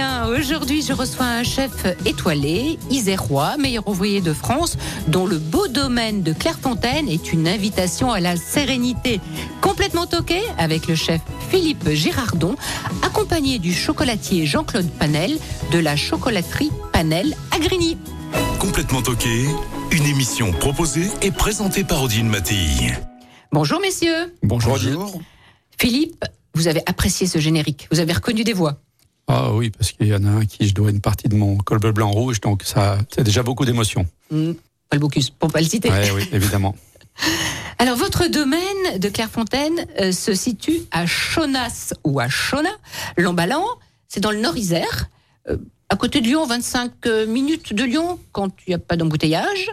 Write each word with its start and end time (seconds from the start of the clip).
bien. 0.00 0.28
Aujourd'hui, 0.28 0.80
je 0.80 0.94
reçois 0.94 1.26
un 1.26 1.42
chef 1.42 1.84
étoilé, 2.06 2.78
isérois, 2.90 3.58
meilleur 3.58 3.86
ouvrier 3.86 4.22
de 4.22 4.32
France, 4.32 4.78
dont 5.08 5.26
le 5.26 5.36
beau 5.36 5.68
domaine 5.68 6.22
de 6.22 6.32
Clairefontaine 6.32 7.06
est 7.06 7.34
une 7.34 7.46
invitation 7.46 8.10
à 8.10 8.18
la 8.18 8.36
sérénité. 8.36 9.20
Complètement 9.60 10.06
toqué 10.06 10.40
avec 10.56 10.86
le 10.86 10.94
chef 10.94 11.20
Philippe 11.50 11.86
Girardon, 11.90 12.56
accompagné 13.02 13.58
du 13.58 13.74
chocolatier 13.74 14.46
Jean-Claude 14.46 14.90
Panel 14.90 15.36
de 15.70 15.78
la 15.78 15.96
chocolaterie 15.96 16.72
Panel 16.94 17.36
à 17.54 17.58
Grigny. 17.58 17.98
Complètement 18.58 19.02
toqué, 19.02 19.48
une 19.90 20.06
émission 20.06 20.50
proposée 20.52 21.10
et 21.20 21.30
présentée 21.30 21.84
par 21.84 22.02
Odile 22.02 22.24
Mattei. 22.24 22.94
Bonjour 23.52 23.80
messieurs. 23.82 24.34
Bonjour. 24.42 24.78
Philippe, 25.78 26.24
vous 26.54 26.68
avez 26.68 26.80
apprécié 26.86 27.26
ce 27.26 27.38
générique. 27.38 27.86
Vous 27.92 28.00
avez 28.00 28.14
reconnu 28.14 28.44
des 28.44 28.54
voix. 28.54 28.80
Ah 29.32 29.52
oui, 29.52 29.70
parce 29.70 29.92
qu'il 29.92 30.08
y 30.08 30.14
en 30.14 30.24
a 30.24 30.28
un 30.28 30.44
qui 30.44 30.66
je 30.66 30.74
dois 30.74 30.90
une 30.90 31.00
partie 31.00 31.28
de 31.28 31.36
mon 31.36 31.56
col 31.58 31.78
bleu 31.78 31.92
blanc 31.92 32.10
rouge, 32.10 32.40
donc 32.40 32.64
ça, 32.64 32.98
c'est 33.14 33.22
déjà 33.22 33.44
beaucoup 33.44 33.64
d'émotions. 33.64 34.04
Hmm, 34.30 34.54
Paul 34.88 34.98
Bocuse, 34.98 35.30
pour 35.30 35.52
pas 35.52 35.60
le 35.60 35.66
citer. 35.66 35.88
Ouais, 35.88 36.10
oui, 36.10 36.28
évidemment. 36.32 36.74
Alors, 37.78 37.96
votre 37.96 38.26
domaine 38.26 38.98
de 38.98 39.08
Clairefontaine 39.08 39.86
euh, 40.00 40.10
se 40.10 40.34
situe 40.34 40.80
à 40.90 41.06
Chonas 41.06 41.94
ou 42.02 42.18
à 42.18 42.28
Chona, 42.28 42.70
l'emballant. 43.16 43.64
C'est 44.08 44.18
dans 44.18 44.32
le 44.32 44.40
Nord-Isère, 44.40 45.08
euh, 45.48 45.58
à 45.88 45.96
côté 45.96 46.20
de 46.20 46.26
Lyon, 46.26 46.44
25 46.44 46.92
euh, 47.06 47.26
minutes 47.26 47.72
de 47.72 47.84
Lyon, 47.84 48.18
quand 48.32 48.50
il 48.66 48.70
n'y 48.70 48.74
a 48.74 48.78
pas 48.78 48.96
d'embouteillage. 48.96 49.70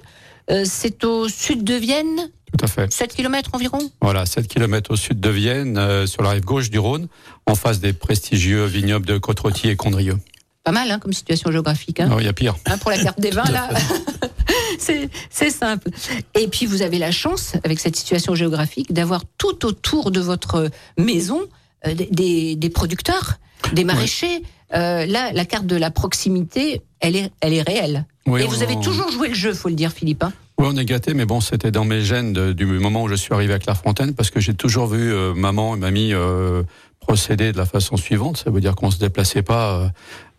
Euh, 0.51 0.65
c'est 0.65 1.03
au 1.03 1.27
sud 1.27 1.63
de 1.63 1.73
Vienne, 1.73 2.29
Tout 2.57 2.63
à 2.63 2.67
fait. 2.67 2.91
7 2.91 3.13
km 3.15 3.49
environ? 3.53 3.79
Voilà, 4.01 4.25
7 4.25 4.47
km 4.47 4.91
au 4.91 4.95
sud 4.95 5.19
de 5.19 5.29
Vienne, 5.29 5.77
euh, 5.77 6.07
sur 6.07 6.23
la 6.23 6.29
rive 6.31 6.43
gauche 6.45 6.69
du 6.69 6.79
Rhône, 6.79 7.07
en 7.45 7.55
face 7.55 7.79
des 7.79 7.93
prestigieux 7.93 8.65
vignobles 8.65 9.05
de 9.05 9.17
Côte-Rôtie 9.17 9.69
et 9.69 9.75
Condrieu. 9.75 10.17
Pas 10.63 10.71
mal 10.71 10.89
hein, 10.91 10.99
comme 10.99 11.13
situation 11.13 11.51
géographique. 11.51 11.99
Hein. 11.99 12.07
Non, 12.07 12.19
il 12.19 12.25
y 12.25 12.29
a 12.29 12.33
pire. 12.33 12.55
Hein, 12.65 12.77
pour 12.77 12.91
la 12.91 12.97
carte 12.97 13.19
des 13.19 13.31
vins, 13.31 13.49
là, 13.51 13.69
c'est 14.79 15.49
simple. 15.49 15.89
Et 16.35 16.47
puis, 16.47 16.65
vous 16.65 16.81
avez 16.81 16.97
la 16.99 17.11
chance, 17.11 17.53
avec 17.63 17.79
cette 17.79 17.95
situation 17.95 18.35
géographique, 18.35 18.93
d'avoir 18.93 19.23
tout 19.37 19.65
autour 19.65 20.11
de 20.11 20.19
votre 20.19 20.69
maison 20.97 21.41
euh, 21.85 21.93
des- 21.93 22.69
producteurs, 22.73 23.35
des 23.73 23.83
maraîchers. 23.83 24.41
Euh, 24.73 25.05
là, 25.05 25.31
la 25.31 25.45
carte 25.45 25.67
de 25.67 25.75
la 25.77 25.91
proximité, 25.91 26.81
elle 26.99 27.15
est, 27.15 27.31
elle 27.41 27.53
est 27.53 27.61
réelle. 27.61 28.05
Oui, 28.25 28.41
Et 28.41 28.45
vous 28.45 28.59
on- 28.59 28.61
avez 28.61 28.79
toujours 28.81 29.09
joué 29.11 29.29
le 29.29 29.35
jeu, 29.35 29.53
faut 29.53 29.69
le 29.69 29.75
dire, 29.75 29.91
Philippe. 29.91 30.23
hein. 30.23 30.33
Oui, 30.59 30.65
on 30.67 30.75
est 30.75 30.85
gâté, 30.85 31.13
mais 31.13 31.25
bon, 31.25 31.39
c'était 31.39 31.69
dans 31.69 31.85
mes 31.85 32.01
gènes 32.01 32.33
du 32.33 32.65
moment 32.65 33.03
où 33.03 33.07
je 33.07 33.13
suis 33.13 33.31
arrivé 33.31 33.53
à 33.53 33.59
Clairefontaine, 33.59 34.15
parce 34.15 34.31
que 34.31 34.39
j'ai 34.39 34.55
toujours 34.55 34.87
vu 34.87 35.13
euh, 35.13 35.35
maman 35.35 35.75
et 35.75 35.77
mamie 35.77 36.13
euh, 36.13 36.63
procéder 36.99 37.51
de 37.51 37.57
la 37.57 37.67
façon 37.67 37.95
suivante. 37.95 38.37
Ça 38.37 38.49
veut 38.49 38.59
dire 38.59 38.75
qu'on 38.75 38.89
se 38.89 38.97
déplaçait 38.97 39.43
pas 39.43 39.75
euh, 39.75 39.87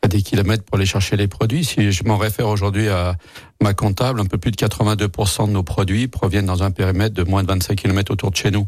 à 0.02 0.08
des 0.08 0.20
kilomètres 0.20 0.64
pour 0.64 0.76
aller 0.76 0.86
chercher 0.86 1.16
les 1.16 1.28
produits. 1.28 1.64
Si 1.64 1.92
je 1.92 2.02
m'en 2.02 2.16
réfère 2.16 2.48
aujourd'hui 2.48 2.88
à 2.88 3.14
ma 3.62 3.74
comptable, 3.74 4.20
un 4.20 4.24
peu 4.24 4.38
plus 4.38 4.50
de 4.50 4.56
82% 4.56 5.46
de 5.46 5.52
nos 5.52 5.62
produits 5.62 6.08
proviennent 6.08 6.46
dans 6.46 6.64
un 6.64 6.72
périmètre 6.72 7.14
de 7.14 7.22
moins 7.22 7.44
de 7.44 7.48
25 7.48 7.76
km 7.76 8.12
autour 8.12 8.32
de 8.32 8.36
chez 8.36 8.50
nous. 8.50 8.66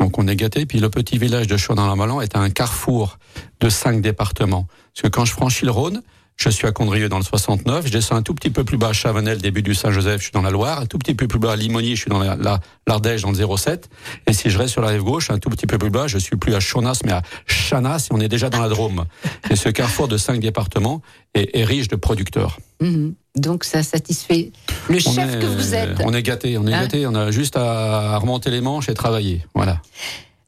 Donc 0.00 0.18
on 0.18 0.26
est 0.26 0.36
gâté. 0.36 0.64
Puis 0.64 0.80
le 0.80 0.88
petit 0.88 1.18
village 1.18 1.46
de 1.46 1.58
Chaudan-la-Malan 1.58 2.22
est 2.22 2.38
un 2.38 2.48
carrefour 2.48 3.18
de 3.60 3.68
cinq 3.68 4.00
départements. 4.00 4.66
Parce 4.94 5.02
que 5.02 5.08
quand 5.08 5.26
je 5.26 5.32
franchis 5.32 5.66
le 5.66 5.72
Rhône, 5.72 6.02
je 6.36 6.50
suis 6.50 6.66
à 6.66 6.72
Condrieu 6.72 7.08
dans 7.08 7.16
le 7.18 7.24
69, 7.24 7.86
je 7.86 7.92
descends 7.92 8.14
un 8.16 8.22
tout 8.22 8.34
petit 8.34 8.50
peu 8.50 8.62
plus 8.62 8.76
bas 8.76 8.88
à 8.88 8.92
Chavanel, 8.92 9.38
début 9.38 9.62
du 9.62 9.74
Saint-Joseph, 9.74 10.18
je 10.18 10.24
suis 10.24 10.32
dans 10.32 10.42
la 10.42 10.50
Loire, 10.50 10.80
un 10.80 10.86
tout 10.86 10.98
petit 10.98 11.14
peu 11.14 11.26
plus 11.26 11.38
bas 11.38 11.52
à 11.52 11.56
Limonier, 11.56 11.96
je 11.96 12.02
suis 12.02 12.10
dans 12.10 12.18
la- 12.18 12.36
la- 12.36 12.60
l'Ardèche 12.86 13.22
dans 13.22 13.30
le 13.30 13.34
07, 13.36 13.88
et 14.26 14.32
si 14.34 14.50
je 14.50 14.58
reste 14.58 14.72
sur 14.72 14.82
la 14.82 14.88
rive 14.88 15.02
gauche, 15.02 15.30
un 15.30 15.38
tout 15.38 15.48
petit 15.48 15.66
peu 15.66 15.78
plus 15.78 15.88
bas, 15.90 16.06
je 16.06 16.18
suis 16.18 16.36
plus 16.36 16.54
à 16.54 16.60
Chonas, 16.60 17.00
mais 17.04 17.12
à 17.12 17.22
Chanas, 17.46 18.08
et 18.10 18.14
on 18.14 18.20
est 18.20 18.28
déjà 18.28 18.50
dans 18.50 18.60
la 18.60 18.68
Drôme. 18.68 19.06
Et 19.50 19.56
ce 19.56 19.70
carrefour 19.70 20.08
de 20.08 20.18
cinq 20.18 20.40
départements 20.40 21.00
est, 21.34 21.56
est 21.56 21.64
riche 21.64 21.88
de 21.88 21.96
producteurs. 21.96 22.58
Mhm. 22.80 23.14
Donc, 23.36 23.64
ça 23.64 23.82
satisfait 23.82 24.50
le 24.88 24.98
chef 24.98 25.16
est- 25.34 25.38
que 25.40 25.46
vous 25.46 25.74
êtes. 25.74 26.00
On 26.04 26.12
est 26.12 26.22
gâté, 26.22 26.58
on 26.58 26.66
est 26.66 26.72
Hein 26.74 26.82
gâté, 26.82 27.06
on 27.06 27.14
a 27.14 27.30
juste 27.30 27.56
à 27.56 28.18
remonter 28.18 28.50
les 28.50 28.60
manches 28.60 28.88
et 28.88 28.94
travailler. 28.94 29.44
Voilà. 29.54 29.80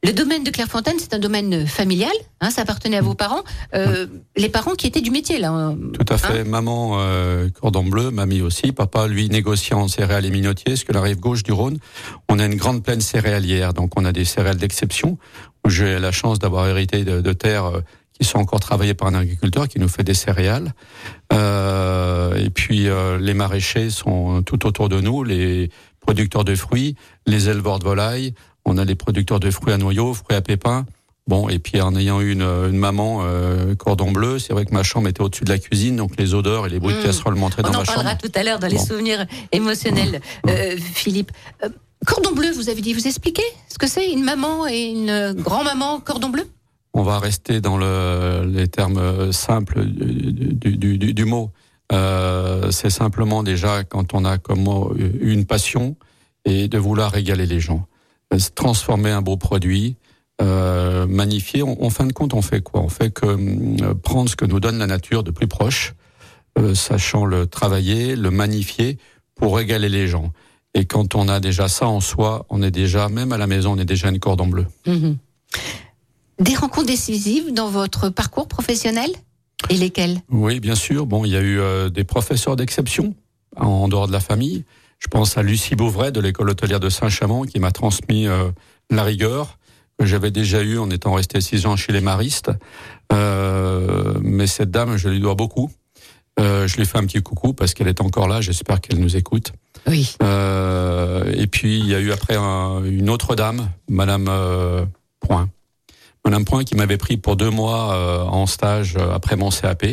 Le 0.01 0.13
domaine 0.13 0.45
de 0.45 0.49
Clairefontaine, 0.49 0.95
c'est 0.97 1.13
un 1.13 1.19
domaine 1.19 1.67
familial. 1.67 2.13
Hein, 2.39 2.51
ça 2.51 2.61
appartenait 2.61 2.95
à 2.95 3.01
vos 3.01 3.15
parents. 3.15 3.43
Euh, 3.75 4.07
Les 4.37 4.47
parents 4.47 4.73
qui 4.75 4.87
étaient 4.87 5.01
du 5.01 5.11
métier, 5.11 5.39
là. 5.39 5.49
hein. 5.51 5.77
Tout 5.93 6.05
à 6.13 6.17
fait. 6.17 6.45
Maman, 6.45 6.93
euh, 6.99 7.49
cordon 7.49 7.83
bleu, 7.83 8.09
mamie 8.09 8.41
aussi. 8.41 8.71
Papa, 8.71 9.07
lui, 9.07 9.27
négociant 9.27 9.81
en 9.81 9.87
céréales 9.89 10.25
et 10.25 10.29
minotiers, 10.31 10.73
parce 10.73 10.85
que 10.85 10.93
la 10.93 11.01
rive 11.01 11.19
gauche 11.19 11.43
du 11.43 11.51
Rhône, 11.51 11.79
on 12.29 12.39
a 12.39 12.45
une 12.45 12.55
grande 12.55 12.81
plaine 12.81 13.01
céréalière. 13.01 13.73
Donc, 13.73 13.99
on 13.99 14.05
a 14.05 14.13
des 14.13 14.23
céréales 14.23 14.55
d'exception. 14.57 15.17
où 15.65 15.69
J'ai 15.69 15.99
la 15.99 16.13
chance 16.13 16.39
d'avoir 16.39 16.65
hérité 16.69 17.03
de, 17.03 17.19
de 17.19 17.33
terres 17.33 17.65
euh, 17.65 17.81
qui 18.17 18.25
sont 18.25 18.37
encore 18.39 18.61
travaillées 18.61 18.93
par 18.93 19.09
un 19.09 19.15
agriculteur 19.15 19.67
qui 19.67 19.79
nous 19.79 19.89
fait 19.89 20.03
des 20.03 20.13
céréales. 20.13 20.73
Euh, 21.33 22.35
et 22.35 22.49
puis, 22.49 22.87
euh, 22.87 23.17
les 23.17 23.33
maraîchers 23.33 23.89
sont 23.89 24.43
tout 24.43 24.65
autour 24.65 24.87
de 24.87 25.01
nous, 25.01 25.25
les 25.25 25.69
producteurs 25.99 26.45
de 26.45 26.55
fruits, 26.55 26.95
les 27.27 27.49
éleveurs 27.49 27.79
de 27.79 27.83
volailles. 27.83 28.33
On 28.69 28.77
a 28.77 28.85
les 28.85 28.95
producteurs 28.95 29.39
de 29.39 29.49
fruits 29.51 29.73
à 29.73 29.77
noyaux, 29.77 30.13
fruits 30.13 30.37
à 30.37 30.41
pépins. 30.41 30.85
Bon, 31.27 31.49
et 31.49 31.59
puis 31.59 31.79
en 31.81 31.95
ayant 31.95 32.21
eu 32.21 32.31
une, 32.31 32.41
une 32.43 32.77
maman 32.77 33.19
euh, 33.23 33.75
cordon 33.75 34.11
bleu, 34.11 34.39
c'est 34.39 34.53
vrai 34.53 34.65
que 34.65 34.73
ma 34.73 34.81
chambre 34.83 35.07
était 35.07 35.21
au-dessus 35.21 35.43
de 35.43 35.49
la 35.51 35.59
cuisine, 35.59 35.95
donc 35.95 36.11
les 36.17 36.33
odeurs 36.33 36.65
et 36.65 36.69
les 36.69 36.79
bruits 36.79 36.93
de 36.95 36.99
Mm. 36.99 37.03
casserole 37.03 37.35
montraient 37.35 37.63
On 37.65 37.69
dans 37.71 37.79
en 37.79 37.81
ma 37.81 37.85
parlera 37.85 38.09
chambre. 38.11 38.21
tout 38.23 38.31
à 38.33 38.43
l'heure 38.43 38.59
dans 38.59 38.67
les 38.67 38.77
souvenirs 38.79 39.25
émotionnels, 39.51 40.21
euh, 40.47 40.75
Philippe. 40.77 41.31
Euh, 41.63 41.69
cordon 42.05 42.31
bleu, 42.33 42.51
vous 42.51 42.69
avez 42.69 42.81
dit, 42.81 42.93
vous 42.93 43.05
expliquez 43.07 43.43
ce 43.67 43.77
que 43.77 43.87
c'est 43.87 44.09
une 44.11 44.23
maman 44.23 44.67
et 44.67 44.85
une 44.85 45.33
grand-maman 45.33 45.99
cordon 45.99 46.29
bleu? 46.29 46.47
On 46.93 47.03
va 47.03 47.19
rester 47.19 47.61
dans 47.61 47.77
le, 47.77 48.45
les 48.51 48.67
termes 48.67 49.31
simples 49.31 49.85
du, 49.85 50.31
du, 50.53 50.77
du- 50.77 50.97
du- 50.97 51.13
du 51.13 51.25
mot. 51.25 51.51
C'est 52.71 52.89
simplement 52.89 53.43
déjà 53.43 53.83
quand 53.83 54.13
on 54.13 54.25
a 54.25 54.37
comme 54.37 54.61
moi 54.61 54.91
une 55.21 55.45
passion 55.45 55.95
et 56.45 56.67
de 56.67 56.77
vouloir 56.79 57.11
régaler 57.11 57.45
les 57.45 57.59
gens, 57.59 57.85
transformer 58.55 59.11
un 59.11 59.21
beau 59.21 59.37
produit, 59.37 59.95
euh, 60.41 61.05
magnifier. 61.07 61.63
En, 61.63 61.75
en 61.79 61.89
fin 61.89 62.05
de 62.05 62.13
compte, 62.13 62.33
on 62.33 62.41
fait 62.41 62.61
quoi? 62.61 62.81
On 62.81 62.89
fait 62.89 63.11
que 63.11 63.25
euh, 63.25 63.93
prendre 63.95 64.29
ce 64.29 64.35
que 64.35 64.45
nous 64.45 64.59
donne 64.59 64.77
la 64.77 64.87
nature 64.87 65.23
de 65.23 65.31
plus 65.31 65.47
proche, 65.47 65.93
euh, 66.57 66.75
sachant 66.75 67.25
le 67.25 67.47
travailler, 67.47 68.15
le 68.15 68.31
magnifier 68.31 68.97
pour 69.35 69.57
régaler 69.57 69.89
les 69.89 70.07
gens. 70.07 70.31
Et 70.73 70.85
quand 70.85 71.15
on 71.15 71.27
a 71.27 71.39
déjà 71.39 71.67
ça 71.67 71.87
en 71.87 71.99
soi, 71.99 72.45
on 72.49 72.61
est 72.61 72.71
déjà, 72.71 73.09
même 73.09 73.31
à 73.31 73.37
la 73.37 73.47
maison, 73.47 73.73
on 73.73 73.77
est 73.77 73.85
déjà 73.85 74.09
une 74.09 74.19
cordon 74.19 74.47
bleu. 74.47 74.65
Mhm. 74.85 75.17
Des 76.39 76.55
rencontres 76.55 76.87
décisives 76.87 77.53
dans 77.53 77.67
votre 77.67 78.09
parcours 78.09 78.47
professionnel? 78.47 79.09
Et 79.69 79.75
lesquelles? 79.75 80.21
Oui, 80.29 80.61
bien 80.61 80.75
sûr. 80.75 81.05
Bon, 81.05 81.25
il 81.25 81.31
y 81.31 81.35
a 81.35 81.41
eu 81.41 81.59
euh, 81.59 81.89
des 81.89 82.05
professeurs 82.05 82.55
d'exception 82.55 83.13
en 83.57 83.89
dehors 83.89 84.07
de 84.07 84.13
la 84.13 84.21
famille. 84.21 84.63
Je 84.99 85.07
pense 85.07 85.37
à 85.37 85.43
Lucie 85.43 85.75
Beauvray 85.75 86.11
de 86.11 86.19
l'école 86.19 86.49
hôtelière 86.49 86.79
de 86.79 86.89
Saint-Chamond 86.89 87.43
qui 87.43 87.59
m'a 87.59 87.71
transmis 87.71 88.27
euh, 88.27 88.49
la 88.89 89.03
rigueur 89.03 89.57
que 89.97 90.05
j'avais 90.05 90.31
déjà 90.31 90.61
eu 90.61 90.77
en 90.77 90.89
étant 90.89 91.13
resté 91.13 91.41
six 91.41 91.65
ans 91.65 91.75
chez 91.75 91.91
les 91.93 92.01
maristes. 92.01 92.51
Euh, 93.11 94.13
mais 94.21 94.47
cette 94.47 94.71
dame, 94.71 94.97
je 94.97 95.09
lui 95.09 95.19
dois 95.19 95.35
beaucoup. 95.35 95.71
Euh, 96.39 96.67
je 96.67 96.77
lui 96.77 96.85
fais 96.85 96.97
un 96.97 97.05
petit 97.05 97.21
coucou 97.21 97.53
parce 97.53 97.73
qu'elle 97.73 97.87
est 97.87 98.01
encore 98.01 98.27
là. 98.27 98.39
J'espère 98.41 98.79
qu'elle 98.81 98.99
nous 98.99 99.15
écoute. 99.17 99.51
Oui. 99.87 100.15
Euh, 100.23 101.31
et 101.35 101.47
puis 101.47 101.79
il 101.79 101.87
y 101.87 101.95
a 101.95 101.99
eu 101.99 102.11
après 102.11 102.35
un- 102.35 102.83
une 102.83 103.09
autre 103.09 103.35
dame, 103.35 103.69
Madame 103.89 104.27
euh, 104.29 104.85
Point. 105.21 105.49
Madame 106.25 106.45
Point 106.45 106.63
qui 106.65 106.75
m'avait 106.75 106.97
pris 106.97 107.17
pour 107.17 107.35
deux 107.35 107.49
mois 107.49 107.93
euh, 107.93 108.19
en 108.23 108.45
stage 108.45 108.97
après 109.13 109.35
mon 109.37 109.49
CAP. 109.49 109.85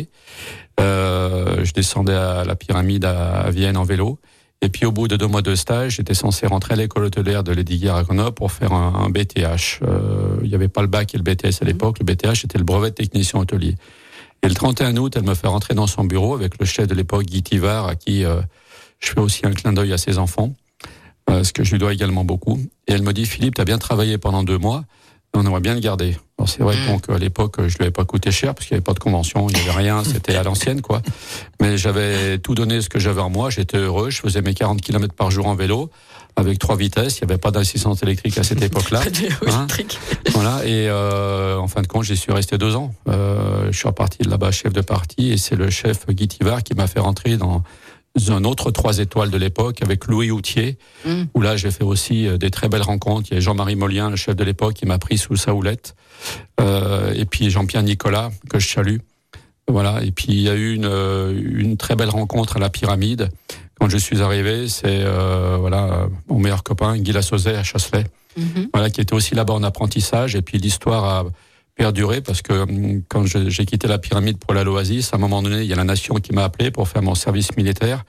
Euh, 0.79 1.63
je 1.65 1.71
descendais 1.73 2.13
à 2.13 2.43
la 2.45 2.55
pyramide 2.55 3.05
à, 3.05 3.39
à 3.41 3.49
Vienne 3.51 3.75
en 3.77 3.83
vélo. 3.83 4.19
Et 4.61 4.69
puis 4.69 4.85
au 4.85 4.91
bout 4.91 5.07
de 5.07 5.15
deux 5.15 5.27
mois 5.27 5.43
de 5.43 5.53
stage, 5.53 5.97
j'étais 5.97 6.15
censé 6.15 6.47
rentrer 6.47 6.73
à 6.73 6.77
l'école 6.77 7.05
hôtelière 7.05 7.43
de 7.43 7.51
Lady 7.51 7.87
à 7.89 8.01
Grenoble 8.01 8.33
pour 8.33 8.51
faire 8.51 8.73
un, 8.73 8.93
un 8.95 9.09
BTH. 9.09 9.83
Euh, 9.83 10.39
il 10.41 10.49
n'y 10.49 10.55
avait 10.55 10.67
pas 10.67 10.81
le 10.81 10.87
bac 10.87 11.13
et 11.13 11.17
le 11.17 11.23
BTS 11.23 11.61
à 11.61 11.65
l'époque. 11.65 11.99
Le 11.99 12.05
BTH 12.05 12.43
était 12.45 12.57
le 12.57 12.63
brevet 12.63 12.89
de 12.89 12.95
technicien 12.95 13.39
hôtelier. 13.39 13.75
Et 14.43 14.47
le 14.47 14.55
31 14.55 14.97
août, 14.97 15.13
elle 15.15 15.23
me 15.23 15.35
fait 15.35 15.47
rentrer 15.47 15.73
dans 15.73 15.87
son 15.87 16.03
bureau 16.03 16.33
avec 16.33 16.59
le 16.59 16.65
chef 16.65 16.87
de 16.87 16.95
l'époque, 16.95 17.25
Guy 17.25 17.43
Tivard, 17.43 17.87
à 17.87 17.95
qui 17.95 18.25
euh, 18.25 18.41
je 18.99 19.09
fais 19.09 19.19
aussi 19.19 19.45
un 19.45 19.51
clin 19.51 19.73
d'œil 19.73 19.93
à 19.93 19.97
ses 19.97 20.17
enfants, 20.17 20.53
euh, 21.29 21.43
ce 21.43 21.53
que 21.53 21.63
je 21.63 21.71
lui 21.71 21.79
dois 21.79 21.93
également 21.93 22.23
beaucoup. 22.23 22.59
Et 22.87 22.93
elle 22.93 23.03
me 23.03 23.13
dit, 23.13 23.25
Philippe, 23.25 23.55
tu 23.55 23.61
as 23.61 23.65
bien 23.65 23.77
travaillé 23.77 24.17
pendant 24.17 24.43
deux 24.43 24.57
mois. 24.57 24.85
On 25.37 25.45
aimerait 25.45 25.61
bien 25.61 25.73
le 25.73 25.79
garder. 25.79 26.17
c'est 26.45 26.61
vrai 26.61 26.75
mm. 26.75 27.01
qu'à 27.01 27.17
l'époque, 27.17 27.55
je 27.67 27.77
lui 27.77 27.83
avais 27.83 27.91
pas 27.91 28.05
coûté 28.05 28.31
cher 28.31 28.53
parce 28.53 28.67
qu'il 28.67 28.75
n'y 28.75 28.77
avait 28.77 28.83
pas 28.83 28.93
de 28.93 28.99
convention, 28.99 29.47
il 29.49 29.55
n'y 29.55 29.61
avait 29.61 29.77
rien, 29.77 30.03
c'était 30.05 30.35
à 30.35 30.43
l'ancienne, 30.43 30.81
quoi. 30.81 31.01
Mais 31.61 31.77
j'avais 31.77 32.37
tout 32.39 32.55
donné 32.55 32.81
ce 32.81 32.89
que 32.89 32.99
j'avais 32.99 33.21
en 33.21 33.29
moi, 33.29 33.49
j'étais 33.49 33.77
heureux, 33.77 34.09
je 34.09 34.21
faisais 34.21 34.41
mes 34.41 34.53
40 34.53 34.81
km 34.81 35.13
par 35.13 35.31
jour 35.31 35.47
en 35.47 35.55
vélo 35.55 35.89
avec 36.37 36.59
trois 36.59 36.77
vitesses. 36.77 37.19
Il 37.19 37.25
n'y 37.25 37.31
avait 37.31 37.39
pas 37.39 37.51
d'assistance 37.51 38.03
électrique 38.03 38.37
à 38.37 38.43
cette 38.43 38.61
époque-là. 38.61 39.01
hein 39.47 39.67
voilà. 40.33 40.63
Et 40.65 40.87
euh, 40.87 41.57
en 41.57 41.67
fin 41.67 41.81
de 41.81 41.87
compte, 41.87 42.03
j'y 42.03 42.15
suis 42.15 42.31
resté 42.31 42.57
deux 42.57 42.75
ans. 42.75 42.93
Euh, 43.09 43.67
je 43.71 43.77
suis 43.77 43.87
reparti 43.87 44.19
de 44.19 44.29
là-bas 44.29 44.51
chef 44.51 44.71
de 44.71 44.81
parti 44.81 45.31
et 45.31 45.37
c'est 45.37 45.55
le 45.55 45.69
chef 45.69 46.07
Guy 46.07 46.27
Tivard 46.27 46.63
qui 46.63 46.75
m'a 46.75 46.87
fait 46.87 46.99
rentrer 46.99 47.37
dans 47.37 47.63
un 48.29 48.43
autre 48.43 48.71
trois 48.71 48.99
étoiles 48.99 49.29
de 49.29 49.37
l'époque 49.37 49.81
avec 49.81 50.05
Louis 50.07 50.31
Houtier, 50.31 50.77
mm. 51.05 51.23
où 51.33 51.41
là 51.41 51.55
j'ai 51.55 51.71
fait 51.71 51.83
aussi 51.83 52.27
euh, 52.27 52.37
des 52.37 52.49
très 52.49 52.69
belles 52.69 52.81
rencontres. 52.81 53.27
Il 53.31 53.35
y 53.35 53.37
a 53.37 53.39
Jean-Marie 53.39 53.75
Molien, 53.75 54.09
le 54.09 54.15
chef 54.15 54.35
de 54.35 54.43
l'époque, 54.43 54.75
qui 54.75 54.85
m'a 54.85 54.97
pris 54.97 55.17
sous 55.17 55.35
sa 55.35 55.53
houlette, 55.53 55.95
euh, 56.59 57.13
et 57.13 57.25
puis 57.25 57.49
Jean-Pierre 57.49 57.83
Nicolas 57.83 58.31
que 58.49 58.59
je 58.59 58.67
salue. 58.67 58.97
Voilà. 59.67 60.03
Et 60.03 60.11
puis 60.11 60.27
il 60.29 60.41
y 60.41 60.49
a 60.49 60.55
eu 60.55 60.73
une, 60.73 60.85
euh, 60.85 61.33
une 61.35 61.77
très 61.77 61.95
belle 61.95 62.09
rencontre 62.09 62.57
à 62.57 62.59
la 62.59 62.69
pyramide. 62.69 63.29
Quand 63.79 63.89
je 63.89 63.97
suis 63.97 64.21
arrivé, 64.21 64.67
c'est 64.67 65.03
euh, 65.03 65.57
voilà 65.59 66.07
mon 66.27 66.39
meilleur 66.39 66.63
copain 66.63 66.97
Guy 66.97 67.11
Lassauzet 67.11 67.55
à 67.55 67.63
Chasselet, 67.63 68.05
mm-hmm. 68.39 68.69
voilà 68.73 68.89
qui 68.89 69.01
était 69.01 69.13
aussi 69.13 69.35
là-bas 69.35 69.53
en 69.53 69.63
apprentissage. 69.63 70.35
Et 70.35 70.41
puis 70.41 70.57
l'histoire 70.57 71.03
a 71.03 71.25
perdurer 71.77 72.21
parce 72.21 72.41
que 72.41 72.53
hum, 72.53 73.03
quand 73.07 73.25
j'ai 73.25 73.65
quitté 73.65 73.87
la 73.87 73.99
pyramide 73.99 74.37
pour 74.37 74.53
la 74.53 74.63
l'Oasis, 74.63 75.13
à 75.13 75.17
un 75.17 75.19
moment 75.19 75.41
donné, 75.41 75.61
il 75.61 75.67
y 75.67 75.73
a 75.73 75.75
la 75.75 75.83
nation 75.83 76.15
qui 76.15 76.33
m'a 76.33 76.43
appelé 76.43 76.71
pour 76.71 76.89
faire 76.89 77.01
mon 77.01 77.15
service 77.15 77.55
militaire. 77.55 78.03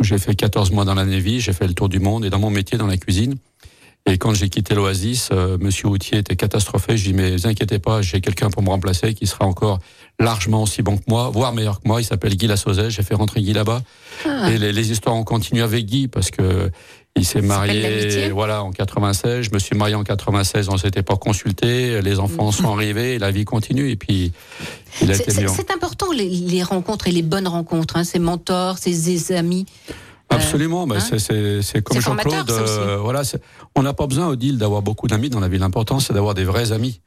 J'ai 0.00 0.18
fait 0.18 0.34
14 0.34 0.72
mois 0.72 0.84
dans 0.84 0.94
la 0.94 1.04
Navy, 1.04 1.40
j'ai 1.40 1.52
fait 1.52 1.68
le 1.68 1.74
tour 1.74 1.88
du 1.88 2.00
monde 2.00 2.24
et 2.24 2.30
dans 2.30 2.40
mon 2.40 2.50
métier 2.50 2.76
dans 2.76 2.88
la 2.88 2.96
cuisine. 2.96 3.36
Et 4.06 4.18
quand 4.18 4.34
j'ai 4.34 4.50
quitté 4.50 4.74
l'Oasis, 4.74 5.30
euh, 5.32 5.56
Monsieur 5.58 5.88
Houtier 5.88 6.18
était 6.18 6.36
catastrophé. 6.36 6.96
Je 6.96 7.04
dis 7.04 7.14
mais 7.14 7.32
vous 7.32 7.46
inquiétez 7.46 7.78
pas, 7.78 8.02
j'ai 8.02 8.20
quelqu'un 8.20 8.50
pour 8.50 8.62
me 8.62 8.68
remplacer 8.68 9.14
qui 9.14 9.26
sera 9.26 9.46
encore 9.46 9.78
largement 10.20 10.62
aussi 10.62 10.82
bon 10.82 10.98
que 10.98 11.04
moi, 11.08 11.30
voire 11.30 11.52
meilleur 11.54 11.80
que 11.80 11.88
moi. 11.88 12.00
Il 12.02 12.04
s'appelle 12.04 12.36
Guy 12.36 12.46
Lassauzet. 12.46 12.90
J'ai 12.90 13.02
fait 13.02 13.14
rentrer 13.14 13.40
Guy 13.40 13.54
là-bas. 13.54 13.82
Ah. 14.26 14.52
Et 14.52 14.58
les, 14.58 14.72
les, 14.72 14.92
histoires 14.92 15.16
ont 15.16 15.24
continué 15.24 15.62
avec 15.62 15.86
Guy 15.86 16.08
parce 16.08 16.30
que 16.30 16.70
il 17.16 17.24
s'est 17.24 17.42
marié, 17.42 18.30
voilà, 18.30 18.64
en 18.64 18.72
96. 18.72 19.42
Je 19.42 19.50
me 19.52 19.60
suis 19.60 19.76
marié 19.76 19.94
en 19.94 20.02
96. 20.02 20.68
On 20.68 20.76
s'était 20.76 21.04
pas 21.04 21.16
consulté. 21.16 22.02
Les 22.02 22.18
enfants 22.18 22.50
sont 22.50 22.72
arrivés. 22.74 23.18
La 23.18 23.30
vie 23.30 23.44
continue. 23.44 23.88
Et 23.90 23.96
puis, 23.96 24.32
il 25.00 25.12
a 25.12 25.14
été 25.14 25.30
C'est 25.30 25.70
important 25.70 26.10
les, 26.12 26.62
rencontres 26.64 27.06
et 27.06 27.12
les 27.12 27.22
bonnes 27.22 27.46
rencontres. 27.46 27.96
Hein, 27.96 28.04
ses 28.04 28.18
mentors, 28.18 28.78
ses 28.78 29.32
amis. 29.32 29.64
Absolument, 30.34 30.86
hein 30.90 30.98
c'est 31.00 31.82
comme 31.82 32.00
Jean-Claude. 32.00 32.50
Euh, 32.50 32.96
voilà, 32.98 33.22
on 33.74 33.82
n'a 33.82 33.94
pas 33.94 34.06
besoin, 34.06 34.28
Odile, 34.28 34.58
d'avoir 34.58 34.82
beaucoup 34.82 35.06
d'amis 35.06 35.30
dans 35.30 35.40
la 35.40 35.48
vie. 35.48 35.58
L'important, 35.58 36.00
c'est 36.00 36.12
d'avoir 36.12 36.34
des 36.34 36.44
vrais 36.44 36.72
amis. 36.72 37.00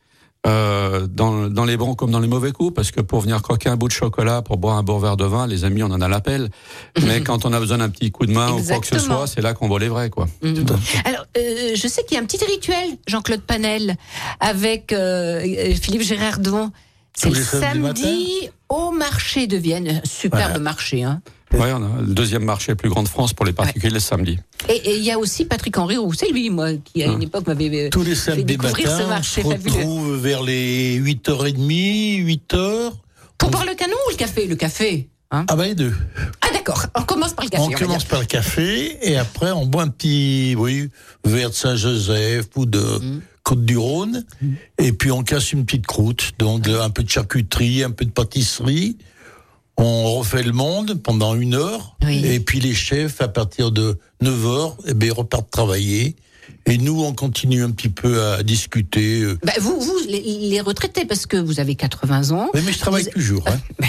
Euh, 0.46 1.08
dans, 1.08 1.50
dans, 1.50 1.66
les 1.66 1.76
bons 1.76 1.96
comme 1.96 2.12
dans 2.12 2.20
les 2.20 2.28
mauvais 2.28 2.52
coups, 2.52 2.74
parce 2.74 2.92
que 2.92 3.02
pour 3.02 3.20
venir 3.20 3.42
croquer 3.42 3.70
un 3.70 3.76
bout 3.76 3.88
de 3.88 3.94
chocolat, 3.94 4.42
pour 4.42 4.58
boire 4.58 4.78
un 4.78 4.84
bon 4.84 4.98
verre 4.98 5.18
de 5.18 5.26
vin, 5.26 5.46
les 5.46 5.66
amis, 5.66 5.84
on 5.84 5.88
en 5.88 6.00
a 6.00 6.08
l'appel. 6.08 6.50
Mais 7.06 7.22
quand 7.22 7.46
on 7.46 7.52
a 7.52 7.60
besoin 7.60 7.80
d'un 7.80 7.90
petit 7.90 8.12
coup 8.12 8.26
de 8.26 8.32
main 8.32 8.52
ou 8.52 8.64
quoi 8.64 8.80
que 8.80 8.88
ce 8.88 9.00
soit, 9.00 9.28
c'est 9.28 9.42
là 9.42 9.54
qu'on 9.54 9.68
voit 9.68 9.80
les 9.80 9.90
vrais, 9.90 10.10
quoi. 10.10 10.28
Mhm. 10.42 10.66
Alors, 11.04 11.26
euh, 11.38 11.72
je 11.76 11.88
sais 11.88 12.04
qu'il 12.04 12.16
y 12.16 12.20
a 12.20 12.24
un 12.24 12.26
petit 12.26 12.44
rituel, 12.46 12.98
Jean-Claude 13.08 13.42
Panel, 13.42 13.98
avec 14.40 14.94
euh, 14.94 15.42
Philippe 15.82 16.04
Gérardon. 16.04 16.72
C'est 17.14 17.30
le 17.30 17.44
samedi 17.44 18.50
au 18.70 18.92
marché 18.92 19.48
de 19.48 19.58
Vienne, 19.58 20.02
superbe 20.06 20.62
marché, 20.62 21.04
hein. 21.04 21.22
Oui, 21.54 21.68
on 21.74 21.84
a 21.84 22.02
le 22.02 22.14
deuxième 22.14 22.44
marché 22.44 22.74
le 22.74 22.76
plus 22.76 22.90
grand 22.90 23.04
de 23.04 23.08
France 23.08 23.34
pour 23.34 23.46
les 23.46 23.54
particuliers 23.54 23.90
le 23.90 24.00
samedi. 24.00 24.38
Et 24.68 24.98
il 24.98 25.04
y 25.04 25.12
a 25.12 25.18
aussi 25.18 25.46
Patrick 25.46 25.78
Henry 25.78 25.98
c'est 26.14 26.30
lui, 26.30 26.50
moi, 26.50 26.74
qui 26.84 27.04
à 27.04 27.08
une 27.08 27.20
ah. 27.22 27.24
époque 27.24 27.48
m'avait 27.48 27.90
Tous 27.90 28.04
les 28.04 28.16
samedis 28.16 28.58
matins, 28.58 28.98
ce 28.98 29.08
marché 29.08 29.42
on 29.46 29.52
se 29.52 29.56
retrouve 29.56 30.18
vers 30.18 30.44
les 30.44 31.00
8h30, 31.00 32.26
8h. 32.26 32.92
Pour 33.38 33.50
boire 33.50 33.66
le 33.66 33.76
canon 33.76 33.96
ou 34.08 34.12
le 34.12 34.18
café 34.18 34.46
Le 34.48 34.56
café 34.56 35.10
hein 35.32 35.46
Ah 35.48 35.56
ben 35.56 35.64
les 35.64 35.76
deux. 35.76 35.94
Ah 36.42 36.48
d'accord, 36.52 36.86
on 36.96 37.04
commence 37.04 37.34
par 37.34 37.46
le 37.46 37.50
café. 37.50 37.64
On, 37.64 37.72
commence 37.72 38.04
par 38.04 38.20
le 38.20 38.26
café 38.26 38.98
et 39.02 39.18
après 39.18 39.52
on 39.52 39.66
boit 39.66 39.84
un 39.84 39.90
petit 39.90 40.56
oui, 40.58 40.90
verre 41.24 41.50
de 41.50 41.56
Saint-Joseph 41.56 42.48
ou 42.56 42.66
de 42.66 42.80
mm. 42.80 43.22
Côte-du-Rhône 43.44 44.26
mm. 44.42 44.54
et 44.80 44.92
puis 44.92 45.12
on 45.12 45.24
casse 45.24 45.54
une 45.54 45.66
petite 45.66 45.88
croûte, 45.88 46.32
donc 46.40 46.68
un 46.68 46.90
peu 46.90 47.04
de 47.04 47.10
charcuterie, 47.10 47.84
un 47.84 47.92
peu 47.92 48.06
de 48.06 48.12
pâtisserie 48.12 48.98
on 49.78 50.16
refait 50.16 50.44
le 50.44 50.52
monde 50.52 50.96
pendant 50.96 51.36
une 51.36 51.54
heure, 51.54 51.96
et 52.08 52.40
puis 52.40 52.60
les 52.60 52.74
chefs, 52.74 53.22
à 53.22 53.28
partir 53.28 53.72
de 53.72 53.98
9 54.22 54.46
heures, 54.48 54.78
eh 54.88 54.94
bien, 54.94 55.14
repartent 55.14 55.52
travailler. 55.52 56.16
Et 56.66 56.78
nous, 56.78 57.04
on 57.04 57.14
continue 57.14 57.64
un 57.64 57.72
petit 57.72 57.90
peu 57.90 58.24
à 58.24 58.44
discuter. 58.44 59.22
Euh. 59.22 59.38
Bah, 59.44 59.54
vous, 59.60 59.80
vous 59.80 59.98
les, 60.08 60.62
retraités, 60.62 61.06
parce 61.06 61.26
que 61.26 61.38
vous 61.38 61.60
avez 61.60 61.76
80 61.76 62.32
ans. 62.32 62.50
mais 62.54 62.72
je 62.72 62.80
travaille 62.80 63.06
toujours. 63.06 63.44
Hein. 63.48 63.86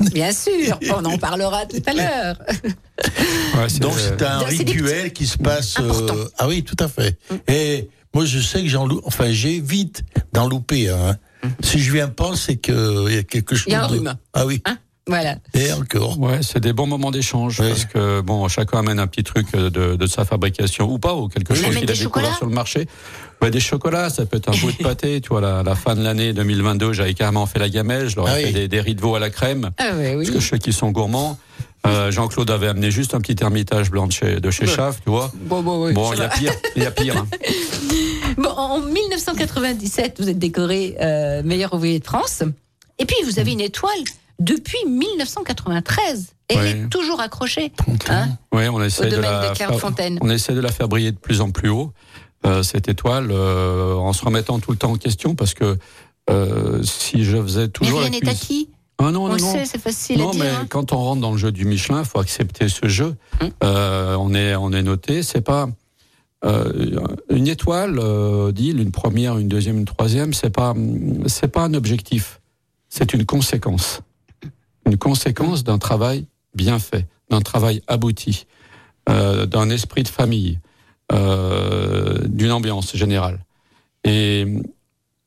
Bien 0.12 0.32
sûr, 0.32 0.78
on 0.94 1.04
en 1.04 1.18
parlera 1.18 1.66
tout 1.66 1.82
à 1.86 1.92
l'heure. 1.94 2.36
Donc 3.80 3.92
c'est 3.98 4.22
un 4.22 4.38
rituel 4.38 5.12
qui 5.12 5.26
se 5.26 5.36
passe. 5.36 5.74
Euh, 5.78 6.26
ah 6.38 6.48
oui, 6.48 6.64
tout 6.64 6.76
à 6.82 6.88
fait. 6.88 7.18
Mm. 7.30 7.34
Et 7.48 7.90
moi, 8.14 8.24
je 8.24 8.38
sais 8.38 8.62
que 8.62 8.68
j'en 8.68 8.88
enfin 9.04 9.30
j'évite 9.30 10.02
d'en 10.32 10.48
louper. 10.48 10.88
Hein. 10.88 11.18
Mm. 11.42 11.48
Si 11.62 11.80
je 11.80 11.92
viens 11.92 12.08
pas, 12.08 12.34
c'est 12.34 12.56
qu'il 12.56 13.08
y 13.10 13.18
a 13.18 13.22
quelque 13.24 13.54
chose. 13.54 13.66
Il 13.66 13.72
y 13.72 13.76
a 13.76 13.84
un 13.84 13.88
rhume. 13.88 14.14
Ah 14.32 14.46
oui. 14.46 14.62
Hein 14.64 14.78
voilà. 15.06 15.36
Et 15.54 15.72
encore. 15.72 16.18
Ouais, 16.20 16.40
c'est 16.42 16.60
des 16.60 16.72
bons 16.72 16.86
moments 16.86 17.10
d'échange 17.10 17.58
parce 17.58 17.84
que 17.84 18.20
bon, 18.20 18.46
chacun 18.48 18.78
amène 18.78 18.98
un 18.98 19.06
petit 19.06 19.24
truc 19.24 19.50
de, 19.52 19.96
de 19.96 20.06
sa 20.06 20.24
fabrication 20.24 20.90
ou 20.90 20.98
pas 20.98 21.14
ou 21.14 21.28
quelque 21.28 21.54
chose 21.54 21.74
qu'il 21.76 21.90
a 21.90 21.94
découvert 21.94 22.36
sur 22.36 22.46
le 22.46 22.52
marché. 22.52 22.86
Ouais, 23.42 23.50
des 23.50 23.60
chocolats, 23.60 24.10
ça 24.10 24.26
peut 24.26 24.36
être 24.36 24.50
un 24.50 24.56
bout 24.56 24.70
de 24.70 24.76
pâté. 24.76 25.20
Tu 25.20 25.30
vois, 25.30 25.40
la, 25.40 25.62
la 25.62 25.74
fin 25.74 25.94
de 25.94 26.02
l'année 26.02 26.32
2022, 26.32 26.92
j'avais 26.92 27.14
carrément 27.14 27.46
fait 27.46 27.58
la 27.58 27.70
gamelle. 27.70 28.08
Je 28.08 28.16
leur 28.16 28.28
ai 28.28 28.32
ah 28.32 28.46
fait 28.46 28.52
des, 28.52 28.68
des 28.68 28.80
riz 28.80 28.94
de 28.94 29.00
veau 29.00 29.14
à 29.14 29.18
la 29.18 29.30
crème. 29.30 29.70
Ah 29.78 29.92
oui, 29.96 30.14
Parce 30.16 30.30
que 30.30 30.40
je 30.40 30.48
sais 30.48 30.58
qu'ils 30.58 30.74
sont 30.74 30.90
gourmands. 30.90 31.38
Euh, 31.86 32.10
Jean-Claude 32.10 32.50
avait 32.50 32.68
amené 32.68 32.90
juste 32.90 33.14
un 33.14 33.20
petit 33.20 33.42
ermitage 33.42 33.90
blanc 33.90 34.06
de 34.06 34.12
chez, 34.12 34.40
de 34.40 34.50
chez 34.50 34.66
Chaff, 34.66 35.00
tu 35.02 35.10
vois. 35.10 35.32
Bon, 35.34 35.62
bon, 35.62 35.86
oui, 35.86 35.94
bon 35.94 36.12
il 36.12 36.18
y 36.18 36.22
a 36.22 36.28
pire. 36.28 36.52
Il 36.76 36.82
y 36.82 36.86
a 36.86 36.90
pire. 36.90 37.16
Hein. 37.16 37.26
Bon, 38.36 38.50
en 38.50 38.80
1997, 38.80 40.20
vous 40.20 40.28
êtes 40.28 40.38
décoré 40.38 40.96
euh, 41.00 41.42
meilleur 41.42 41.74
ouvrier 41.74 41.98
de 41.98 42.04
France. 42.04 42.44
Et 42.98 43.04
puis, 43.04 43.16
vous 43.24 43.38
avez 43.40 43.50
une 43.52 43.60
étoile 43.60 43.98
depuis 44.40 44.78
1993. 44.86 46.34
Et 46.48 46.54
elle 46.54 46.66
est 46.66 46.88
toujours 46.88 47.20
accrochée. 47.20 47.72
Hein, 48.08 48.28
on 48.50 48.82
essaie 48.82 49.08
de, 49.08 49.16
la 49.16 49.54
faire, 49.54 49.70
on 50.20 50.30
essaie 50.30 50.52
de 50.52 50.60
la 50.60 50.72
faire 50.72 50.88
briller 50.88 51.12
de 51.12 51.18
plus 51.18 51.40
en 51.40 51.52
plus 51.52 51.68
haut. 51.68 51.92
Euh, 52.46 52.62
cette 52.62 52.88
étoile, 52.88 53.28
euh, 53.30 53.94
en 53.94 54.12
se 54.14 54.24
remettant 54.24 54.58
tout 54.58 54.70
le 54.72 54.78
temps 54.78 54.92
en 54.92 54.96
question, 54.96 55.34
parce 55.34 55.52
que 55.52 55.76
euh, 56.30 56.82
si 56.82 57.24
je 57.24 57.40
faisais 57.40 57.68
toujours. 57.68 58.00
Mais 58.00 58.08
rien 58.08 58.18
n'est 58.18 58.28
acquis. 58.28 58.70
Ah 58.98 59.10
non, 59.10 59.26
on 59.26 59.28
non, 59.28 59.38
sait, 59.38 59.64
c'est 59.66 59.80
facile 59.80 60.18
non, 60.18 60.30
à 60.30 60.32
dire. 60.32 60.44
mais 60.44 60.50
hein. 60.50 60.66
quand 60.68 60.92
on 60.92 60.98
rentre 60.98 61.20
dans 61.20 61.32
le 61.32 61.38
jeu 61.38 61.52
du 61.52 61.64
Michelin, 61.64 62.00
il 62.00 62.04
faut 62.04 62.18
accepter 62.18 62.68
ce 62.68 62.88
jeu. 62.88 63.14
Hum. 63.40 63.50
On 63.62 64.34
est, 64.34 64.56
on 64.56 64.72
est 64.72 64.82
noté. 64.82 65.22
C'est 65.22 65.40
pas 65.42 65.68
une 66.42 67.46
étoile, 67.46 68.00
dit 68.52 68.70
une 68.70 68.90
première, 68.90 69.38
une 69.38 69.48
deuxième, 69.48 69.78
une 69.78 69.84
troisième. 69.84 70.32
C'est 70.32 70.50
pas, 70.50 70.74
c'est 71.26 71.48
pas 71.48 71.62
un 71.62 71.74
objectif. 71.74 72.40
C'est 72.88 73.12
une 73.12 73.24
conséquence 73.24 74.00
une 74.90 74.98
conséquence 74.98 75.62
d'un 75.62 75.78
travail 75.78 76.26
bien 76.54 76.78
fait, 76.78 77.06
d'un 77.30 77.40
travail 77.40 77.80
abouti, 77.86 78.46
euh, 79.08 79.46
d'un 79.46 79.70
esprit 79.70 80.02
de 80.02 80.08
famille, 80.08 80.58
euh, 81.12 82.18
d'une 82.26 82.50
ambiance 82.50 82.96
générale. 82.96 83.38
Et 84.04 84.46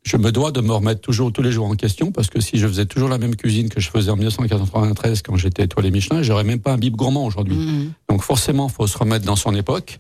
je 0.03 0.17
me 0.17 0.31
dois 0.31 0.51
de 0.51 0.59
me 0.59 0.73
remettre 0.73 0.99
toujours 0.99 1.31
tous 1.31 1.41
les 1.41 1.51
jours 1.51 1.67
en 1.67 1.75
question 1.75 2.11
parce 2.11 2.27
que 2.29 2.41
si 2.41 2.57
je 2.57 2.67
faisais 2.67 2.85
toujours 2.85 3.07
la 3.07 3.17
même 3.17 3.35
cuisine 3.37 3.69
que 3.69 3.79
je 3.79 3.89
faisais 3.89 4.11
en 4.11 4.17
1993 4.17 5.21
quand 5.21 5.37
j'étais 5.37 5.63
étoilé 5.63 5.91
Michelin, 5.91 6.21
j'aurais 6.23 6.43
même 6.43 6.59
pas 6.59 6.73
un 6.73 6.77
bib 6.77 6.95
gourmand 6.95 7.25
aujourd'hui. 7.25 7.55
Mmh. 7.55 7.93
Donc 8.09 8.21
forcément, 8.21 8.67
faut 8.67 8.87
se 8.87 8.97
remettre 8.97 9.25
dans 9.25 9.37
son 9.37 9.55
époque 9.55 9.99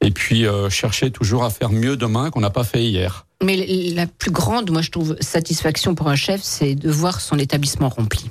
et 0.00 0.12
puis 0.12 0.46
euh, 0.46 0.70
chercher 0.70 1.10
toujours 1.10 1.42
à 1.42 1.50
faire 1.50 1.70
mieux 1.70 1.96
demain 1.96 2.30
qu'on 2.30 2.40
n'a 2.40 2.50
pas 2.50 2.64
fait 2.64 2.84
hier. 2.84 3.26
Mais 3.42 3.56
la 3.94 4.06
plus 4.06 4.30
grande, 4.30 4.70
moi 4.70 4.82
je 4.82 4.90
trouve, 4.90 5.16
satisfaction 5.20 5.94
pour 5.94 6.08
un 6.08 6.16
chef, 6.16 6.40
c'est 6.42 6.74
de 6.74 6.90
voir 6.90 7.20
son 7.20 7.38
établissement 7.38 7.88
rempli. 7.88 8.30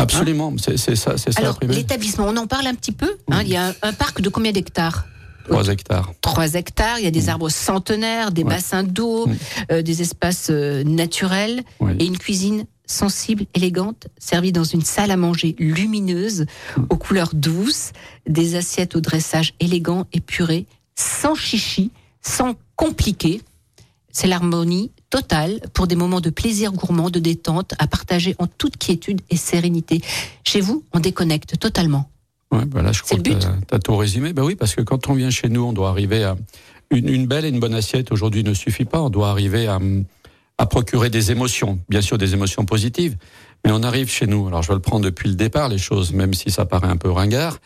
Absolument, 0.00 0.54
c'est 0.58 0.76
ça, 0.76 1.16
c'est 1.16 1.32
ça. 1.32 1.40
Alors, 1.40 1.58
l'établissement, 1.62 2.26
on 2.28 2.36
en 2.36 2.46
parle 2.46 2.66
un 2.66 2.74
petit 2.74 2.92
peu. 2.92 3.16
Hein, 3.30 3.42
il 3.42 3.50
y 3.50 3.56
a 3.56 3.74
un, 3.82 3.92
parc 3.92 4.20
de 4.20 4.28
combien 4.28 4.52
d'hectares? 4.52 5.06
3 5.48 5.68
hectares. 5.68 6.12
3 6.20 6.54
hectares, 6.54 6.98
il 6.98 7.04
y 7.04 7.08
a 7.08 7.10
des 7.10 7.28
arbres 7.28 7.48
centenaires, 7.48 8.30
des 8.30 8.44
bassins 8.44 8.84
d'eau, 8.84 9.28
euh, 9.72 9.82
des 9.82 10.02
espaces 10.02 10.48
euh, 10.50 10.84
naturels 10.84 11.62
et 11.98 12.04
une 12.04 12.18
cuisine 12.18 12.66
sensible, 12.86 13.46
élégante, 13.54 14.08
servie 14.18 14.52
dans 14.52 14.64
une 14.64 14.82
salle 14.82 15.10
à 15.10 15.16
manger 15.16 15.54
lumineuse, 15.58 16.46
aux 16.88 16.96
couleurs 16.96 17.30
douces, 17.34 17.92
des 18.28 18.56
assiettes 18.56 18.96
au 18.96 19.00
dressage 19.00 19.54
élégant, 19.60 20.06
épuré, 20.12 20.66
sans 20.96 21.34
chichi, 21.34 21.90
sans 22.20 22.54
compliqué. 22.76 23.40
C'est 24.12 24.26
l'harmonie 24.26 24.92
totale 25.08 25.60
pour 25.72 25.86
des 25.86 25.96
moments 25.96 26.20
de 26.20 26.30
plaisir 26.30 26.72
gourmand, 26.72 27.10
de 27.10 27.18
détente, 27.18 27.74
à 27.78 27.86
partager 27.86 28.34
en 28.38 28.46
toute 28.46 28.76
quiétude 28.76 29.20
et 29.30 29.36
sérénité. 29.36 30.00
Chez 30.44 30.60
vous, 30.60 30.84
on 30.92 31.00
déconnecte 31.00 31.58
totalement. 31.58 32.10
Ouais, 32.52 32.62
je 32.92 33.02
crois 33.02 33.18
que 33.18 33.22
tu 33.22 33.74
as, 33.74 33.78
tout 33.78 33.96
résumé. 33.96 34.32
Ben 34.32 34.42
oui, 34.42 34.56
parce 34.56 34.74
que 34.74 34.82
quand 34.82 35.08
on 35.08 35.14
vient 35.14 35.30
chez 35.30 35.48
nous, 35.48 35.62
on 35.62 35.72
doit 35.72 35.90
arriver 35.90 36.24
à. 36.24 36.36
Une, 36.92 37.26
belle 37.26 37.44
et 37.44 37.50
une 37.50 37.60
bonne 37.60 37.74
assiette 37.74 38.10
aujourd'hui 38.10 38.42
ne 38.42 38.52
suffit 38.52 38.84
pas. 38.84 39.00
On 39.00 39.10
doit 39.10 39.30
arriver 39.30 39.68
à, 39.68 39.78
à 40.58 40.66
procurer 40.66 41.08
des 41.08 41.30
émotions, 41.30 41.78
bien 41.88 42.00
sûr 42.00 42.18
des 42.18 42.34
émotions 42.34 42.64
positives, 42.64 43.16
mais 43.64 43.70
on 43.70 43.84
arrive 43.84 44.10
chez 44.10 44.26
nous. 44.26 44.48
Alors 44.48 44.62
je 44.62 44.68
vais 44.68 44.74
le 44.74 44.80
prendre 44.80 45.04
depuis 45.04 45.28
le 45.28 45.36
départ 45.36 45.68
les 45.68 45.78
choses, 45.78 46.12
même 46.12 46.34
si 46.34 46.50
ça 46.50 46.66
paraît 46.66 46.88
un 46.88 46.96
peu 46.96 47.10
ringard. 47.10 47.58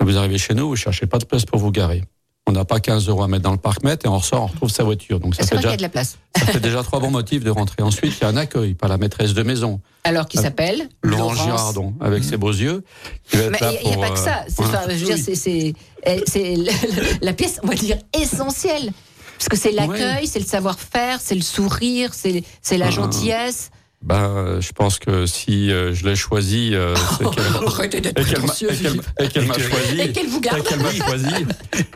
Vous 0.00 0.16
arrivez 0.16 0.38
chez 0.38 0.54
nous, 0.54 0.68
vous 0.68 0.76
cherchez 0.76 1.06
pas 1.06 1.18
de 1.18 1.26
place 1.26 1.44
pour 1.44 1.58
vous 1.58 1.70
garer. 1.70 2.02
On 2.46 2.52
n'a 2.52 2.64
pas 2.64 2.80
15 2.80 3.08
euros 3.08 3.22
à 3.22 3.28
mettre 3.28 3.44
dans 3.44 3.52
le 3.52 3.58
parc-mètre 3.58 4.04
et 4.04 4.08
on 4.08 4.18
ressort, 4.18 4.42
on 4.42 4.46
retrouve 4.46 4.70
sa 4.70 4.82
voiture. 4.82 5.20
Donc 5.20 5.36
ça 5.36 5.46
fait, 5.46 5.56
déjà, 5.56 5.76
de 5.76 5.82
la 5.82 5.88
place. 5.88 6.18
ça 6.36 6.46
fait 6.46 6.60
déjà 6.60 6.82
trois 6.82 6.98
bons 6.98 7.10
motifs 7.10 7.44
de 7.44 7.50
rentrer. 7.50 7.82
Ensuite, 7.82 8.14
il 8.18 8.22
y 8.22 8.24
a 8.24 8.28
un 8.28 8.36
accueil 8.36 8.74
par 8.74 8.88
la 8.88 8.98
maîtresse 8.98 9.32
de 9.32 9.42
maison. 9.42 9.80
Alors 10.04 10.26
qui 10.26 10.38
s'appelle 10.38 10.88
Laurent 11.02 11.34
Girardon, 11.34 11.94
avec 12.00 12.24
ses 12.24 12.36
beaux 12.36 12.50
yeux. 12.50 12.84
Il 13.32 13.38
n'y 13.38 13.46
a, 13.46 13.50
pas 13.98 14.10
que 14.10 14.18
ça. 14.18 14.44
C'est 14.48 15.74
la 17.22 17.32
pièce, 17.32 17.60
on 17.62 17.68
va 17.68 17.74
dire, 17.74 17.98
essentielle. 18.12 18.90
Parce 19.38 19.48
que 19.48 19.56
c'est 19.56 19.72
l'accueil, 19.72 20.26
c'est 20.26 20.40
le 20.40 20.44
savoir-faire, 20.44 21.20
c'est 21.20 21.34
le 21.34 21.42
sourire, 21.42 22.12
c'est 22.12 22.78
la 22.78 22.86
ah. 22.86 22.90
gentillesse. 22.90 23.70
Ben, 24.02 24.60
je 24.60 24.72
pense 24.72 24.98
que 24.98 25.26
si 25.26 25.70
euh, 25.70 25.94
je 25.94 26.04
l'ai 26.04 26.16
choisi, 26.16 26.74
euh, 26.74 26.94
c'est 27.18 27.30
qu'elle 27.30 28.06
et 28.18 28.24
qu'elle 28.24 29.46
m'a 29.46 29.54
choisi, 29.54 30.00
et 30.00 30.12
qu'elle 30.12 30.26
vous 30.26 30.40
garde, 30.40 30.62
qu'elle 30.64 30.80
m'a 30.80 30.92
choisi, 30.92 31.46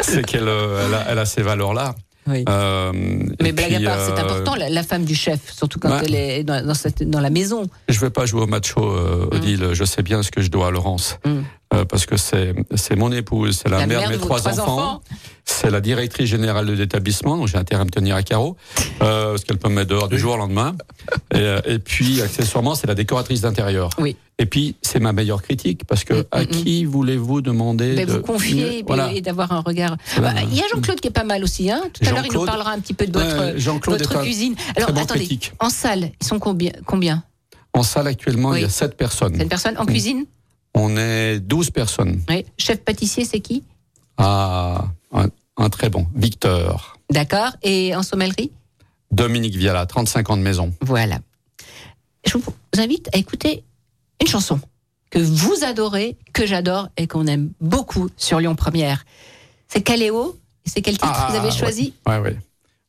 c'est 0.00 0.24
qu'elle 0.24 0.48
euh, 0.48 1.02
elle 1.08 1.18
a, 1.18 1.26
ces 1.26 1.42
valeurs-là. 1.42 1.94
Oui. 2.28 2.44
Euh, 2.48 2.92
Mais 3.40 3.52
blague 3.52 3.74
à 3.74 3.80
part, 3.80 4.00
c'est 4.04 4.20
important, 4.20 4.54
la, 4.56 4.82
femme 4.82 5.04
du 5.04 5.14
chef, 5.14 5.40
surtout 5.52 5.78
quand 5.78 6.00
elle 6.00 6.14
est 6.14 6.44
dans, 6.44 6.64
dans, 6.64 6.74
cette, 6.74 7.08
dans, 7.08 7.20
la 7.20 7.30
maison. 7.30 7.66
Je 7.88 7.94
ne 7.94 8.00
vais 8.00 8.10
pas 8.10 8.26
jouer 8.26 8.42
au 8.42 8.46
macho, 8.46 8.80
mm. 8.80 9.28
Odile. 9.32 9.68
Je 9.72 9.84
sais 9.84 10.02
bien 10.02 10.22
ce 10.22 10.30
que 10.30 10.42
je 10.42 10.50
dois 10.50 10.68
à 10.68 10.70
Laurence. 10.70 11.18
Mm. 11.72 11.84
parce 11.84 12.06
que 12.06 12.16
c'est 12.16 12.96
mon 12.96 13.12
épouse, 13.12 13.60
c'est 13.62 13.68
la, 13.68 13.86
mère, 13.86 14.08
de 14.08 14.14
mes 14.14 14.18
trois 14.18 14.48
enfants 14.48 15.02
c'est 15.46 15.70
la 15.70 15.80
directrice 15.80 16.28
générale 16.28 16.66
de 16.66 16.72
l'établissement, 16.72 17.38
donc 17.38 17.46
j'ai 17.46 17.56
intérêt 17.56 17.82
à 17.82 17.84
me 17.84 17.90
tenir 17.90 18.16
à 18.16 18.22
carreau, 18.24 18.56
euh, 19.00 19.30
parce 19.30 19.44
qu'elle 19.44 19.58
peut 19.58 19.68
me 19.68 19.76
mettre 19.76 19.90
dehors 19.90 20.08
du 20.08 20.18
jour 20.18 20.34
au 20.34 20.36
lendemain. 20.36 20.74
Et, 21.32 21.38
euh, 21.38 21.60
et 21.64 21.78
puis, 21.78 22.20
accessoirement, 22.20 22.74
c'est 22.74 22.88
la 22.88 22.96
décoratrice 22.96 23.42
d'intérieur. 23.42 23.90
Oui. 23.98 24.16
Et 24.38 24.46
puis, 24.46 24.74
c'est 24.82 24.98
ma 24.98 25.12
meilleure 25.12 25.42
critique, 25.42 25.84
parce 25.86 26.02
que 26.02 26.14
mm, 26.14 26.24
à 26.32 26.42
mm, 26.42 26.46
qui 26.46 26.84
mm. 26.84 26.88
voulez-vous 26.88 27.42
demander 27.42 27.94
ben, 27.94 28.06
de 28.06 28.12
vous 28.12 28.22
confier 28.22 28.84
et, 29.14 29.20
d'avoir 29.20 29.52
un 29.52 29.60
regard. 29.60 29.96
Bah, 30.20 30.32
il 30.50 30.56
y 30.56 30.60
a 30.60 30.64
Jean-Claude 30.74 31.00
qui 31.00 31.08
est 31.08 31.12
pas 31.12 31.24
mal 31.24 31.44
aussi. 31.44 31.70
Hein 31.70 31.80
Tout 31.92 32.06
à 32.06 32.10
l'heure, 32.10 32.24
il 32.26 32.32
nous 32.32 32.44
parlera 32.44 32.72
un 32.72 32.80
petit 32.80 32.94
peu 32.94 33.06
de 33.06 33.12
votre, 33.12 33.90
votre 33.90 34.22
cuisine. 34.22 34.56
Alors, 34.76 34.90
attendez, 34.90 35.38
en 35.60 35.70
salle, 35.70 36.10
ils 36.20 36.26
sont 36.26 36.40
combien, 36.40 36.72
combien? 36.84 37.22
En 37.72 37.84
salle, 37.84 38.08
actuellement, 38.08 38.54
il 38.54 38.62
y 38.62 38.64
a 38.64 38.68
7 38.68 38.96
personnes. 38.96 39.36
7 39.36 39.48
personnes 39.48 39.78
En 39.78 39.86
cuisine? 39.86 40.24
On 40.78 40.94
est 40.98 41.40
12 41.40 41.70
personnes. 41.70 42.22
Oui. 42.28 42.44
Chef 42.58 42.80
pâtissier, 42.84 43.24
c'est 43.24 43.40
qui? 43.40 43.64
Ah, 44.18 44.84
un, 45.56 45.70
très 45.70 45.88
bon, 45.88 46.06
Victor. 46.14 46.98
D'accord. 47.10 47.52
Et 47.62 47.96
en 47.96 48.02
sommellerie? 48.02 48.52
Dominique 49.10 49.56
Viala, 49.56 49.86
35 49.86 50.30
ans 50.30 50.36
de 50.36 50.42
maison. 50.42 50.74
Voilà. 50.82 51.18
Je 52.26 52.36
vous 52.36 52.52
invite 52.76 53.08
à 53.14 53.18
écouter 53.18 53.64
une 54.20 54.26
chanson 54.26 54.60
que 55.10 55.18
vous 55.18 55.64
adorez, 55.64 56.18
que 56.34 56.44
j'adore 56.44 56.88
et 56.98 57.06
qu'on 57.06 57.26
aime 57.26 57.52
beaucoup 57.60 58.10
sur 58.18 58.38
Lyon 58.38 58.54
Première. 58.54 59.06
C'est 59.68 59.80
Caléo. 59.80 60.38
C'est 60.66 60.82
quel 60.82 60.98
titre 60.98 61.08
ah, 61.10 61.28
vous 61.30 61.36
avez 61.36 61.52
choisi? 61.52 61.94
Ouais, 62.06 62.18
ouais. 62.18 62.36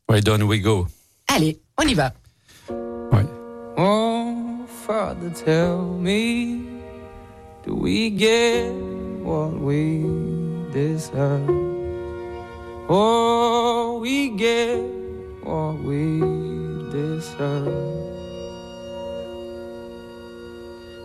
Where 0.09 0.21
don't 0.21 0.43
we 0.43 0.59
go? 0.59 0.87
Allez, 1.27 1.57
on 1.81 1.87
y 1.87 1.93
va. 1.93 2.11
Ouais. 2.69 3.25
Oh, 3.77 4.65
Father, 4.85 5.31
tell 5.45 5.77
me, 5.99 6.76
do 7.67 7.75
we 7.75 8.09
get 8.09 8.71
what 9.27 9.51
we 9.59 10.03
deserve? 10.71 11.49
Oh, 12.87 13.99
we 14.01 14.29
get 14.29 14.79
what 15.43 15.75
we 15.83 16.21
deserve. 16.91 17.67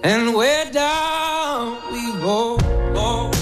And 0.04 0.34
where 0.36 0.70
down 0.70 1.78
we 1.90 2.12
go, 2.22 2.56
go, 2.94 3.30
go. 3.32 3.41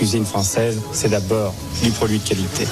Cuisine 0.00 0.24
française, 0.24 0.80
c'est 0.92 1.10
d'abord 1.10 1.52
du 1.82 1.90
produit 1.90 2.18
de 2.18 2.26
qualité. 2.26 2.64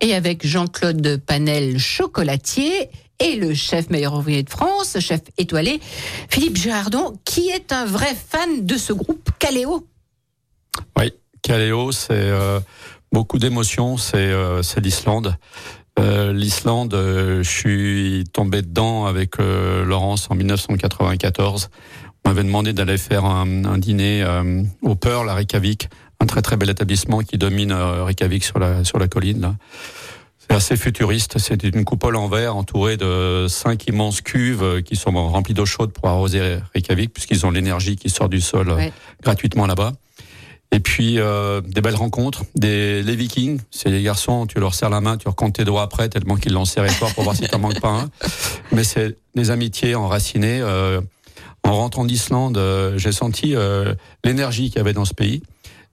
Et 0.00 0.14
avec 0.14 0.46
Jean-Claude 0.46 1.20
Panel, 1.26 1.80
chocolatier, 1.80 2.90
et 3.18 3.34
le 3.34 3.54
chef 3.54 3.90
meilleur 3.90 4.14
ouvrier 4.14 4.44
de 4.44 4.50
France, 4.50 4.96
chef 5.00 5.22
étoilé, 5.36 5.80
Philippe 6.30 6.56
Girardon, 6.56 7.18
qui 7.24 7.48
est 7.48 7.72
un 7.72 7.86
vrai 7.86 8.14
fan 8.14 8.64
de 8.64 8.76
ce 8.76 8.92
groupe 8.92 9.30
Caléo. 9.40 9.84
Oui, 10.96 11.12
Caléo, 11.42 11.90
c'est 11.90 12.12
euh, 12.12 12.60
beaucoup 13.10 13.40
d'émotions, 13.40 13.96
c'est 13.96 14.14
euh, 14.18 14.62
l'Islande. 14.80 15.36
Euh, 15.98 16.32
L'Islande, 16.32 16.94
euh, 16.94 17.42
je 17.42 17.50
suis 17.50 18.24
tombé 18.32 18.62
dedans 18.62 19.06
avec 19.06 19.40
euh, 19.40 19.84
Laurence 19.84 20.28
en 20.30 20.36
1994. 20.36 21.68
On 22.24 22.30
m'avait 22.30 22.44
demandé 22.44 22.72
d'aller 22.72 22.96
faire 22.96 23.24
un, 23.24 23.64
un 23.64 23.78
dîner 23.78 24.22
euh, 24.22 24.62
au 24.82 24.94
Pearl 24.94 25.28
à 25.28 25.34
Reykjavik, 25.34 25.88
un 26.20 26.26
très 26.26 26.42
très 26.42 26.56
bel 26.56 26.70
établissement 26.70 27.20
qui 27.20 27.38
domine 27.38 27.72
euh, 27.72 28.04
Reykjavik 28.04 28.44
sur 28.44 28.58
la 28.58 28.84
sur 28.84 28.98
la 28.98 29.08
colline. 29.08 29.40
Là. 29.40 29.54
C'est 30.38 30.54
assez 30.56 30.76
futuriste. 30.76 31.38
C'est 31.38 31.62
une 31.64 31.84
coupole 31.84 32.16
en 32.16 32.28
verre 32.28 32.56
entourée 32.56 32.96
de 32.98 33.46
cinq 33.48 33.86
immenses 33.86 34.20
cuves 34.20 34.62
euh, 34.62 34.80
qui 34.82 34.94
sont 34.96 35.10
remplies 35.12 35.54
d'eau 35.54 35.64
chaude 35.66 35.92
pour 35.92 36.06
arroser 36.08 36.58
Reykjavik, 36.74 37.12
puisqu'ils 37.12 37.46
ont 37.46 37.50
l'énergie 37.50 37.96
qui 37.96 38.10
sort 38.10 38.28
du 38.28 38.40
sol 38.40 38.68
euh, 38.70 38.76
Ouais. 38.76 38.92
gratuitement 39.22 39.66
là-bas. 39.66 39.92
Et 40.72 40.80
puis 40.80 41.18
euh, 41.20 41.60
des 41.60 41.80
belles 41.80 41.94
rencontres, 41.94 42.42
des 42.56 43.02
les 43.02 43.14
Vikings, 43.16 43.60
c'est 43.70 43.90
les 43.90 44.02
garçons, 44.02 44.46
tu 44.46 44.58
leur 44.58 44.74
serres 44.74 44.90
la 44.90 45.00
main, 45.00 45.16
tu 45.16 45.28
recomptes 45.28 45.54
tes 45.56 45.64
doigts 45.64 45.82
après 45.82 46.08
tellement 46.08 46.36
qu'ils 46.36 46.52
l'ont 46.52 46.64
serré 46.64 46.88
fort 46.88 47.14
pour 47.14 47.22
voir 47.24 47.36
si 47.36 47.42
t'en 47.48 47.60
manques 47.60 47.80
pas 47.80 47.90
un. 47.90 48.10
Mais 48.72 48.82
c'est 48.82 49.16
des 49.36 49.50
amitiés 49.50 49.94
enracinées. 49.94 50.60
euh, 50.60 51.00
en 51.62 51.72
rentrant 51.76 52.04
d'Islande, 52.04 52.58
euh, 52.58 52.98
j'ai 52.98 53.12
senti 53.12 53.54
l'énergie 54.24 54.68
qu'il 54.68 54.76
y 54.76 54.80
avait 54.80 54.92
dans 54.92 55.06
ce 55.06 55.14
pays. 55.14 55.42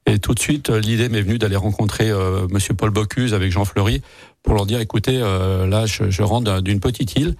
Et 0.08 0.20
tout 0.20 0.34
de 0.34 0.40
suite, 0.40 0.70
euh, 0.70 0.80
l'idée 0.80 1.10
m'est 1.10 1.22
venue 1.22 1.38
d'aller 1.38 1.56
rencontrer 1.56 2.10
euh, 2.10 2.48
Monsieur 2.50 2.74
Paul 2.74 2.90
Bocuse 2.90 3.34
avec 3.34 3.52
Jean 3.52 3.66
Fleury 3.66 4.02
pour 4.44 4.56
leur 4.56 4.66
dire 4.66 4.80
écoutez, 4.80 5.20
euh, 5.22 5.68
là, 5.68 5.86
je, 5.86 6.10
je 6.10 6.24
rentre 6.24 6.46
d'un- 6.46 6.62
d'une 6.62 6.80
petite 6.80 7.16
île, 7.16 7.36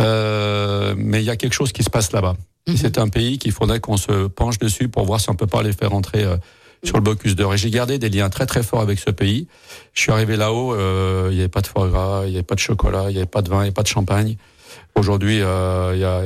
euh, 0.00 0.94
mais 0.96 1.22
il 1.22 1.24
y 1.24 1.30
a 1.30 1.36
quelque 1.36 1.54
chose 1.54 1.72
qui 1.72 1.82
se 1.82 1.90
passe 1.90 2.12
là-bas. 2.12 2.34
Et 2.66 2.76
C'est 2.76 2.98
un 2.98 3.08
pays 3.08 3.38
qu'il 3.38 3.52
faudrait 3.52 3.80
qu'on 3.80 3.96
se 3.96 4.26
penche 4.28 4.58
dessus 4.58 4.88
pour 4.88 5.04
voir 5.06 5.20
si 5.20 5.30
on 5.30 5.34
peut 5.34 5.46
pas 5.46 5.62
les 5.62 5.72
faire 5.72 5.90
rentrer 5.90 6.22
euh, 6.24 6.36
sur 6.84 6.96
le 6.96 7.02
Bocuse 7.02 7.34
d'Or. 7.34 7.54
Et 7.54 7.56
j'ai 7.58 7.70
gardé 7.70 7.98
des 7.98 8.08
liens 8.10 8.28
très 8.28 8.46
très 8.46 8.62
forts 8.62 8.80
avec 8.82 8.98
ce 8.98 9.10
pays. 9.10 9.46
Je 9.94 10.02
suis 10.02 10.12
arrivé 10.12 10.36
là-haut, 10.36 10.74
euh, 10.74 11.28
il 11.30 11.34
n'y 11.34 11.40
avait 11.40 11.48
pas 11.48 11.60
de 11.62 11.66
foie 11.66 11.88
gras, 11.88 12.22
il 12.26 12.30
n'y 12.30 12.36
avait 12.36 12.42
pas 12.44 12.54
de 12.54 12.60
chocolat, 12.60 13.06
il 13.08 13.12
n'y 13.12 13.18
avait 13.18 13.26
pas 13.26 13.42
de 13.42 13.48
vin, 13.48 13.56
il 13.56 13.60
n'y 13.60 13.66
avait 13.68 13.72
pas 13.72 13.82
de 13.82 13.88
champagne. 13.88 14.36
Aujourd'hui, 14.94 15.40
euh, 15.40 15.92
il 15.94 16.00
y 16.00 16.04
a 16.04 16.22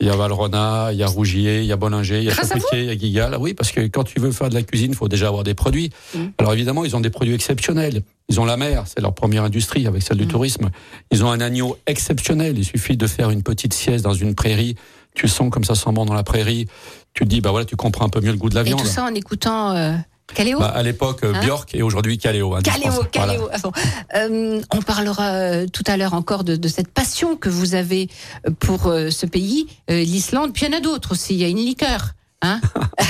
il 0.00 0.06
y 0.06 0.10
a 0.10 0.16
Valrhona, 0.16 0.90
il 0.92 0.98
y 0.98 1.02
a 1.02 1.06
Rougier, 1.08 1.60
il 1.60 1.66
y 1.66 1.72
a 1.72 1.76
Bollinger, 1.76 2.18
il 2.18 2.24
y 2.24 2.30
a 2.30 2.34
Chapoutier, 2.34 2.80
il 2.82 2.84
y 2.86 2.90
a 2.90 2.94
Guigal. 2.96 3.36
Oui, 3.40 3.54
parce 3.54 3.72
que 3.72 3.80
quand 3.88 4.04
tu 4.04 4.20
veux 4.20 4.30
faire 4.30 4.48
de 4.48 4.54
la 4.54 4.62
cuisine, 4.62 4.92
il 4.92 4.96
faut 4.96 5.08
déjà 5.08 5.28
avoir 5.28 5.42
des 5.44 5.54
produits. 5.54 5.90
Alors 6.38 6.52
évidemment, 6.52 6.84
ils 6.84 6.94
ont 6.94 7.00
des 7.00 7.10
produits 7.10 7.34
exceptionnels. 7.34 8.02
Ils 8.28 8.38
ont 8.40 8.44
la 8.44 8.56
mer, 8.56 8.84
c'est 8.86 9.00
leur 9.00 9.14
première 9.14 9.42
industrie 9.44 9.86
avec 9.86 10.02
celle 10.02 10.18
du 10.18 10.26
tourisme. 10.28 10.70
Ils 11.10 11.24
ont 11.24 11.30
un 11.30 11.40
agneau 11.40 11.76
exceptionnel. 11.86 12.56
Il 12.58 12.64
suffit 12.64 12.96
de 12.96 13.06
faire 13.06 13.30
une 13.30 13.42
petite 13.42 13.74
sieste 13.74 14.04
dans 14.04 14.12
une 14.14 14.34
prairie. 14.34 14.76
Tu 15.14 15.26
sens 15.26 15.50
comme 15.50 15.64
ça 15.64 15.74
sent 15.74 15.90
bon 15.92 16.04
dans 16.04 16.14
la 16.14 16.22
prairie. 16.22 16.66
Tu 17.14 17.24
te 17.24 17.28
dis, 17.28 17.40
bah 17.40 17.50
voilà, 17.50 17.64
tu 17.66 17.74
comprends 17.74 18.04
un 18.04 18.10
peu 18.10 18.20
mieux 18.20 18.30
le 18.30 18.36
goût 18.38 18.50
de 18.50 18.54
la 18.54 18.60
Et 18.60 18.64
viande. 18.64 18.80
tout 18.80 18.86
ça 18.86 19.02
en 19.04 19.14
écoutant 19.14 19.72
euh, 19.74 19.94
Caléo 20.34 20.58
Bah, 20.58 20.68
à 20.68 20.82
l'époque, 20.82 21.24
euh, 21.24 21.32
Hein 21.34 21.40
Björk 21.40 21.74
et 21.74 21.82
aujourd'hui 21.82 22.18
Caléo. 22.18 22.56
Caléo. 22.62 22.90
Voilà. 22.90 23.08
Caléo. 23.10 23.50
fond. 23.60 23.72
Euh, 24.14 24.60
on 24.72 24.82
parlera 24.82 25.30
euh, 25.32 25.66
tout 25.66 25.84
à 25.86 25.96
l'heure 25.96 26.14
encore 26.14 26.44
de, 26.44 26.56
de 26.56 26.68
cette 26.68 26.88
passion 26.88 27.36
que 27.36 27.48
vous 27.48 27.74
avez 27.74 28.08
pour 28.60 28.84
ce 28.84 29.26
pays, 29.26 29.66
l'Islande. 29.88 30.52
Puis 30.52 30.66
il 30.66 30.72
y 30.72 30.74
en 30.74 30.78
a 30.78 30.80
d'autres 30.80 31.12
aussi. 31.12 31.34
Il 31.34 31.40
y 31.40 31.44
a 31.44 31.48
une 31.48 31.58
liqueur. 31.58 32.12
Hein 32.40 32.60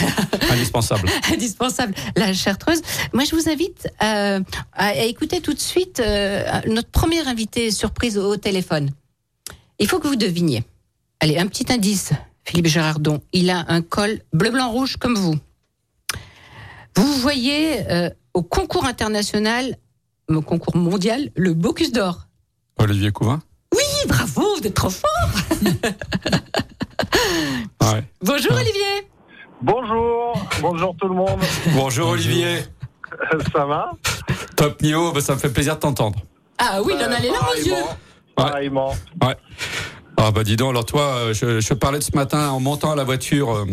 Indispensable. 0.51 1.09
indispensable, 1.33 1.95
la 2.17 2.33
chartreuse. 2.33 2.81
Moi, 3.13 3.25
je 3.25 3.35
vous 3.37 3.49
invite 3.51 3.89
à, 4.01 4.39
à 4.73 4.95
écouter 5.05 5.41
tout 5.41 5.53
de 5.53 5.61
suite 5.61 6.01
euh, 6.01 6.43
notre 6.67 6.89
premier 6.89 7.27
invité 7.29 7.71
surprise 7.71 8.17
au, 8.17 8.33
au 8.33 8.37
téléphone. 8.37 8.91
Il 9.79 9.87
faut 9.87 9.99
que 9.99 10.09
vous 10.09 10.17
deviniez. 10.17 10.65
Allez, 11.21 11.37
un 11.39 11.47
petit 11.47 11.71
indice. 11.71 12.13
Philippe 12.45 12.69
Gérardon, 12.69 13.21
il 13.35 13.51
a 13.51 13.67
un 13.69 13.83
col 13.83 14.21
bleu, 14.33 14.51
blanc, 14.51 14.71
rouge 14.71 14.97
comme 14.97 15.15
vous. 15.17 15.35
Vous 16.99 17.13
voyez 17.19 17.89
euh, 17.93 18.11
au 18.35 18.43
concours 18.43 18.85
international, 18.85 19.77
au 20.29 20.43
concours 20.43 20.75
mondial, 20.77 21.31
le 21.37 21.55
Bocuse 21.55 21.93
d'Or. 21.93 22.27
Olivier 22.77 23.13
Couvin. 23.13 23.41
Oui, 23.73 23.85
bravo, 24.09 24.43
vous 24.57 24.67
êtes 24.67 24.75
trop 24.75 24.91
fort. 24.91 25.31
Ouais. 27.81 28.05
Bonjour 28.21 28.53
Olivier. 28.53 29.09
Bonjour, 29.63 30.35
bonjour 30.61 30.95
tout 31.01 31.09
le 31.09 31.15
monde. 31.15 31.41
Bonjour 31.75 32.09
Olivier. 32.11 32.65
Ça 33.55 33.65
va? 33.65 33.93
Top 34.57 34.83
Nio, 34.83 35.13
bah, 35.13 35.21
ça 35.21 35.35
me 35.35 35.39
fait 35.39 35.49
plaisir 35.49 35.77
de 35.77 35.81
t'entendre. 35.81 36.19
Ah 36.59 36.83
oui, 36.83 36.95
il 36.99 37.05
en 37.05 37.11
a 37.13 37.19
les 37.21 37.31
larmes 37.31 37.47
aux 37.57 37.65
yeux. 37.65 37.75
Pareillement. 38.35 38.95
Ah 40.17 40.31
bah 40.33 40.43
dis 40.45 40.57
donc, 40.57 40.71
alors 40.71 40.85
toi, 40.85 41.03
euh, 41.03 41.33
je, 41.33 41.61
je 41.61 41.75
parlais 41.75 41.99
de 42.01 42.05
ce 42.05 42.15
matin 42.15 42.51
en 42.51 42.61
montant 42.61 42.91
à 42.91 42.97
la 42.97 43.05
voiture, 43.05 43.55
euh, 43.55 43.65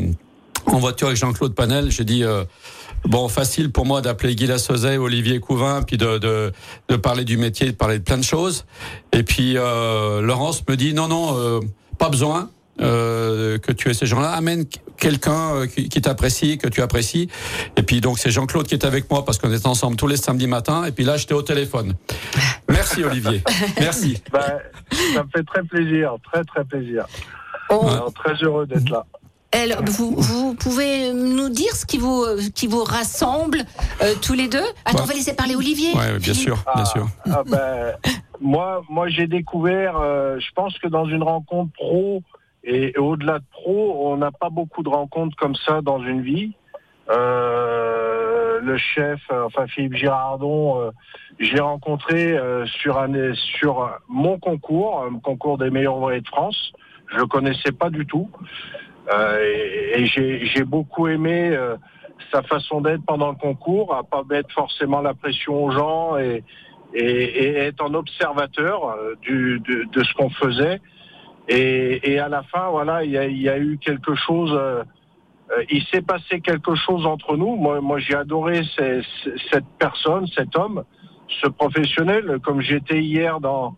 en 0.68 0.78
voiture 0.78 1.08
avec 1.08 1.18
Jean-Claude 1.20 1.56
Panel, 1.56 1.90
j'ai 1.92 2.06
dit, 2.06 2.24
euh, 2.24 2.46
bon, 3.06 3.28
facile 3.30 3.72
pour 3.72 3.86
moi 3.86 4.02
d'appeler 4.02 4.36
Guy 4.36 4.48
Lassauzet, 4.48 4.98
Olivier 4.98 5.40
Couvin, 5.40 5.82
puis 5.84 5.98
de, 5.98 6.18
de, 6.18 6.52
de 6.90 6.96
parler 6.96 7.24
du 7.24 7.38
métier, 7.38 7.68
de 7.72 7.76
parler 7.76 8.00
de 8.00 8.04
plein 8.04 8.18
de 8.18 8.24
choses. 8.24 8.66
Et 9.14 9.24
puis 9.24 9.58
euh, 9.58 10.22
Laurence 10.22 10.64
me 10.68 10.76
dit, 10.76 10.94
non, 10.94 11.08
non, 11.08 11.38
euh, 11.38 11.60
pas 11.98 12.10
besoin. 12.10 12.50
euh, 12.82 13.58
que 13.58 13.72
tu 13.72 13.90
aies 13.90 13.94
ces 13.94 14.06
gens-là, 14.06 14.32
amène 14.32 14.66
quelqu'un 14.98 15.56
euh, 15.56 15.66
qui, 15.66 15.88
qui 15.88 16.02
t'apprécie, 16.02 16.58
que 16.58 16.68
tu 16.68 16.82
apprécies. 16.82 17.30
Et 17.78 17.84
puis 17.84 18.02
donc 18.02 18.20
c'est 18.20 18.32
Jean-Claude 18.32 18.68
qui 18.68 18.74
est 18.76 18.84
avec 18.84 19.10
moi 19.10 19.24
parce 19.24 19.38
qu'on 19.38 19.50
est 19.54 19.66
ensemble 19.66 19.96
tous 19.96 20.08
les 20.08 20.18
samedis 20.18 20.48
matins. 20.48 20.84
Et 20.84 20.92
puis 20.92 21.06
là 21.06 21.16
j'étais 21.16 21.34
au 21.34 21.42
téléphone. 21.42 21.94
Merci 22.68 23.02
Olivier. 23.06 23.42
Merci. 23.80 24.22
Ben, 24.30 24.60
ça 25.14 25.24
me 25.24 25.30
fait 25.30 25.44
très 25.44 25.64
plaisir, 25.64 26.16
très 26.30 26.44
très 26.44 26.66
plaisir. 26.66 27.06
Alors, 27.70 28.12
très 28.14 28.34
heureux 28.44 28.68
d'être 28.68 28.90
là. 28.90 29.06
Alors, 29.56 29.84
vous, 29.86 30.14
vous 30.18 30.54
pouvez 30.56 31.14
nous 31.14 31.48
dire 31.50 31.72
ce 31.76 31.86
qui 31.86 31.98
vous, 31.98 32.26
qui 32.54 32.68
vous 32.68 32.84
rassemble 32.84 33.60
euh, 34.02 34.14
tous 34.22 34.34
les 34.34 34.50
deux? 34.50 34.60
Attends, 34.84 34.98
Ouais. 34.98 35.04
on 35.04 35.06
va 35.06 35.14
laisser 35.14 35.34
parler 35.36 35.56
Olivier. 35.56 35.94
Ouais, 35.96 36.20
bien 36.20 36.34
sûr, 36.34 36.56
bien 36.56 36.84
Ah, 36.84 36.86
sûr. 36.86 37.08
ah 37.32 37.44
ben, 37.50 37.94
moi, 38.42 38.84
moi 38.90 39.08
j'ai 39.08 39.28
découvert, 39.28 39.98
euh, 39.98 40.38
je 40.40 40.52
pense 40.56 40.78
que 40.78 40.88
dans 40.88 41.06
une 41.06 41.24
rencontre 41.24 41.72
pro 41.74 42.22
et 42.66 42.98
au-delà 42.98 43.40
de 43.40 43.46
pro, 43.52 44.10
on 44.12 44.18
n'a 44.18 44.32
pas 44.32 44.50
beaucoup 44.50 44.84
de 44.84 44.90
rencontres 44.90 45.38
comme 45.38 45.56
ça 45.56 45.82
dans 45.82 46.02
une 46.04 46.22
vie. 46.22 46.52
Euh, 47.10 48.60
le 48.62 48.78
chef, 48.78 49.22
enfin 49.32 49.68
Philippe 49.68 49.94
Girardon, 49.96 50.82
euh, 50.82 50.92
j'ai 51.40 51.60
rencontré 51.60 52.34
euh, 52.34 52.66
sur 52.66 52.98
un 53.00 53.10
sur 53.36 53.90
mon 54.10 54.38
concours, 54.38 55.04
un 55.10 55.20
concours 55.20 55.58
des 55.58 55.70
meilleurs 55.70 55.98
ouvriers 55.98 56.22
de 56.22 56.28
France. 56.28 56.74
Je 57.14 57.18
le 57.18 57.28
connaissais 57.28 57.72
pas 57.72 57.90
du 57.90 58.06
tout 58.06 58.28
et, 59.12 60.02
et 60.02 60.06
j'ai 60.06 60.64
beaucoup 60.64 61.08
aimé 61.08 61.50
euh, 61.52 61.76
sa 62.34 62.42
façon 62.44 62.82
d'être 62.82 63.06
pendant 63.06 63.30
le 63.30 63.36
concours, 63.36 63.94
à 63.94 64.04
pas 64.04 64.24
mettre 64.30 64.52
forcément 64.52 65.02
la 65.02 65.14
pression 65.14 65.64
aux 65.64 65.72
gens 65.72 66.18
et, 66.18 66.44
et, 66.94 67.04
et 67.04 67.58
être 67.58 67.82
en 67.84 67.94
observateur 67.94 68.90
euh, 68.90 69.16
du, 69.22 69.60
de, 69.60 69.86
de 69.92 70.04
ce 70.04 70.14
qu'on 70.14 70.30
faisait. 70.30 70.80
Et, 71.48 72.14
et 72.14 72.20
à 72.20 72.30
la 72.30 72.42
fin, 72.44 72.70
voilà, 72.70 73.04
il 73.04 73.12
y 73.12 73.18
a, 73.18 73.28
y 73.28 73.50
a 73.50 73.58
eu 73.60 73.78
quelque 73.78 74.16
chose. 74.16 74.52
euh, 74.54 74.84
euh, 75.52 75.64
il 75.70 75.84
s'est 75.84 76.02
passé 76.02 76.42
quelque 76.42 76.74
chose 76.74 77.06
entre 77.06 77.38
nous. 77.38 77.56
Moi, 77.56 77.82
moi 77.82 78.00
j'ai 78.00 78.16
adoré 78.16 78.62
cette 78.76 79.66
personne, 79.78 80.26
cet 80.28 80.56
homme, 80.56 80.84
ce 81.28 81.48
professionnel. 81.48 82.40
Comme 82.44 82.62
j'étais 82.62 83.02
hier 83.02 83.40
dans, 83.40 83.76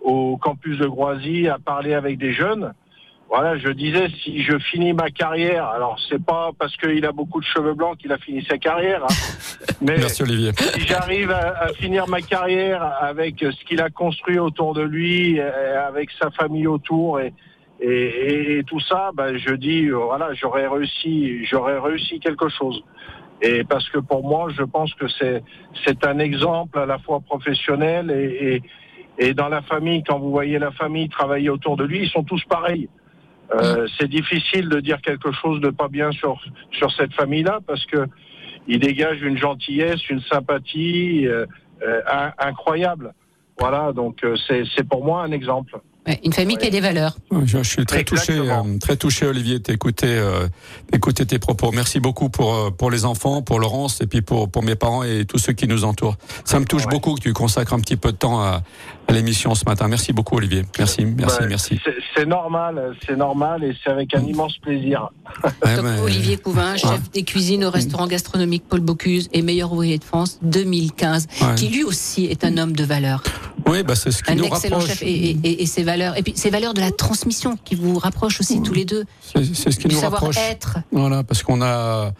au 0.00 0.38
campus 0.38 0.78
de 0.78 0.86
Groisy 0.86 1.46
à 1.48 1.58
parler 1.58 1.92
avec 1.92 2.16
des 2.16 2.32
jeunes. 2.32 2.72
Voilà, 3.32 3.56
je 3.58 3.68
disais 3.68 4.08
si 4.24 4.42
je 4.42 4.58
finis 4.58 4.92
ma 4.92 5.08
carrière, 5.10 5.64
alors 5.68 5.96
c'est 6.08 6.20
pas 6.22 6.50
parce 6.58 6.76
qu'il 6.76 7.04
a 7.06 7.12
beaucoup 7.12 7.38
de 7.40 7.44
cheveux 7.46 7.74
blancs 7.74 7.96
qu'il 7.96 8.10
a 8.12 8.18
fini 8.18 8.44
sa 8.44 8.58
carrière, 8.58 9.04
hein, 9.04 9.14
mais 9.80 9.98
Merci 9.98 10.24
Olivier. 10.24 10.50
si 10.56 10.80
j'arrive 10.80 11.30
à, 11.30 11.62
à 11.62 11.68
finir 11.74 12.08
ma 12.08 12.20
carrière 12.22 12.82
avec 13.00 13.36
ce 13.38 13.64
qu'il 13.64 13.80
a 13.80 13.88
construit 13.88 14.40
autour 14.40 14.74
de 14.74 14.82
lui, 14.82 15.38
avec 15.40 16.10
sa 16.20 16.30
famille 16.32 16.66
autour 16.66 17.20
et, 17.20 17.32
et, 17.80 17.88
et- 17.88 18.58
et 18.58 18.64
tout 18.64 18.80
ça, 18.80 19.10
ben, 19.14 19.36
je 19.38 19.54
dis 19.54 19.86
euh, 19.86 19.94
voilà, 19.96 20.34
j'aurais 20.34 20.66
réussi, 20.66 21.44
j'aurais 21.46 21.78
réussi 21.78 22.18
quelque 22.18 22.48
chose. 22.48 22.82
Et 23.42 23.62
parce 23.64 23.88
que 23.90 23.98
pour 23.98 24.22
moi, 24.28 24.48
je 24.58 24.62
pense 24.64 24.92
que 24.94 25.06
c'est 25.08 25.42
c'est 25.84 26.04
un 26.04 26.18
exemple 26.18 26.80
à 26.80 26.84
la 26.84 26.98
fois 26.98 27.20
professionnel 27.20 28.10
et 28.10 28.60
et 29.18 29.34
dans 29.34 29.48
la 29.48 29.60
famille, 29.62 30.02
quand 30.02 30.18
vous 30.18 30.30
voyez 30.30 30.58
la 30.58 30.70
famille 30.72 31.08
travailler 31.08 31.50
autour 31.50 31.76
de 31.76 31.84
lui, 31.84 32.02
ils 32.04 32.08
sont 32.10 32.22
tous 32.24 32.42
pareils. 32.44 32.88
Euh, 33.52 33.86
c'est 33.98 34.08
difficile 34.08 34.68
de 34.68 34.78
dire 34.80 35.00
quelque 35.02 35.32
chose 35.32 35.60
de 35.60 35.70
pas 35.70 35.88
bien 35.88 36.12
sur 36.12 36.40
sur 36.70 36.90
cette 36.92 37.12
famille-là 37.14 37.58
parce 37.66 37.84
que 37.86 38.06
il 38.68 38.78
dégage 38.78 39.20
une 39.22 39.36
gentillesse, 39.38 40.08
une 40.08 40.20
sympathie 40.22 41.26
euh, 41.26 41.46
euh, 41.82 42.00
in- 42.10 42.32
incroyable. 42.38 43.12
Voilà, 43.58 43.92
donc 43.92 44.22
euh, 44.24 44.36
c'est 44.46 44.62
c'est 44.76 44.86
pour 44.88 45.04
moi 45.04 45.22
un 45.24 45.32
exemple. 45.32 45.78
Une 46.24 46.32
famille 46.32 46.56
qui 46.56 46.66
a 46.66 46.70
des 46.70 46.80
valeurs. 46.80 47.14
Je, 47.44 47.58
je 47.58 47.62
suis 47.62 47.84
très 47.84 48.04
touché, 48.04 48.32
Exactement. 48.32 48.66
euh, 48.66 48.78
très 48.78 48.96
touché, 48.96 49.26
Olivier, 49.26 49.58
d'écouter, 49.58 50.06
euh, 50.08 50.48
tes 51.28 51.38
propos. 51.38 51.70
Merci 51.72 52.00
beaucoup 52.00 52.30
pour 52.30 52.74
pour 52.74 52.90
les 52.90 53.04
enfants, 53.04 53.42
pour 53.42 53.60
Laurence 53.60 54.00
et 54.00 54.06
puis 54.06 54.22
pour 54.22 54.50
pour 54.50 54.62
mes 54.62 54.76
parents 54.76 55.02
et 55.04 55.26
tous 55.26 55.36
ceux 55.38 55.52
qui 55.52 55.68
nous 55.68 55.84
entourent. 55.84 56.16
Ça 56.44 56.58
me 56.58 56.64
touche 56.64 56.86
Ouais. 56.86 56.90
beaucoup 56.92 57.14
que 57.16 57.20
tu 57.20 57.32
consacres 57.34 57.74
un 57.74 57.80
petit 57.80 57.96
peu 57.98 58.12
de 58.12 58.16
temps 58.16 58.40
à 58.40 58.62
l'émission 59.12 59.54
ce 59.54 59.64
matin. 59.64 59.88
Merci 59.88 60.12
beaucoup, 60.12 60.36
Olivier. 60.36 60.64
Merci, 60.78 61.04
merci, 61.04 61.40
Ouais, 61.40 61.46
merci. 61.48 61.80
c'est- 61.84 62.24
normal, 62.26 62.94
c'est 63.06 63.16
normal 63.16 63.64
et 63.64 63.74
c'est 63.82 63.90
avec 63.90 64.14
un 64.14 64.22
immense 64.22 64.56
plaisir. 64.58 65.08
Ouais, 65.64 65.76
Donc, 65.76 65.84
mais- 65.84 66.00
Olivier 66.00 66.36
Couvin, 66.36 66.76
chef 66.76 67.10
des 67.12 67.22
cuisines 67.22 67.64
au 67.64 67.70
restaurant 67.70 68.06
gastronomique 68.06 68.64
Paul 68.68 68.80
Bocuse 68.80 69.28
et 69.32 69.40
meilleur 69.42 69.72
ouvrier 69.72 69.96
de 69.98 70.04
France 70.04 70.38
2015, 70.42 71.26
Ouais. 71.40 71.54
qui 71.56 71.68
lui 71.68 71.82
aussi 71.84 72.26
est 72.26 72.44
un 72.44 72.58
homme 72.58 72.72
de 72.72 72.84
valeur. 72.84 73.22
Oui, 73.66 73.82
bah 73.82 73.94
c'est 73.94 74.10
ce 74.10 74.22
qui 74.22 74.30
Un 74.32 74.34
nous 74.34 74.44
excellent 74.44 74.78
rapproche. 74.78 74.98
chef 74.98 75.02
et, 75.02 75.30
et, 75.42 75.62
et 75.62 75.66
ses 75.66 75.82
valeurs. 75.82 76.16
Et 76.18 76.22
puis 76.22 76.32
ses 76.36 76.50
valeurs 76.50 76.74
de 76.74 76.80
la 76.80 76.90
transmission 76.90 77.56
qui 77.64 77.74
vous 77.74 77.98
rapprochent 77.98 78.40
aussi 78.40 78.60
tous 78.62 78.74
les 78.74 78.84
deux. 78.84 79.04
C'est 79.22 79.44
ce 79.44 79.78
qui 79.78 79.88
Du 79.88 79.94
nous 79.94 80.00
rapproche. 80.00 80.34
savoir-être. 80.34 80.78
Voilà, 80.92 81.22
parce 81.22 81.42
qu'on 81.42 81.62
a 81.62 82.12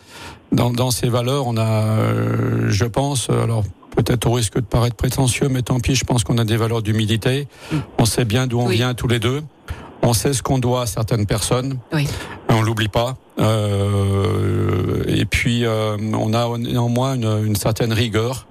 dans, 0.52 0.70
dans 0.70 0.90
ces 0.90 1.08
valeurs, 1.08 1.46
on 1.46 1.56
a, 1.56 1.62
euh, 1.66 2.70
je 2.70 2.84
pense, 2.84 3.28
euh, 3.30 3.44
alors 3.44 3.64
peut-être 4.02 4.26
au 4.26 4.32
risque 4.32 4.54
de 4.56 4.60
paraître 4.60 4.96
prétentieux, 4.96 5.48
mais 5.48 5.62
tant 5.62 5.80
pis, 5.80 5.94
je 5.94 6.04
pense 6.04 6.24
qu'on 6.24 6.38
a 6.38 6.44
des 6.44 6.56
valeurs 6.56 6.82
d'humilité. 6.82 7.48
On 7.98 8.04
sait 8.04 8.24
bien 8.24 8.46
d'où 8.46 8.60
on 8.60 8.66
Oui. 8.66 8.76
vient 8.76 8.94
tous 8.94 9.08
les 9.08 9.18
deux. 9.18 9.42
On 10.02 10.12
sait 10.14 10.32
ce 10.32 10.42
qu'on 10.42 10.58
doit 10.58 10.82
à 10.82 10.86
certaines 10.86 11.26
personnes. 11.26 11.78
Oui. 11.92 12.06
On 12.48 12.62
l'oublie 12.62 12.88
pas. 12.88 13.16
Euh, 13.38 15.04
et 15.06 15.24
puis 15.24 15.64
euh, 15.64 15.96
on 16.14 16.32
a 16.34 16.58
néanmoins 16.58 17.14
une, 17.14 17.46
une 17.46 17.56
certaine 17.56 17.92
rigueur. 17.92 18.46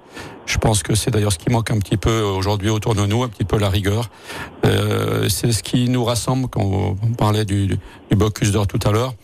Je 0.46 0.58
pense 0.58 0.82
que 0.82 0.94
c'est 0.94 1.10
d'ailleurs 1.10 1.32
ce 1.32 1.38
qui 1.38 1.50
manque 1.50 1.70
un 1.70 1.78
petit 1.78 1.96
peu 1.96 2.20
aujourd'hui 2.22 2.70
autour 2.70 2.94
de 2.94 3.06
nous, 3.06 3.22
un 3.22 3.28
petit 3.28 3.44
peu 3.44 3.56
la 3.58 3.68
rigueur. 3.68 4.10
Euh, 4.64 5.28
c'est 5.28 5.52
ce 5.52 5.62
qui 5.62 5.88
nous 5.88 6.04
rassemble 6.04 6.48
quand 6.48 6.62
on 7.02 7.12
parlait 7.16 7.44
du, 7.44 7.66
du, 7.68 7.78
du 8.10 8.16
Bocuse 8.16 8.52
d'or 8.52 8.66
tout 8.66 8.80
à 8.84 8.90
l'heure. 8.90 9.14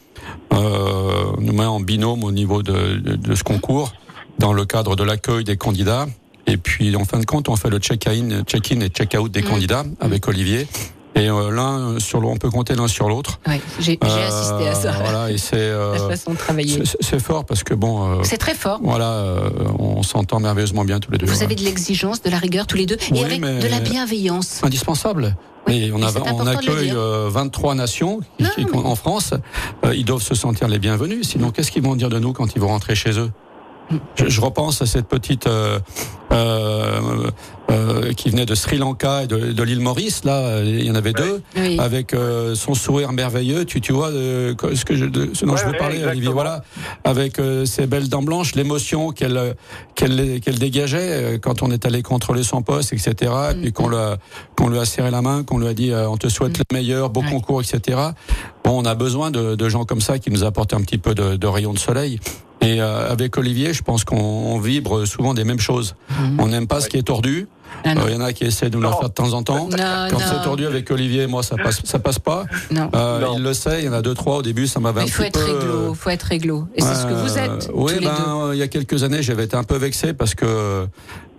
Euh, 0.53 1.33
nous 1.41 1.53
met 1.53 1.65
en 1.65 1.81
binôme 1.81 2.23
au 2.25 2.33
niveau 2.33 2.63
de, 2.63 2.97
de, 2.97 3.17
de 3.17 3.35
ce 3.35 3.43
concours 3.45 3.93
dans 4.39 4.53
le 4.53 4.65
cadre 4.65 4.97
de 4.97 5.05
l'accueil 5.05 5.45
des 5.45 5.57
candidats. 5.57 6.07
Et 6.47 6.57
puis 6.57 6.95
en 6.97 7.05
fin 7.05 7.19
de 7.19 7.25
compte, 7.27 7.49
on 7.49 7.57
fait 7.57 7.71
le 7.71 7.79
check-in, 7.79 8.43
check-in 8.45 8.81
et 8.81 8.89
check-out 8.89 9.31
des 9.31 9.43
Mhm. 9.43 9.49
candidats 9.49 9.85
avec 10.01 10.29
Olivier. 10.29 10.67
Et 11.17 11.31
euh, 11.31 11.51
l'un 11.51 11.99
sur 11.99 12.21
l'autre, 12.21 12.35
on 12.35 12.37
peut 12.37 12.51
compter 12.51 12.75
l'un 12.75 12.89
sur 12.89 13.09
l'autre. 13.09 13.41
Ouais, 13.49 13.59
j'ai 13.81 13.99
Euh, 14.05 14.29
assisté 14.29 14.69
à 14.69 14.75
ça. 14.75 14.93
Voilà, 15.01 15.31
et 15.31 15.39
c'est 15.39 15.57
euh, 15.57 15.95
La 15.95 16.09
façon 16.11 16.33
de 16.35 16.37
travailler. 16.37 16.83
c'est- 16.85 16.99
c'est 17.01 17.21
fort 17.23 17.47
parce 17.47 17.65
que 17.65 17.73
bon, 17.73 18.07
euh, 18.21 18.23
C'est 18.23 18.37
très 18.37 18.55
fort. 18.55 18.81
voilà, 18.83 19.11
euh, 19.13 19.49
on 19.79 20.03
s'entend 20.03 20.41
merveilleusement 20.41 20.85
bien 20.85 21.01
tous 21.01 21.11
les 21.11 21.17
deux. 21.19 21.27
Vous 21.27 21.43
avez 21.43 21.55
de 21.55 21.63
l'exigence, 21.65 22.21
de 22.23 22.29
la 22.29 22.39
rigueur 22.39 22.67
tous 22.67 22.77
les 22.77 22.85
deux, 22.85 22.99
Oui, 23.11 23.21
et 23.21 23.25
avec 23.25 23.41
de 23.41 23.67
la 23.67 23.81
bienveillance. 23.81 24.61
indispensable. 24.63 25.37
Oui, 25.67 25.85
et 25.85 25.93
on, 25.93 26.03
a, 26.03 26.13
on 26.33 26.47
accueille 26.47 26.89
dire. 26.89 26.95
euh, 26.99 27.29
23 27.33 27.75
nations 27.75 28.21
qui- 28.37 28.45
Non, 28.45 28.51
qui- 28.55 28.65
mais- 28.67 28.77
en 28.77 28.95
France. 28.95 29.33
Euh, 29.85 29.95
ils 29.97 30.05
doivent 30.05 30.23
se 30.23 30.35
sentir 30.37 30.69
les 30.69 30.79
bienvenus. 30.79 31.27
Sinon, 31.27 31.51
qu'est-ce 31.51 31.73
qu'ils 31.73 31.83
vont 31.83 31.97
dire 31.97 32.09
de 32.11 32.19
nous 32.21 32.33
quand 32.35 32.55
ils 32.55 32.61
vont 32.61 32.69
rentrer 32.69 32.95
chez 32.95 33.19
eux? 33.19 33.25
Mm. 33.27 33.33
Je, 34.17 34.29
je 34.29 34.41
repense 34.41 34.83
à 34.83 34.87
cette 34.87 35.07
petite 35.09 35.47
euh, 35.47 35.79
euh, 36.33 37.31
euh, 37.71 38.13
qui 38.13 38.31
venait 38.31 38.47
de 38.47 38.55
Sri 38.55 38.79
Lanka 38.79 39.25
et 39.25 39.27
de, 39.27 39.53
de 39.53 39.63
l'île 39.63 39.81
Maurice. 39.81 40.25
Là, 40.25 40.39
euh, 40.39 40.65
il 40.65 40.85
y 40.85 40.91
en 40.91 40.95
avait 40.95 41.13
deux. 41.13 41.43
Oui. 41.57 41.79
avec 41.81 42.15
euh, 42.15 42.55
son 42.55 42.75
sourire 42.75 43.13
merveilleux. 43.13 43.65
Tu, 43.65 43.81
tu 43.81 43.93
vois 43.93 44.09
euh, 44.11 44.55
ce 44.75 44.85
que 44.85 44.97
je, 44.97 45.05
de, 45.05 45.31
ce 45.35 45.45
dont 45.45 45.57
je 45.57 45.65
veux 45.67 45.73
parler, 45.73 46.05
Olivier. 46.05 46.31
Voilà, 46.31 46.63
avec 47.05 47.39
euh, 47.39 47.65
ses 47.65 47.87
belles 47.87 48.09
dents 48.09 48.23
blanches, 48.23 48.55
l'émotion 48.55 49.11
qu'elle 49.13 49.37
euh, 49.37 49.53
qu'elle 49.95 50.41
qu'elle 50.41 50.59
dégageait 50.59 50.99
euh, 51.35 51.39
quand 51.39 51.63
on 51.63 51.71
est 51.71 51.87
allé 51.87 52.03
contrôler 52.03 52.43
son 52.43 52.63
poste, 52.63 52.93
etc. 52.93 53.33
Et 53.53 53.55
puis 53.55 53.73
qu'on 53.73 53.89
lui 53.89 53.97
a 53.97 54.19
qu'on 54.57 54.69
lui 54.69 54.79
a 54.79 54.85
serré 54.85 55.11
la 55.11 55.23
main, 55.23 55.43
qu'on 55.45 55.59
lui 55.59 55.69
a 55.69 55.75
dit 55.75 55.91
euh, 55.93 56.09
on 56.09 56.17
te 56.17 56.29
souhaite 56.29 56.59
Mm. 56.59 56.63
le 56.71 56.77
meilleur, 56.77 57.11
beau 57.11 57.23
concours, 57.23 57.61
etc. 57.63 57.99
Bon, 58.65 58.81
on 58.81 58.85
a 58.85 58.95
besoin 58.95 59.31
de, 59.31 59.55
de 59.55 59.69
gens 59.69 59.85
comme 59.85 60.01
ça 60.01 60.19
qui 60.19 60.31
nous 60.31 60.45
apportent 60.45 60.75
un 60.75 60.81
petit 60.81 60.99
peu 60.99 61.15
de, 61.15 61.37
de 61.37 61.47
rayon 61.47 61.73
de 61.73 61.79
soleil. 61.79 62.21
Et 62.63 62.81
euh, 62.81 63.11
avec 63.13 63.37
Olivier, 63.37 63.73
je 63.75 63.83
pense 63.83 64.05
qu'on 64.05 64.17
on 64.17 64.59
vibre 64.59 65.05
souvent 65.07 65.35
des 65.35 65.45
mêmes 65.45 65.59
choses. 65.61 65.95
Mhm. 66.11 66.41
On 66.41 66.47
n'aime 66.49 66.67
pas 66.67 66.81
ce 66.81 66.89
qui 66.89 66.97
est 66.97 67.03
tordu. 67.03 67.49
Ah 67.85 67.95
non. 67.95 68.03
Euh, 68.03 68.05
Il 68.09 68.15
y 68.15 68.17
en 68.17 68.21
a 68.23 68.33
qui 68.33 68.45
essaient 68.45 68.71
de 68.71 68.77
nous 68.77 68.83
le 68.83 68.89
faire 68.89 69.09
de 69.09 69.15
temps 69.15 69.33
en 69.35 69.43
temps. 69.43 69.69
Non, 69.69 69.77
Quand 70.11 70.19
c'est 70.19 70.43
tordu 70.43 70.67
avec 70.67 70.91
Olivier, 70.91 71.27
moi, 71.27 71.43
ça 71.43 71.57
passe, 71.57 71.83
ça 71.85 71.99
passe 71.99 72.19
pas. 72.19 72.45
Non. 72.71 72.89
Euh, 72.95 73.21
Non. 73.21 73.35
il 73.37 73.43
le 73.43 73.53
sait, 73.53 73.81
il 73.83 73.85
y 73.85 73.89
en 73.89 73.93
a 73.93 74.01
deux, 74.03 74.15
trois 74.15 74.37
au 74.39 74.43
début, 74.43 74.67
ça 74.67 74.81
m'avait 74.81 75.03
un 75.03 75.05
il 75.05 75.11
faut 75.11 75.23
petit 75.23 75.29
être 75.39 75.45
peu. 75.47 75.53
réglo, 75.59 75.95
faut 75.95 76.11
être 76.11 76.23
réglo. 76.23 76.67
Et 76.75 76.81
c'est 76.81 76.95
ce 76.95 77.05
que 77.07 77.13
vous 77.13 77.37
Euh, 77.37 77.45
êtes, 77.57 77.71
Oui, 77.75 77.93
tous 77.95 78.01
les 78.01 78.07
deux. 78.07 78.13
ben, 78.13 78.51
il 78.55 78.59
y 78.59 78.63
a 78.63 78.69
quelques 78.69 79.03
années, 79.03 79.23
j'avais 79.23 79.45
été 79.45 79.57
un 79.57 79.65
peu 79.65 79.77
vexé 79.77 80.15
parce 80.15 80.35
que 80.35 80.87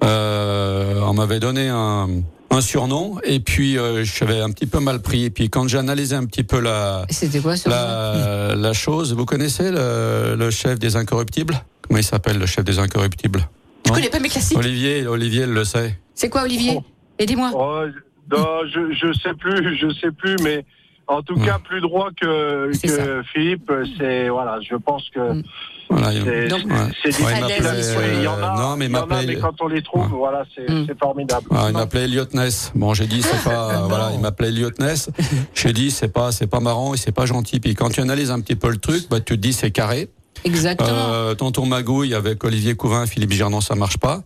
euh, 0.04 1.02
on 1.04 1.14
m'avait 1.14 1.40
donné 1.40 1.68
un, 1.70 2.08
un 2.50 2.62
surnom 2.62 3.20
et 3.24 3.40
puis 3.40 3.78
euh, 3.78 4.04
j'avais 4.04 4.40
un 4.42 4.52
petit 4.52 4.66
peu 4.68 4.80
mal 4.80 5.02
pris. 5.02 5.26
Et 5.26 5.30
puis 5.30 5.50
quand 5.50 5.68
j'ai 5.68 5.78
analysé 5.78 6.16
un 6.16 6.26
petit 6.26 6.44
peu 6.44 6.60
la, 6.60 7.06
C'était 7.10 7.40
quoi 7.40 7.56
sur 7.58 7.70
la, 7.70 8.56
la 8.56 8.74
chose, 8.74 9.14
vous 9.14 9.26
connaissez 9.26 9.72
le, 9.72 10.36
le 10.38 10.50
chef 10.52 10.80
des 10.80 10.96
incorruptibles? 10.96 11.56
Comment 11.82 12.00
il 12.00 12.04
s'appelle 12.04 12.38
le 12.40 12.46
chef 12.46 12.64
des 12.66 12.80
incorruptibles? 12.80 13.48
Je 13.86 13.92
connais 13.92 14.10
pas 14.10 14.20
mes 14.20 14.30
classiques. 14.30 14.58
Olivier, 14.58 15.08
Olivier 15.08 15.46
le 15.46 15.64
sait. 15.64 15.98
C'est 16.14 16.30
quoi, 16.30 16.44
Olivier? 16.44 16.74
Oh. 16.78 16.84
Aidez-moi. 17.20 17.52
Oh, 17.54 17.84
non, 18.30 18.46
je, 18.74 18.94
je 18.94 19.14
sais 19.14 19.34
plus, 19.34 19.78
je 19.78 19.90
sais 19.94 20.12
plus, 20.12 20.36
mais 20.44 20.66
en 21.08 21.22
tout 21.22 21.36
Ouais. 21.40 21.46
cas 21.46 21.60
plus 21.60 21.80
droit 21.80 22.10
que, 22.20 22.70
que 22.86 23.24
Philippe. 23.34 23.72
C'est 23.98 24.28
voilà, 24.30 24.60
je 24.62 24.76
pense 24.76 25.10
que 25.14 25.34
Mm. 25.36 25.44
Voilà, 25.90 26.12
il- 26.14 26.24
c'est 26.24 26.48
Donc, 26.48 26.60
Ouais. 26.66 26.74
c'est 27.04 27.22
Ouais, 27.24 27.32
il 27.40 27.46
difficile. 27.46 27.64
m'appelait, 27.64 28.16
il 28.18 28.24
y 28.24 28.28
en 28.28 28.34
a, 28.44 28.56
non, 28.58 28.76
mais 28.78 28.86
il 28.86 28.90
il 28.90 28.94
y 28.94 28.98
en 28.98 29.04
a, 29.04 29.06
m'appelait- 29.06 29.28
mais 29.28 29.36
quand 29.38 29.54
on 29.62 29.68
les 29.68 29.82
trouve, 29.82 30.02
Ouais. 30.04 30.18
voilà, 30.18 30.44
c'est 30.56 30.70
Mm. 30.70 30.86
c'est 30.88 31.00
formidable. 31.00 31.48
Ah, 31.52 31.66
il 31.70 31.74
m'appelait 31.74 32.04
Elliot 32.04 32.26
Ness. 32.34 32.72
Bon, 32.76 32.94
j'ai 32.94 33.08
dit 33.08 33.22
c'est 33.22 33.44
pas 33.44 33.84
voilà, 33.88 34.12
il 34.14 34.20
m'appelait 34.20 34.50
Elliot 34.50 34.72
Ness. 34.80 35.10
J'ai 35.56 35.74
dit 35.74 35.92
c'est 35.92 36.10
pas 36.10 36.32
c'est 36.32 36.48
pas 36.48 36.60
marrant 36.60 36.94
et 36.94 36.98
c'est 36.98 37.12
pas 37.12 37.26
gentil. 37.26 37.60
Puis 37.60 37.74
quand 37.76 37.90
tu 37.90 38.02
analyses 38.02 38.32
un 38.32 38.40
petit 38.42 38.56
peu 38.56 38.70
le 38.70 38.78
truc, 38.78 39.08
bah 39.10 39.20
tu 39.20 39.36
te 39.36 39.40
dis 39.42 39.54
c'est 39.54 39.72
carré. 39.72 40.10
Exactement. 40.44 40.90
Euh, 40.92 41.34
tonton 41.34 41.66
Magouille 41.66 42.14
avec 42.14 42.44
Olivier 42.44 42.76
Couvin, 42.76 43.06
Philippe 43.08 43.32
Girnon, 43.32 43.60
ça 43.60 43.74
marche 43.76 43.98
pas. 43.98 44.22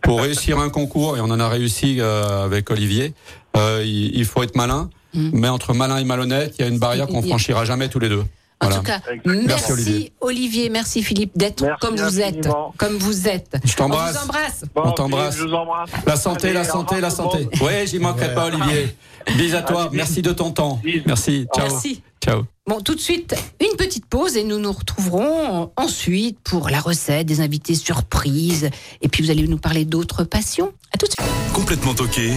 Pour 0.00 0.20
réussir 0.20 0.58
un 0.60 0.68
concours 0.68 1.16
et 1.16 1.20
on 1.20 1.24
en 1.24 1.40
a 1.40 1.48
réussi 1.48 1.96
euh, 2.00 2.44
avec 2.44 2.70
Olivier, 2.70 3.14
euh, 3.56 3.82
il, 3.84 4.14
il 4.16 4.24
faut 4.24 4.42
être 4.44 4.54
malin. 4.54 4.90
Mm. 5.14 5.30
Mais 5.32 5.48
entre 5.48 5.72
malin 5.74 5.96
et 5.96 6.04
malhonnête, 6.04 6.54
il 6.58 6.62
y 6.62 6.64
a 6.64 6.68
une 6.68 6.78
barrière 6.78 7.06
qu'on 7.08 7.22
franchira 7.22 7.64
jamais 7.64 7.88
tous 7.88 7.98
les 7.98 8.08
deux. 8.08 8.22
En 8.58 8.68
Voilà. 8.68 8.76
tout 8.76 8.82
cas, 8.84 9.00
merci, 9.26 9.46
Merci, 9.46 9.72
Olivier. 9.72 10.12
Olivier. 10.20 10.68
merci 10.70 11.02
Philippe 11.02 11.36
d'être 11.36 11.62
comme 11.78 11.96
vous 11.96 12.20
êtes, 12.20 12.48
comme 12.78 12.96
vous 12.96 13.28
êtes. 13.28 13.54
Je 13.64 13.72
On 13.74 13.76
t'embrasse. 13.76 14.16
vous 14.16 14.22
embrasse. 14.24 14.64
Bon, 14.74 14.82
On 14.86 14.92
t'embrasse. 14.92 15.34
Philippe, 15.34 15.48
Je 15.50 15.50
vous 15.50 15.60
embrasse. 15.60 15.90
La 16.06 16.16
santé, 16.16 16.44
Allez, 16.48 16.54
la 16.54 16.64
santé, 16.64 17.00
la 17.02 17.10
santé. 17.10 17.48
Oui, 17.60 17.86
j'y 17.86 17.98
manquerai 17.98 18.34
pas, 18.34 18.46
Olivier. 18.46 18.96
Bis 19.36 19.52
à 19.54 19.60
toi. 19.62 19.90
Merci 19.92 20.22
de 20.22 20.32
ton 20.32 20.52
temps. 20.52 20.80
Merci. 21.04 21.46
Ciao. 21.54 21.68
Merci. 21.68 22.02
Ciao. 22.24 22.44
Bon, 22.66 22.80
tout 22.80 22.94
de 22.94 23.00
suite, 23.00 23.34
une 23.60 23.76
petite 23.76 24.06
pause 24.06 24.36
et 24.38 24.42
nous 24.42 24.58
nous 24.58 24.72
retrouverons 24.72 25.70
ensuite 25.76 26.38
pour 26.42 26.70
la 26.70 26.80
recette, 26.80 27.26
des 27.26 27.40
invités 27.40 27.74
surprises. 27.74 28.70
Et 29.02 29.08
puis 29.08 29.22
vous 29.22 29.30
allez 29.30 29.46
nous 29.46 29.58
parler 29.58 29.84
d'autres 29.84 30.24
passions. 30.24 30.72
À 30.94 30.98
tout 30.98 31.06
de 31.06 31.12
suite. 31.12 31.32
Complètement 31.52 31.94
toqué 31.94 32.32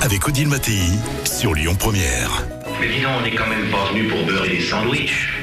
avec 0.00 0.26
Odile 0.26 0.48
Mattei 0.48 0.80
sur 1.24 1.54
Lyon 1.54 1.76
Première. 1.78 2.44
Mais 2.80 2.88
dis 2.88 3.02
donc, 3.02 3.12
on 3.20 3.22
n'est 3.22 3.34
quand 3.34 3.46
même 3.46 3.70
pas 3.70 3.86
venu 3.92 4.08
pour 4.08 4.24
beurrer 4.26 4.48
des 4.48 4.60
sandwichs. 4.60 5.39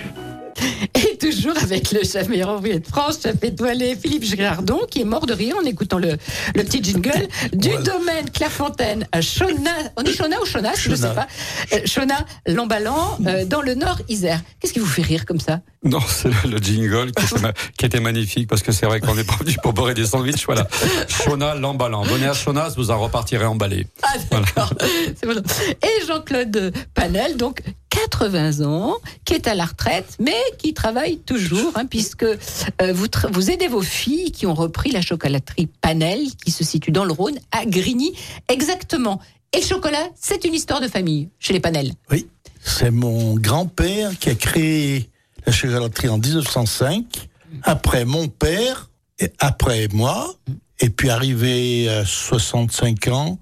Et 0.95 1.17
toujours 1.17 1.57
avec 1.61 1.91
le 1.91 2.01
chef 2.03 2.27
meilleur 2.29 2.55
ouvrier 2.55 2.79
de 2.79 2.87
France, 2.87 3.19
chef 3.23 3.35
étoilé 3.43 3.95
Philippe 3.95 4.23
Girardon, 4.23 4.79
qui 4.89 5.01
est 5.01 5.05
mort 5.05 5.25
de 5.25 5.33
rire 5.33 5.55
en 5.61 5.65
écoutant 5.65 5.97
le, 5.97 6.17
le 6.55 6.63
petit 6.63 6.83
jingle 6.83 7.27
du 7.53 7.69
domaine 7.83 8.29
Clairefontaine 8.31 9.07
à 9.11 9.21
Chona. 9.21 9.71
On 9.95 10.03
dit 10.03 10.13
Chona 10.13 10.39
ou 10.41 10.45
Chonas, 10.45 10.75
je 10.77 10.89
ne 10.89 10.95
sais 10.95 11.01
Chona. 11.03 11.13
pas. 11.13 11.27
Euh, 11.73 11.79
Chona, 11.85 12.25
Lambalan, 12.47 13.17
euh, 13.27 13.45
dans 13.45 13.61
le 13.61 13.75
Nord 13.75 13.99
Isère. 14.09 14.41
Qu'est-ce 14.59 14.73
qui 14.73 14.79
vous 14.79 14.85
fait 14.85 15.01
rire 15.01 15.25
comme 15.25 15.39
ça 15.39 15.61
Non, 15.83 15.99
c'est 16.07 16.29
le, 16.29 16.51
le 16.51 16.57
jingle 16.57 17.11
qui 17.11 17.25
était, 17.25 17.39
ma- 17.41 17.53
qui 17.77 17.85
était 17.85 17.99
magnifique 17.99 18.47
parce 18.47 18.63
que 18.63 18.71
c'est 18.71 18.85
vrai 18.85 18.99
qu'on 18.99 19.15
pas 19.15 19.37
venu 19.43 19.55
pour 19.63 19.73
beurrer 19.73 19.93
des 19.93 20.05
sandwichs. 20.05 20.45
Voilà. 20.45 20.67
Shona 21.07 21.55
l'emballant. 21.55 22.03
Venez 22.03 22.27
à 22.27 22.33
Chonas, 22.33 22.73
vous 22.77 22.91
en 22.91 22.99
repartirez 22.99 23.45
emballé. 23.45 23.87
Ah 24.03 24.13
d'accord. 24.31 24.73
Bon. 25.23 25.41
Et 25.83 26.05
Jean-Claude 26.07 26.73
Panel, 26.93 27.35
donc 27.37 27.61
80 27.89 28.61
ans, 28.65 28.95
qui 29.25 29.33
est 29.33 29.47
à 29.47 29.55
la 29.55 29.65
retraite, 29.65 30.15
mais 30.19 30.35
qui 30.57 30.73
travaille 30.73 31.19
toujours, 31.19 31.71
hein, 31.75 31.85
puisque 31.85 32.23
euh, 32.23 32.93
vous, 32.93 33.07
vous 33.31 33.51
aidez 33.51 33.67
vos 33.67 33.81
filles 33.81 34.31
qui 34.31 34.45
ont 34.45 34.53
repris 34.53 34.91
la 34.91 35.01
chocolaterie 35.01 35.67
Panel, 35.81 36.19
qui 36.43 36.51
se 36.51 36.63
situe 36.63 36.91
dans 36.91 37.05
le 37.05 37.13
Rhône, 37.13 37.39
à 37.51 37.65
Grigny, 37.65 38.13
exactement. 38.47 39.19
Et 39.53 39.59
le 39.61 39.65
chocolat, 39.65 40.09
c'est 40.19 40.43
une 40.45 40.53
histoire 40.53 40.81
de 40.81 40.87
famille 40.87 41.29
chez 41.39 41.53
les 41.53 41.59
Panel. 41.59 41.93
Oui, 42.11 42.27
c'est 42.61 42.91
mon 42.91 43.35
grand-père 43.35 44.17
qui 44.19 44.29
a 44.29 44.35
créé 44.35 45.09
la 45.45 45.53
chocolaterie 45.53 46.09
en 46.09 46.17
1905, 46.17 47.29
après 47.63 48.05
mon 48.05 48.27
père, 48.27 48.89
et 49.19 49.31
après 49.39 49.87
moi, 49.93 50.35
et 50.79 50.89
puis 50.89 51.09
arrivé 51.09 51.89
à 51.89 52.05
65 52.05 53.07
ans, 53.07 53.39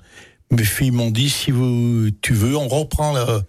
mes 0.51 0.63
filles 0.63 0.91
m'ont 0.91 1.11
dit 1.11 1.29
si 1.29 1.51
vous, 1.51 2.09
tu 2.21 2.33
veux, 2.33 2.55
on 2.55 2.67
reprend 2.67 3.11
la, 3.11 3.41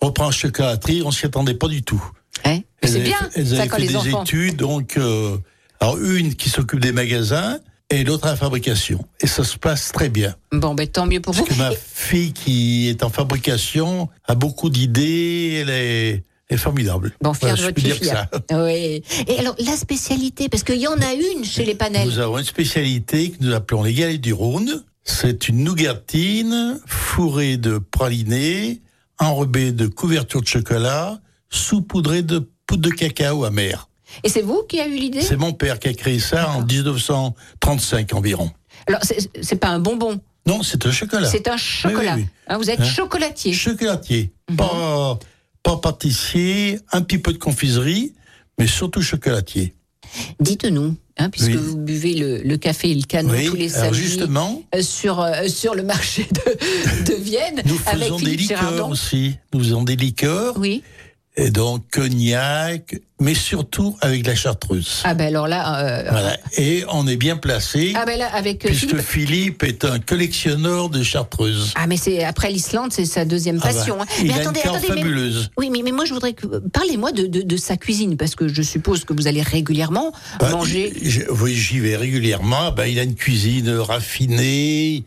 on 0.00 0.06
reprend 0.06 0.26
la 0.26 0.30
chocolaterie, 0.30 1.02
on 1.04 1.10
s'y 1.10 1.26
attendait 1.26 1.54
pas 1.54 1.68
du 1.68 1.82
tout. 1.82 2.02
Hein? 2.44 2.60
C'est 2.88 3.00
bien, 3.00 3.16
elles 3.34 3.46
ça 3.48 3.54
avaient 3.60 3.68
quand 3.68 3.76
fait 3.76 3.82
les 3.82 3.88
des 3.88 3.96
enfants. 3.96 4.22
études, 4.24 4.56
donc 4.56 4.96
euh, 4.96 5.36
Alors 5.80 5.98
une 5.98 6.34
qui 6.34 6.50
s'occupe 6.50 6.80
des 6.80 6.92
magasins 6.92 7.58
et 7.90 8.02
l'autre 8.04 8.26
à 8.26 8.30
la 8.30 8.36
fabrication. 8.36 9.04
Et 9.20 9.26
ça 9.26 9.44
se 9.44 9.56
passe 9.58 9.92
très 9.92 10.08
bien. 10.08 10.34
Bon, 10.52 10.74
ben 10.74 10.86
tant 10.88 11.06
mieux 11.06 11.20
pour 11.20 11.34
Parce 11.34 11.46
vous. 11.48 11.54
que 11.54 11.58
ma 11.58 11.70
fille 11.72 12.32
qui 12.32 12.88
est 12.88 13.02
en 13.04 13.10
fabrication 13.10 14.08
a 14.26 14.34
beaucoup 14.34 14.70
d'idées, 14.70 15.58
elle 15.62 15.70
est, 15.70 16.22
formidable. 16.56 17.12
Bon, 17.20 17.34
fier 17.34 17.54
Voilà, 17.56 17.72
de 17.72 17.80
votre 17.80 17.96
fille. 17.96 18.08
ça. 18.08 18.30
Oui. 18.52 19.02
Et 19.26 19.38
alors, 19.40 19.56
la 19.58 19.76
spécialité, 19.76 20.48
parce 20.48 20.62
qu'il 20.62 20.76
y 20.80 20.86
en 20.86 20.98
a 21.00 21.12
une 21.12 21.44
chez 21.44 21.64
les 21.64 21.74
panels. 21.74 22.06
Nous 22.06 22.20
avons 22.20 22.38
une 22.38 22.44
spécialité 22.44 23.30
que 23.30 23.36
nous 23.44 23.52
appelons 23.52 23.82
les 23.82 23.92
galettes 23.92 24.20
du 24.20 24.32
Rhône. 24.32 24.84
C'est 25.02 25.48
une 25.48 25.64
nougatine 25.64 26.80
fourrée 26.86 27.56
de 27.56 27.78
pralinés, 27.78 28.80
enrobée 29.18 29.72
de 29.72 29.88
couverture 29.88 30.40
de 30.42 30.46
chocolat, 30.46 31.20
saupoudrée 31.50 32.22
de 32.22 32.48
poudre 32.66 32.82
de 32.88 32.94
cacao 32.94 33.44
amer. 33.44 33.88
Et 34.22 34.28
c'est 34.28 34.42
vous 34.42 34.62
qui 34.68 34.80
avez 34.80 34.94
eu 34.96 34.98
l'idée? 35.00 35.20
C'est 35.22 35.36
mon 35.36 35.52
père 35.52 35.78
qui 35.78 35.88
a 35.88 35.94
créé 35.94 36.18
ça 36.20 36.50
en 36.50 36.64
1935 36.64 38.12
environ. 38.14 38.50
Alors, 38.86 39.00
c'est 39.42 39.56
pas 39.56 39.68
un 39.68 39.78
bonbon, 39.78 40.20
Non, 40.46 40.62
c'est 40.62 40.84
un 40.86 40.92
chocolat. 40.92 41.28
c'est 41.28 41.48
un 41.48 41.56
chocolat. 41.56 42.14
Oui, 42.16 42.22
oui, 42.22 42.22
oui. 42.22 42.26
Hein, 42.48 42.58
vous 42.58 42.70
êtes 42.70 42.80
Hein? 42.80 42.84
chocolatier. 42.84 43.52
Chocolatier. 43.52 44.32
Mhm. 44.50 44.56
Pas, 44.56 45.18
pas 45.62 45.76
pâtissier, 45.78 46.78
un 46.92 47.00
petit 47.02 47.18
peu 47.18 47.32
de 47.32 47.38
confiserie, 47.38 48.12
mais 48.58 48.66
surtout 48.66 49.00
chocolatier. 49.02 49.74
Dites-nous, 50.38 50.96
hein, 51.18 51.30
puisque 51.30 51.52
vous 51.52 51.76
buvez 51.78 52.14
le, 52.14 52.38
le 52.42 52.56
café 52.56 52.90
et 52.90 52.94
le 52.94 53.02
canon 53.02 53.30
tous 53.46 53.56
les 53.56 53.74
alors 53.74 53.86
samedis 53.94 54.00
justement, 54.06 54.62
euh, 54.74 54.82
sur, 54.82 55.20
euh, 55.20 55.48
sur 55.48 55.74
le 55.74 55.82
marché 55.82 56.24
de, 56.30 57.04
de 57.14 57.14
Vienne 57.20 57.62
nous 57.64 57.80
avec 57.86 58.04
faisons 58.04 58.18
des 58.18 58.36
liqueurs 58.36 58.58
Girardon. 58.60 58.90
aussi. 58.90 59.34
Nous 59.52 59.60
faisons 59.60 59.82
des 59.82 59.96
liqueurs, 59.96 60.56
Oui. 60.58 60.82
Et 61.36 61.50
donc 61.50 61.82
cognac, 61.90 62.94
mais 63.20 63.34
surtout 63.34 63.96
avec 64.00 64.24
la 64.24 64.36
chartreuse. 64.36 65.00
Ah 65.02 65.14
ben 65.14 65.26
alors 65.26 65.48
là, 65.48 65.80
euh, 65.80 66.08
Voilà. 66.08 66.36
Et 66.56 66.84
on 66.92 67.08
est 67.08 67.16
bien 67.16 67.36
placé, 67.36 67.92
ah 67.96 68.04
ben 68.06 68.16
là 68.18 68.28
avec 68.32 68.60
puisque 68.64 68.90
Philippe. 69.00 69.00
Philippe 69.00 69.62
est 69.64 69.84
un 69.84 69.98
collectionneur 69.98 70.90
de 70.90 71.02
chartreuses. 71.02 71.72
Ah 71.74 71.88
mais 71.88 71.96
c'est 71.96 72.22
après 72.22 72.50
l'Islande, 72.52 72.92
c'est 72.92 73.04
sa 73.04 73.24
deuxième 73.24 73.58
Ah 73.62 73.66
bah, 73.66 73.74
passion. 73.74 74.00
hein. 74.00 74.06
il 74.20 74.28
mais 74.28 74.34
a 74.34 74.36
attendez, 74.36 74.60
une 74.64 74.70
attendez, 74.70 74.86
mais- 74.90 74.96
fabuleuse. 75.00 75.50
oui, 75.58 75.70
mais, 75.70 75.82
mais 75.82 75.90
moi 75.90 76.04
je 76.04 76.14
voudrais 76.14 76.34
que 76.34 76.46
parlez-moi 76.72 77.10
de, 77.10 77.26
de, 77.26 77.42
de 77.42 77.56
sa 77.56 77.76
cuisine 77.76 78.16
parce 78.16 78.36
que 78.36 78.46
je 78.46 78.62
suppose 78.62 79.04
que 79.04 79.12
vous 79.12 79.26
allez 79.26 79.42
régulièrement 79.42 80.12
Bah, 80.38 80.50
manger. 80.50 80.92
je- 81.02 81.22
oui, 81.42 81.54
j'y 81.56 81.80
vais 81.80 81.96
régulièrement. 81.96 82.70
Bah, 82.70 82.86
il 82.86 82.98
a 83.00 83.02
une 83.02 83.16
cuisine 83.16 83.70
raffinée. 83.70 85.02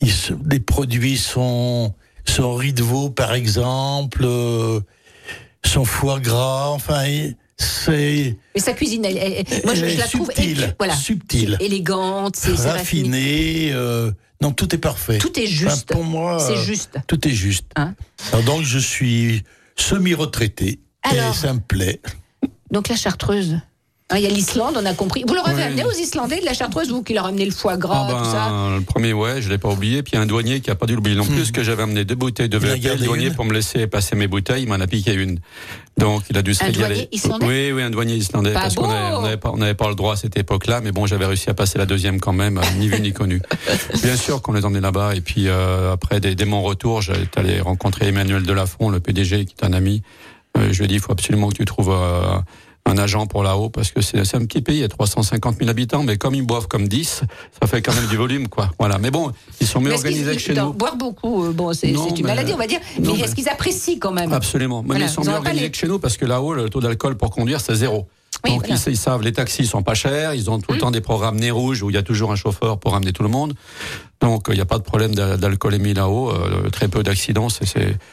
Il 0.00 0.10
se- 0.10 0.32
les 0.50 0.60
produits 0.60 1.18
sont 1.18 1.92
son 2.24 2.54
riz 2.54 2.72
de 2.72 2.82
veau, 2.82 3.10
par 3.10 3.34
exemple, 3.34 4.22
euh, 4.24 4.80
son 5.64 5.84
foie 5.84 6.20
gras. 6.20 6.68
Enfin, 6.68 7.04
c'est 7.56 8.36
Mais 8.54 8.60
sa 8.60 8.72
cuisine, 8.72 9.04
elle- 9.04 9.16
elle- 9.18 9.44
moi 9.64 9.74
je, 9.74 9.84
Elle 9.84 9.90
je 9.90 9.94
est 9.94 9.98
la 9.98 10.06
trouve 10.06 10.26
subtile, 10.32 10.62
é- 10.62 10.74
voilà, 10.78 10.94
subtile. 10.96 11.56
élégante, 11.60 12.36
c'est 12.36 12.56
c'est 12.56 12.70
raffiné. 12.70 12.78
raffiné. 12.78 13.72
euh, 13.72 14.10
non, 14.40 14.52
tout 14.52 14.72
est 14.74 14.78
parfait. 14.78 15.18
Tout 15.18 15.38
est 15.38 15.42
Enfin, 15.42 15.50
juste. 15.70 15.88
pour 15.92 16.04
moi, 16.04 16.38
C'est 16.38 16.56
juste. 16.56 16.98
Tout 17.08 17.26
est 17.26 17.32
juste. 17.32 17.66
Hein 17.76 17.94
Alors, 18.32 18.44
donc, 18.44 18.62
je 18.62 18.78
suis 18.78 19.42
semi-retraité. 19.76 20.80
Et 21.12 21.32
ça 21.34 21.52
me 21.54 21.60
plaît. 21.60 22.00
Donc 22.70 22.88
la 22.88 22.96
chartreuse. 22.96 23.58
Hein, 24.10 24.16
Il 24.16 24.22
y 24.22 24.26
a 24.26 24.30
l'Islande, 24.30 24.74
on 24.80 24.86
a 24.86 24.94
compris. 24.94 25.22
Vous 25.28 25.34
leur 25.34 25.46
avez 25.46 25.56
Oui. 25.56 25.62
amené 25.64 25.84
aux 25.84 25.92
Islandais 25.92 26.40
de 26.40 26.46
la 26.46 26.54
chartreuse, 26.54 26.88
vous 26.88 27.02
qui 27.02 27.12
leur 27.12 27.26
amenez 27.26 27.44
le 27.44 27.50
foie 27.50 27.76
gras, 27.76 28.06
Ah 28.08 28.12
ben, 28.12 28.18
tout 28.18 28.24
ça 28.30 28.76
Le 28.78 28.80
premier, 28.82 29.12
ouais, 29.12 29.42
je 29.42 29.50
l'ai 29.50 29.58
pas 29.58 29.68
oublié. 29.68 30.02
Puis 30.02 30.12
il 30.12 30.16
y 30.16 30.18
a 30.18 30.22
un 30.22 30.26
douanier 30.26 30.60
qui 30.60 30.70
a 30.70 30.74
pas 30.74 30.86
dû 30.86 30.94
l'oublier 30.94 31.14
non 31.14 31.24
plus, 31.26 31.34
Hmm. 31.34 31.38
parce 31.40 31.50
que 31.50 31.62
j'avais 31.62 31.82
amené 31.82 32.06
deux 32.06 32.14
bouteilles 32.14 32.48
de 32.48 32.56
Il 32.58 32.64
a 32.64 32.68
VAP. 32.76 32.98
Le 33.00 33.04
douanier, 33.04 33.26
une. 33.26 33.34
pour 33.34 33.44
me 33.44 33.52
laisser 33.52 33.86
passer 33.86 34.16
mes 34.16 34.26
bouteilles, 34.26 34.62
il 34.62 34.68
m'en 34.68 34.76
a 34.80 34.86
piqué 34.86 35.12
une. 35.12 35.40
Donc 35.98 36.22
il 36.30 36.38
a 36.38 36.42
dû 36.42 36.54
se 36.54 36.62
Un 36.64 36.68
régaler. 36.68 36.86
douanier 36.94 37.08
islandais 37.12 37.46
Oui, 37.46 37.72
oui, 37.72 37.82
un 37.82 37.90
douanier 37.90 38.14
islandais. 38.16 38.54
Pas 38.54 38.60
parce 38.62 38.76
qu'on 38.76 38.86
n'avait 39.58 39.74
pas, 39.74 39.88
le 39.90 39.94
droit 39.94 40.14
à 40.14 40.16
cette 40.16 40.38
époque-là, 40.38 40.80
mais 40.82 40.90
bon, 40.92 41.04
j'avais 41.04 41.26
réussi 41.26 41.50
à 41.50 41.54
passer 41.54 41.76
la 41.76 41.84
deuxième 41.84 42.18
quand 42.18 42.32
même, 42.32 42.56
euh, 42.56 42.62
ni 42.78 42.88
vu 42.88 43.00
ni 43.02 43.12
connu. 43.12 43.42
Bien 44.02 44.16
sûr 44.16 44.40
qu'on 44.40 44.52
les 44.54 44.64
emmenait 44.64 44.80
là-bas. 44.80 45.16
Et 45.16 45.20
puis 45.20 45.48
euh, 45.48 45.92
après, 45.92 46.18
dès, 46.20 46.34
dès 46.34 46.46
mon 46.46 46.62
retour, 46.62 47.02
j'étais 47.02 47.40
allé 47.40 47.60
rencontrer 47.60 48.06
Emmanuel 48.08 48.42
Delafont, 48.44 48.88
le 48.88 49.00
PDG, 49.00 49.44
qui 49.44 49.54
est 49.60 49.66
un 49.66 49.74
ami. 49.74 50.02
Euh, 50.56 50.68
je 50.72 50.78
lui 50.78 50.84
ai 50.86 50.88
dit, 50.88 50.94
il 50.94 51.00
faut 51.00 51.12
absolument 51.12 51.50
que 51.50 51.56
tu 51.56 51.66
trouves 51.66 51.90
euh, 51.92 52.38
un 52.88 52.98
agent 52.98 53.26
pour 53.26 53.42
là-haut, 53.42 53.68
parce 53.68 53.90
que 53.90 54.00
c'est 54.00 54.34
un 54.34 54.44
petit 54.46 54.62
pays, 54.62 54.78
il 54.78 54.80
y 54.80 54.84
a 54.84 54.88
350 54.88 55.58
000 55.58 55.68
habitants, 55.70 56.02
mais 56.02 56.16
comme 56.16 56.34
ils 56.34 56.42
boivent 56.42 56.68
comme 56.68 56.88
10, 56.88 57.22
ça 57.60 57.66
fait 57.68 57.82
quand 57.82 57.94
même 57.94 58.06
du 58.06 58.16
volume, 58.16 58.48
quoi. 58.48 58.70
Voilà. 58.78 58.98
Mais 58.98 59.10
bon, 59.10 59.30
ils 59.60 59.66
sont 59.66 59.80
mieux 59.80 59.90
Mais 59.90 59.96
organisés 59.96 60.32
que 60.34 60.38
chez 60.40 60.54
nous. 60.54 60.72
Boire 60.72 60.96
beaucoup, 60.96 61.44
euh, 61.44 61.52
bon, 61.52 61.72
c'est 61.72 61.88
une 61.90 62.26
maladie, 62.26 62.52
on 62.54 62.58
va 62.58 62.66
dire. 62.66 62.80
non, 63.00 63.14
mais 63.14 63.20
est-ce 63.20 63.34
qu'ils 63.34 63.48
apprécient 63.48 63.98
quand 64.00 64.12
même? 64.12 64.32
Absolument. 64.32 64.82
Mais 64.86 65.00
ils 65.00 65.08
sont 65.08 65.22
mieux 65.22 65.32
organisés 65.34 65.64
les- 65.66 65.70
que 65.70 65.76
chez 65.76 65.86
nous 65.88 65.98
parce 65.98 66.16
que 66.16 66.24
là-haut, 66.24 66.54
le 66.54 66.68
taux 66.70 66.80
d'alcool 66.80 67.16
pour 67.16 67.30
conduire, 67.30 67.60
c'est 67.60 67.74
zéro. 67.74 68.06
Oui, 68.44 68.50
Donc 68.52 68.66
voilà. 68.66 68.80
Ils, 68.86 68.92
ils 68.92 68.96
savent, 68.96 69.22
les 69.22 69.32
taxis 69.32 69.66
sont 69.66 69.82
pas 69.82 69.94
chers, 69.94 70.34
ils 70.34 70.48
ont 70.50 70.60
tout 70.60 70.72
le 70.72 70.78
temps 70.78 70.90
des 70.92 71.00
programmes 71.00 71.36
nez 71.40 71.50
rouge 71.50 71.82
où 71.82 71.90
il 71.90 71.94
y 71.94 71.98
a 71.98 72.02
toujours 72.02 72.30
un 72.30 72.36
chauffeur 72.36 72.78
pour 72.78 72.92
ramener 72.92 73.12
tout 73.12 73.22
le 73.24 73.28
monde. 73.28 73.54
Donc 74.20 74.46
il 74.48 74.54
n'y 74.54 74.60
a 74.60 74.64
pas 74.66 74.78
de 74.78 74.82
problème 74.82 75.14
d'a- 75.14 75.36
d'alcoolémie 75.36 75.94
là-haut, 75.94 76.30
euh, 76.30 76.70
très 76.70 76.88
peu 76.88 77.04
d'accidents. 77.04 77.46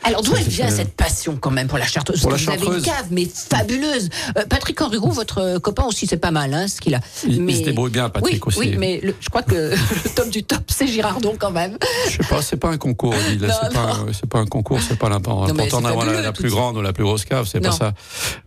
Alors 0.04 0.22
d'où 0.22 0.36
elle 0.36 0.44
vient 0.48 0.70
cette 0.70 0.96
passion 0.96 1.36
quand 1.39 1.50
même 1.50 1.68
pour 1.68 1.80
la 1.80 1.86
chartreuse 1.88 2.22
Pour 2.22 2.30
la 2.32 2.38
Vous 2.38 2.50
avez 2.50 2.65
une 2.78 2.82
cave, 2.84 3.08
mais 3.10 3.26
fabuleuse. 3.26 4.10
Euh, 4.38 4.44
Patrick 4.48 4.80
Henriroux, 4.82 5.12
votre 5.12 5.39
euh, 5.39 5.60
copain 5.60 5.84
aussi, 5.86 6.06
c'est 6.06 6.18
pas 6.18 6.30
mal, 6.30 6.54
hein, 6.54 6.68
ce 6.68 6.80
qu'il 6.80 6.94
a. 6.94 7.00
Il, 7.26 7.34
il 7.34 7.44
mais... 7.44 7.54
se 7.56 7.63
débrouille 7.63 7.89
bien, 7.89 8.10
Patrick 8.10 8.46
oui, 8.46 8.58
aussi. 8.58 8.60
oui, 8.72 8.76
mais 8.78 9.00
le- 9.02 9.15
je 9.20 9.30
crois 9.30 9.41
que 9.41 9.72
le 10.06 10.10
top 10.15 10.30
du 10.30 10.44
top, 10.44 10.62
c'est 10.68 10.86
Girardon 10.88 11.36
quand 11.39 11.52
même. 11.52 11.78
Je 12.06 12.12
sais 12.18 12.30
pas, 12.30 12.41
c'est 12.44 12.58
pas 12.58 12.70
un 12.70 12.78
concours. 12.78 13.15
C'est 13.15 13.39
pas, 13.74 13.98
pas 14.30 14.39
un 14.39 14.46
concours, 14.46 14.80
c'est 14.88 15.00
pas 15.00 15.10
l'important 15.10 15.82
d'avoir 15.82 16.06
la, 16.06 16.32
plus 16.32 16.50
grande 16.50 16.78
ou 16.78 16.82
la 16.82 16.94
plus 16.94 17.04
grosse 17.04 17.26
cave, 17.26 17.48
c'est 17.52 17.62
pas 17.62 17.72
ça. 17.72 17.94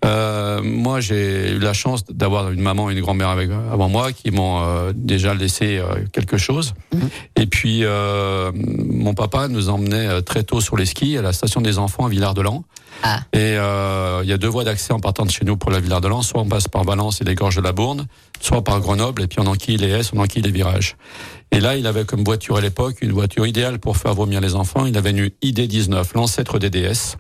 Euh, 0.04 0.62
moi, 0.62 1.00
j'ai 1.00 1.50
eu 1.50 1.58
la 1.58 1.72
chance 1.72 2.04
d'avoir 2.08 2.52
une 2.52 2.60
maman 2.60 2.88
et 2.90 2.92
une 2.92 3.00
grand-mère 3.00 3.30
avant 3.72 3.88
moi 3.88 4.12
qui 4.12 4.30
m'ont 4.30 4.92
déjà 4.94 5.34
laissé 5.34 5.82
quelque 6.12 6.36
chose. 6.36 6.74
Mhm. 6.94 7.08
Et 7.36 7.47
puis, 7.48 7.84
euh, 7.84 8.52
mon 8.54 9.14
papa 9.14 9.48
nous 9.48 9.68
emmenait 9.68 10.08
euh, 10.08 10.20
très 10.20 10.42
tôt 10.42 10.60
sur 10.60 10.76
les 10.76 10.86
skis 10.86 11.16
à 11.16 11.22
la 11.22 11.32
station 11.32 11.60
des 11.60 11.78
enfants 11.78 12.06
à 12.06 12.08
Villard-de-Lans. 12.08 12.64
Ah. 13.02 13.20
Et 13.32 13.56
euh, 13.56 14.20
il 14.22 14.28
y 14.28 14.32
a 14.32 14.38
deux 14.38 14.48
voies 14.48 14.64
d'accès 14.64 14.92
en 14.92 15.00
partant 15.00 15.24
de 15.24 15.30
chez 15.30 15.44
nous 15.44 15.56
pour 15.56 15.70
la 15.70 15.80
Villard-de-Lans. 15.80 16.22
Soit 16.22 16.40
on 16.40 16.48
passe 16.48 16.68
par 16.68 16.84
Valence 16.84 17.20
et 17.20 17.24
les 17.24 17.34
gorges 17.34 17.56
de 17.56 17.60
la 17.60 17.72
Bourne, 17.72 18.06
soit 18.40 18.62
par 18.62 18.80
Grenoble 18.80 19.22
et 19.22 19.26
puis 19.26 19.40
on 19.40 19.46
enquille 19.46 19.76
les 19.76 19.88
S, 19.88 20.12
on 20.14 20.20
enquille 20.20 20.42
les 20.42 20.50
virages. 20.50 20.96
Et 21.50 21.60
là, 21.60 21.76
il 21.76 21.86
avait 21.86 22.04
comme 22.04 22.24
voiture 22.24 22.56
à 22.56 22.60
l'époque 22.60 22.96
une 23.00 23.12
voiture 23.12 23.46
idéale 23.46 23.78
pour 23.78 23.96
faire 23.96 24.14
vomir 24.14 24.40
les 24.40 24.54
enfants. 24.54 24.86
Il 24.86 24.96
avait 24.98 25.10
une 25.10 25.30
ID19, 25.42 26.04
l'ancêtre 26.14 26.58
des 26.58 26.70
DS. 26.70 27.16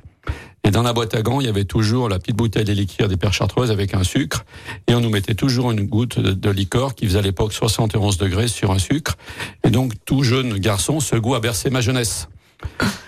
Et 0.64 0.70
dans 0.70 0.82
la 0.82 0.92
boîte 0.92 1.14
à 1.14 1.22
gants, 1.22 1.40
il 1.40 1.46
y 1.46 1.48
avait 1.48 1.64
toujours 1.64 2.08
la 2.08 2.18
petite 2.18 2.36
bouteille 2.36 2.64
des 2.64 2.74
liqueurs 2.74 3.08
des 3.08 3.16
Pères 3.16 3.32
Chartreuses 3.32 3.70
avec 3.70 3.94
un 3.94 4.04
sucre. 4.04 4.44
Et 4.86 4.94
on 4.94 5.00
nous 5.00 5.10
mettait 5.10 5.34
toujours 5.34 5.70
une 5.70 5.86
goutte 5.86 6.18
de, 6.18 6.32
de 6.32 6.50
liqueur 6.50 6.94
qui 6.94 7.06
faisait 7.06 7.20
à 7.20 7.22
l'époque 7.22 7.52
71 7.52 8.18
degrés 8.18 8.48
sur 8.48 8.70
un 8.70 8.78
sucre. 8.78 9.16
Et 9.64 9.70
donc, 9.70 9.92
tout 10.04 10.22
jeune 10.22 10.58
garçon, 10.58 11.00
ce 11.00 11.16
goût 11.16 11.34
a 11.34 11.40
bercé 11.40 11.70
ma 11.70 11.80
jeunesse. 11.80 12.28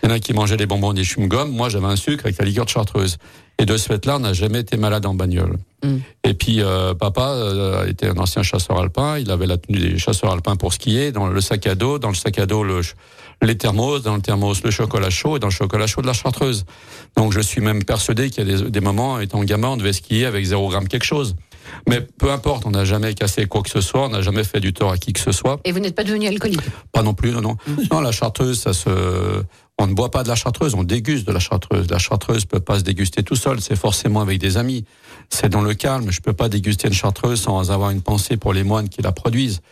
Il 0.02 0.08
y 0.08 0.12
en 0.12 0.14
a 0.14 0.18
qui 0.18 0.32
mangeaient 0.32 0.56
des 0.56 0.66
bonbons, 0.66 0.92
des 0.92 1.04
chewing-gums. 1.04 1.50
Moi, 1.50 1.68
j'avais 1.68 1.86
un 1.86 1.96
sucre 1.96 2.24
avec 2.24 2.38
la 2.38 2.44
liqueur 2.44 2.64
de 2.64 2.70
Chartreuse. 2.70 3.18
Et 3.58 3.66
de 3.66 3.76
ce 3.76 3.86
fait-là, 3.86 4.16
on 4.16 4.20
n'a 4.20 4.32
jamais 4.32 4.60
été 4.60 4.76
malade 4.76 5.04
en 5.04 5.14
bagnole. 5.14 5.58
Mm. 5.84 5.96
Et 6.24 6.34
puis, 6.34 6.62
euh, 6.62 6.94
papa 6.94 7.30
euh, 7.30 7.86
était 7.86 8.08
un 8.08 8.16
ancien 8.16 8.42
chasseur 8.42 8.78
alpin. 8.78 9.18
Il 9.18 9.30
avait 9.30 9.46
la 9.46 9.58
tenue 9.58 9.78
des 9.78 9.98
chasseurs 9.98 10.32
alpins 10.32 10.56
pour 10.56 10.72
skier. 10.72 11.12
Dans 11.12 11.26
le 11.26 11.40
sac 11.40 11.66
à 11.66 11.74
dos, 11.74 11.98
dans 11.98 12.08
le 12.08 12.14
sac 12.14 12.38
à 12.38 12.46
dos, 12.46 12.64
le, 12.64 12.80
les 13.42 13.56
thermos, 13.56 14.02
dans 14.02 14.16
le 14.16 14.22
thermos, 14.22 14.62
le 14.62 14.70
chocolat 14.70 15.10
chaud, 15.10 15.36
et 15.36 15.40
dans 15.40 15.48
le 15.48 15.52
chocolat 15.52 15.86
chaud 15.86 16.02
de 16.02 16.06
la 16.06 16.12
Chartreuse. 16.12 16.64
Donc, 17.16 17.32
je 17.32 17.40
suis 17.40 17.60
même 17.60 17.84
persuadé 17.84 18.30
qu'il 18.30 18.46
y 18.46 18.52
a 18.52 18.56
des, 18.56 18.70
des 18.70 18.80
moments, 18.80 19.18
étant 19.20 19.42
gamin, 19.42 19.68
on 19.68 19.76
devait 19.76 19.92
skier 19.92 20.26
avec 20.26 20.44
0 20.44 20.68
gramme 20.68 20.88
quelque 20.88 21.04
chose. 21.04 21.36
Mais 21.88 22.00
peu 22.00 22.30
importe, 22.30 22.66
on 22.66 22.70
n'a 22.70 22.84
jamais 22.84 23.14
cassé 23.14 23.46
quoi 23.46 23.62
que 23.62 23.70
ce 23.70 23.80
soit, 23.80 24.06
on 24.06 24.10
n'a 24.10 24.22
jamais 24.22 24.44
fait 24.44 24.60
du 24.60 24.72
tort 24.72 24.92
à 24.92 24.98
qui 24.98 25.12
que 25.12 25.20
ce 25.20 25.32
soit. 25.32 25.60
Et 25.64 25.72
vous 25.72 25.78
n'êtes 25.78 25.94
pas 25.94 26.04
devenu 26.04 26.26
alcoolique 26.26 26.60
Pas 26.92 27.02
non 27.02 27.14
plus, 27.14 27.30
non, 27.32 27.40
non. 27.40 27.56
Non, 27.90 28.00
la 28.00 28.12
chartreuse, 28.12 28.60
ça 28.60 28.72
se. 28.72 29.42
On 29.78 29.86
ne 29.86 29.94
boit 29.94 30.10
pas 30.10 30.22
de 30.22 30.28
la 30.28 30.34
chartreuse, 30.34 30.74
on 30.74 30.82
déguste 30.82 31.26
de 31.26 31.32
la 31.32 31.38
chartreuse. 31.38 31.88
La 31.90 31.98
chartreuse 31.98 32.44
peut 32.44 32.60
pas 32.60 32.78
se 32.78 32.84
déguster 32.84 33.22
tout 33.22 33.36
seul, 33.36 33.62
c'est 33.62 33.76
forcément 33.76 34.20
avec 34.20 34.38
des 34.38 34.58
amis. 34.58 34.84
C'est 35.30 35.48
dans 35.48 35.62
le 35.62 35.72
calme. 35.72 36.10
Je 36.10 36.20
peux 36.20 36.34
pas 36.34 36.50
déguster 36.50 36.88
une 36.88 36.94
chartreuse 36.94 37.40
sans 37.40 37.70
avoir 37.70 37.88
une 37.90 38.02
pensée 38.02 38.36
pour 38.36 38.52
les 38.52 38.62
moines 38.62 38.90
qui 38.90 39.00
la 39.00 39.12
produisent. 39.12 39.62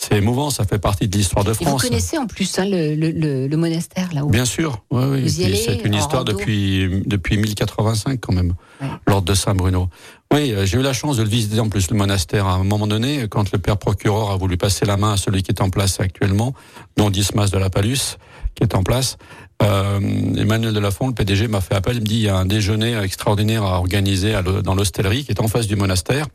C'est 0.00 0.16
émouvant, 0.16 0.50
ça 0.50 0.64
fait 0.64 0.78
partie 0.78 1.08
de 1.08 1.16
l'histoire 1.16 1.44
de 1.44 1.50
Et 1.50 1.54
vous 1.54 1.64
France. 1.64 1.82
connaissez 1.82 2.18
en 2.18 2.26
plus 2.28 2.56
hein, 2.60 2.64
le, 2.66 2.94
le, 2.94 3.10
le, 3.10 3.48
le 3.48 3.56
monastère 3.56 4.08
là-haut 4.14 4.28
Bien 4.30 4.44
sûr, 4.44 4.80
oui, 4.92 5.28
C'est 5.28 5.84
une 5.84 5.94
histoire 5.94 6.24
rando 6.24 6.32
depuis 6.34 7.02
depuis 7.04 7.36
1085 7.36 8.20
quand 8.20 8.32
même, 8.32 8.54
Ouais. 8.80 8.86
l'ordre 9.08 9.26
de 9.26 9.34
Saint 9.34 9.56
Bruno. 9.56 9.88
Oui, 10.32 10.52
euh, 10.52 10.64
j'ai 10.64 10.78
eu 10.78 10.82
la 10.82 10.92
chance 10.92 11.16
de 11.16 11.24
le 11.24 11.28
visiter 11.28 11.58
en 11.58 11.68
plus 11.68 11.90
le 11.90 11.96
monastère 11.96 12.46
à 12.46 12.52
un 12.54 12.62
moment 12.62 12.86
donné 12.86 13.26
quand 13.28 13.50
le 13.50 13.58
père 13.58 13.76
procureur 13.76 14.30
a 14.30 14.36
voulu 14.36 14.56
passer 14.56 14.86
la 14.86 14.96
main 14.96 15.14
à 15.14 15.16
celui 15.16 15.42
qui 15.42 15.50
est 15.50 15.60
en 15.60 15.68
place 15.70 15.98
actuellement, 15.98 16.54
dont 16.96 17.10
Dismas 17.10 17.50
de 17.50 17.58
la 17.58 17.68
Palus, 17.68 18.18
qui 18.54 18.62
est 18.62 18.76
en 18.76 18.84
place. 18.84 19.16
Euh, 19.62 19.98
Emmanuel 20.36 20.72
Delafont, 20.72 21.08
le 21.08 21.14
PDG, 21.14 21.48
m'a 21.48 21.60
fait 21.60 21.74
appel. 21.74 21.96
Il 21.96 22.00
me 22.02 22.06
dit 22.06 22.14
il 22.16 22.22
y 22.22 22.28
a 22.28 22.36
un 22.36 22.46
déjeuner 22.46 22.96
extraordinaire 22.98 23.64
à 23.64 23.78
organiser 23.78 24.34
dans 24.62 24.74
l'hostellerie 24.74 25.24
qui 25.24 25.32
est 25.32 25.40
en 25.40 25.48
face 25.48 25.66
du 25.66 25.74
monastère, 25.74 26.26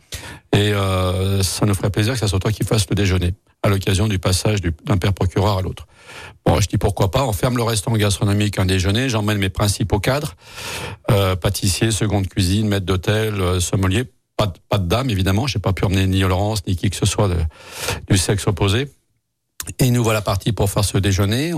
et 0.52 0.74
euh, 0.74 1.42
ça 1.42 1.66
nous 1.66 1.74
ferait 1.74 1.90
plaisir 1.90 2.14
que 2.14 2.20
ça 2.20 2.28
soit 2.28 2.40
toi 2.40 2.52
qui 2.52 2.64
fasses 2.66 2.90
le 2.90 2.96
déjeuner 2.96 3.34
à 3.64 3.70
l'occasion 3.70 4.08
du 4.10 4.20
passage 4.20 4.60
du- 4.62 4.74
d'un 4.86 4.98
père 4.98 5.14
procureur 5.14 5.58
à 5.58 5.62
l'autre. 5.62 5.88
Bon, 6.46 6.60
je 6.60 6.68
dis 6.68 6.78
pourquoi 6.78 7.12
pas? 7.12 7.24
On 7.26 7.32
ferme 7.32 7.56
le 7.56 7.64
restaurant 7.64 7.96
gastronomique 7.96 8.60
un 8.60 8.66
déjeuner. 8.66 9.08
J'emmène 9.08 9.38
mes 9.38 9.50
principaux 9.50 10.00
cadres, 10.00 10.36
euh, 11.10 11.38
pâtissier, 11.38 11.92
seconde 11.92 12.28
cuisine, 12.28 12.68
maître 12.68 12.86
d'hôtel, 12.86 13.40
euh, 13.40 13.60
sommelier. 13.62 14.04
pas, 14.36 14.48
de- 14.48 14.54
pas 14.68 14.80
dame 14.80 15.10
évidemment. 15.12 15.46
J'ai 15.48 15.60
pas 15.60 15.74
pu 15.74 15.86
emmener 15.86 16.08
ni 16.08 16.20
Laurence 16.22 16.66
ni 16.68 16.76
qui 16.76 16.90
que 16.90 16.96
ce 16.98 17.06
soit 17.06 17.28
de- 17.30 17.38
du 18.10 18.18
sexe 18.18 18.48
opposé. 18.48 18.90
Et 19.80 19.92
nous 19.92 20.04
voilà 20.04 20.22
partis 20.22 20.52
pour 20.52 20.70
faire 20.70 20.84
ce 20.84 20.98
déjeuner. 20.98 21.54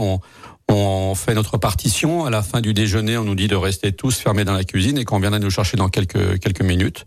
On 0.69 1.15
fait 1.15 1.34
notre 1.34 1.58
partition. 1.58 2.25
À 2.25 2.30
la 2.30 2.41
fin 2.41 2.62
du 2.62 2.73
déjeuner, 2.73 3.17
on 3.17 3.23
nous 3.23 3.36
dit 3.36 3.47
de 3.47 3.56
rester 3.56 3.91
tous 3.91 4.17
fermés 4.17 4.45
dans 4.45 4.54
la 4.54 4.63
cuisine 4.63 4.97
et 4.97 5.06
qu'on 5.06 5.19
viendra 5.19 5.39
nous 5.39 5.49
chercher 5.49 5.78
dans 5.78 5.89
quelques 5.89 6.39
quelques 6.39 6.63
minutes. 6.63 7.06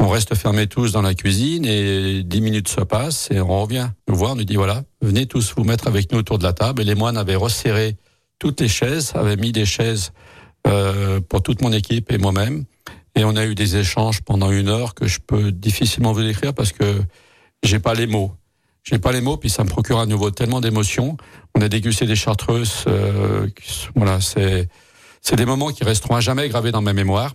On 0.00 0.08
reste 0.08 0.34
fermés 0.34 0.68
tous 0.68 0.92
dans 0.92 1.02
la 1.02 1.14
cuisine 1.14 1.64
et 1.64 2.22
dix 2.22 2.40
minutes 2.40 2.68
se 2.68 2.80
passent 2.80 3.28
et 3.30 3.40
on 3.40 3.62
revient 3.62 3.88
nous 4.08 4.14
voir. 4.14 4.32
On 4.32 4.36
nous 4.36 4.44
dit 4.44 4.56
voilà, 4.56 4.84
venez 5.02 5.26
tous 5.26 5.54
vous 5.56 5.64
mettre 5.64 5.88
avec 5.88 6.12
nous 6.12 6.18
autour 6.18 6.38
de 6.38 6.44
la 6.44 6.52
table. 6.52 6.82
Et 6.82 6.84
les 6.84 6.94
moines 6.94 7.16
avaient 7.16 7.36
resserré 7.36 7.96
toutes 8.38 8.60
les 8.60 8.68
chaises, 8.68 9.12
avaient 9.14 9.36
mis 9.36 9.52
des 9.52 9.66
chaises 9.66 10.12
euh, 10.66 11.20
pour 11.20 11.42
toute 11.42 11.62
mon 11.62 11.72
équipe 11.72 12.12
et 12.12 12.18
moi-même. 12.18 12.64
Et 13.16 13.24
on 13.24 13.34
a 13.34 13.44
eu 13.44 13.56
des 13.56 13.76
échanges 13.76 14.20
pendant 14.22 14.52
une 14.52 14.68
heure 14.68 14.94
que 14.94 15.06
je 15.06 15.18
peux 15.18 15.50
difficilement 15.50 16.12
vous 16.12 16.22
décrire 16.22 16.54
parce 16.54 16.72
que 16.72 17.02
j'ai 17.64 17.80
pas 17.80 17.94
les 17.94 18.06
mots. 18.06 18.32
J'ai 18.90 18.98
pas 18.98 19.12
les 19.12 19.20
mots, 19.20 19.36
puis 19.36 19.50
ça 19.50 19.64
me 19.64 19.68
procure 19.68 19.98
à 19.98 20.06
nouveau 20.06 20.30
tellement 20.30 20.62
d'émotions. 20.62 21.18
On 21.54 21.60
a 21.60 21.68
dégusté 21.68 22.06
des 22.06 22.16
chartreuses. 22.16 22.84
euh, 22.86 23.46
voilà, 23.94 24.20
c'est 24.22 24.68
c'est 25.20 25.36
des 25.36 25.44
moments 25.44 25.68
qui 25.72 25.84
resteront 25.84 26.14
à 26.14 26.20
jamais 26.20 26.48
gravés 26.48 26.72
dans 26.72 26.80
ma 26.80 26.94
mémoire. 26.94 27.34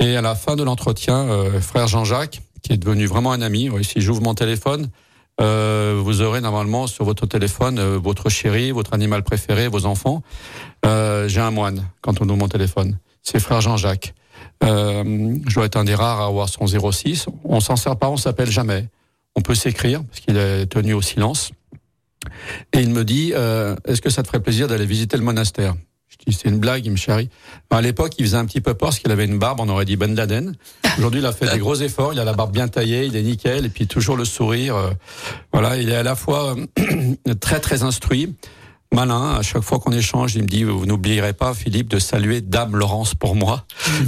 Et 0.00 0.16
à 0.16 0.22
la 0.22 0.34
fin 0.34 0.56
de 0.56 0.62
l'entretien, 0.62 1.28
euh, 1.28 1.60
frère 1.60 1.88
Jean-Jacques, 1.88 2.40
qui 2.62 2.72
est 2.72 2.78
devenu 2.78 3.04
vraiment 3.04 3.32
un 3.32 3.42
ami, 3.42 3.68
si 3.82 4.00
j'ouvre 4.00 4.22
mon 4.22 4.34
téléphone, 4.34 4.88
euh, 5.42 6.00
vous 6.02 6.22
aurez 6.22 6.40
normalement 6.40 6.86
sur 6.86 7.04
votre 7.04 7.26
téléphone 7.26 7.78
euh, 7.78 7.98
votre 8.02 8.30
chéri, 8.30 8.70
votre 8.70 8.94
animal 8.94 9.22
préféré, 9.22 9.68
vos 9.68 9.84
enfants. 9.84 10.22
Euh, 10.86 11.28
J'ai 11.28 11.40
un 11.40 11.50
moine 11.50 11.84
quand 12.00 12.22
on 12.22 12.24
ouvre 12.24 12.38
mon 12.38 12.48
téléphone. 12.48 12.98
C'est 13.22 13.40
frère 13.40 13.60
Jean-Jacques. 13.60 14.14
Je 14.62 15.54
dois 15.54 15.66
être 15.66 15.76
un 15.76 15.84
des 15.84 15.94
rares 15.94 16.22
à 16.22 16.26
avoir 16.26 16.48
son 16.48 16.66
06. 16.66 17.26
On 17.44 17.60
s'en 17.60 17.76
sert 17.76 17.96
pas, 17.96 18.08
on 18.08 18.16
s'appelle 18.16 18.50
jamais. 18.50 18.88
On 19.38 19.40
peut 19.40 19.54
s'écrire 19.54 20.02
parce 20.02 20.18
qu'il 20.18 20.36
est 20.36 20.66
tenu 20.66 20.94
au 20.94 21.00
silence. 21.00 21.52
Et 22.72 22.80
il 22.80 22.90
me 22.90 23.04
dit, 23.04 23.30
euh, 23.36 23.76
est-ce 23.84 24.02
que 24.02 24.10
ça 24.10 24.24
te 24.24 24.26
ferait 24.26 24.42
plaisir 24.42 24.66
d'aller 24.66 24.84
visiter 24.84 25.16
le 25.16 25.22
monastère? 25.22 25.76
Je 26.08 26.16
dis, 26.26 26.36
c'est 26.36 26.48
une 26.48 26.58
blague, 26.58 26.84
il 26.84 26.90
me 26.90 26.96
chérit. 26.96 27.30
À 27.70 27.80
l'époque, 27.80 28.14
il 28.18 28.24
faisait 28.24 28.36
un 28.36 28.46
petit 28.46 28.60
peu 28.60 28.74
peur 28.74 28.88
parce 28.88 28.98
qu'il 28.98 29.12
avait 29.12 29.26
une 29.26 29.38
barbe, 29.38 29.60
on 29.60 29.68
aurait 29.68 29.84
dit 29.84 29.94
Ben 29.94 30.12
Laden. 30.12 30.56
Aujourd'hui, 30.98 31.20
il 31.20 31.26
a 31.26 31.30
fait 31.32 31.48
des 31.52 31.60
gros 31.60 31.76
efforts, 31.76 32.12
il 32.14 32.18
a 32.18 32.24
la 32.24 32.32
barbe 32.32 32.50
bien 32.52 32.66
taillée, 32.66 33.04
il 33.04 33.14
est 33.14 33.22
nickel, 33.22 33.64
et 33.64 33.68
puis 33.68 33.86
toujours 33.86 34.16
le 34.16 34.24
sourire. 34.24 34.74
euh, 34.74 34.90
voilà, 35.52 35.76
il 35.76 35.88
est 35.88 35.96
à 35.96 36.02
la 36.02 36.16
fois 36.16 36.56
euh, 36.80 37.14
très 37.40 37.60
très 37.60 37.84
instruit, 37.84 38.34
malin. 38.94 39.34
À 39.38 39.42
chaque 39.42 39.62
fois 39.62 39.78
qu'on 39.78 39.92
échange, 39.92 40.34
il 40.34 40.42
me 40.42 40.48
dit, 40.48 40.64
vous 40.64 40.86
n'oublierez 40.86 41.32
pas, 41.32 41.54
Philippe, 41.54 41.88
de 41.88 41.98
saluer 41.98 42.40
Dame 42.40 42.76
Laurence 42.76 43.14
pour 43.14 43.34
moi. 43.34 43.64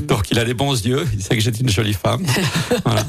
Donc 0.08 0.30
il 0.30 0.38
a 0.38 0.44
les 0.44 0.54
bons 0.54 0.84
yeux, 0.84 1.06
il 1.12 1.22
sait 1.22 1.36
que 1.36 1.42
j'étais 1.42 1.60
une 1.60 1.68
jolie 1.70 1.94
femme. 1.94 2.24
Voilà. 2.84 3.04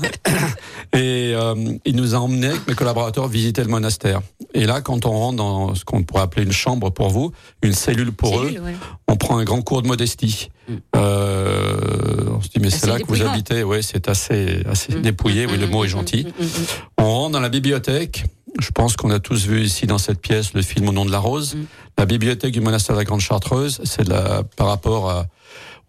Et 0.94 1.34
euh, 1.34 1.56
il 1.86 1.96
nous 1.96 2.16
a 2.16 2.18
emmenés 2.18 2.48
avec 2.48 2.68
mes 2.68 2.74
collaborateurs 2.74 3.28
visiter 3.28 3.64
le 3.64 3.70
monastère. 3.70 4.22
Et 4.54 4.66
là, 4.66 4.82
quand 4.82 5.06
on 5.06 5.12
rentre 5.12 5.38
dans 5.38 5.76
ce 5.76 5.86
qu'on 5.86 6.04
pourrait 6.04 6.24
appeler 6.24 6.44
une 6.44 6.52
chambre 6.52 6.90
pour 6.90 7.10
vous, 7.10 7.32
une 7.62 7.74
cellule 7.74 8.12
pour 8.12 8.42
Cellule, 8.42 8.58
eux, 8.58 8.62
ouais. 8.62 8.76
on 9.08 9.16
prend 9.16 9.38
un 9.38 9.44
grand 9.44 9.62
cours 9.62 9.82
de 9.82 9.88
modestie. 9.88 10.50
Euh, 10.96 12.26
on 12.30 12.42
se 12.42 12.50
dit 12.50 12.60
mais 12.60 12.70
c'est 12.70 12.88
là 12.88 13.00
que 13.00 13.06
vous 13.08 13.22
habitez, 13.22 13.64
ouais, 13.64 13.82
c'est 13.82 14.08
assez 14.08 14.64
assez 14.70 14.94
dépouillé, 14.94 15.46
oui, 15.46 15.58
le 15.58 15.68
mot 15.68 15.84
est 15.84 15.90
gentil. 15.90 16.28
On 16.98 17.06
rentre 17.06 17.32
dans 17.32 17.40
la 17.40 17.50
bibliothèque. 17.50 18.26
Je 18.60 18.72
pense 18.72 18.96
qu'on 18.96 19.12
a 19.12 19.20
tous 19.20 19.46
vu 19.46 19.62
ici 19.62 19.88
dans 19.88 19.98
cette 19.98 20.20
pièce 20.20 20.54
le 20.54 20.62
film 20.62 20.90
Au 20.90 20.92
nom 20.92 21.06
de 21.06 21.12
la 21.12 21.20
rose. 21.20 21.56
La 21.98 22.06
bibliothèque 22.06 22.52
du 22.52 22.62
monastère 22.62 22.96
de 22.96 23.00
la 23.00 23.06
Grande 23.06 23.22
Chartreuse, 23.22 23.82
c'est 23.84 24.10
par 24.56 24.68
rapport 24.68 25.10
à 25.10 25.28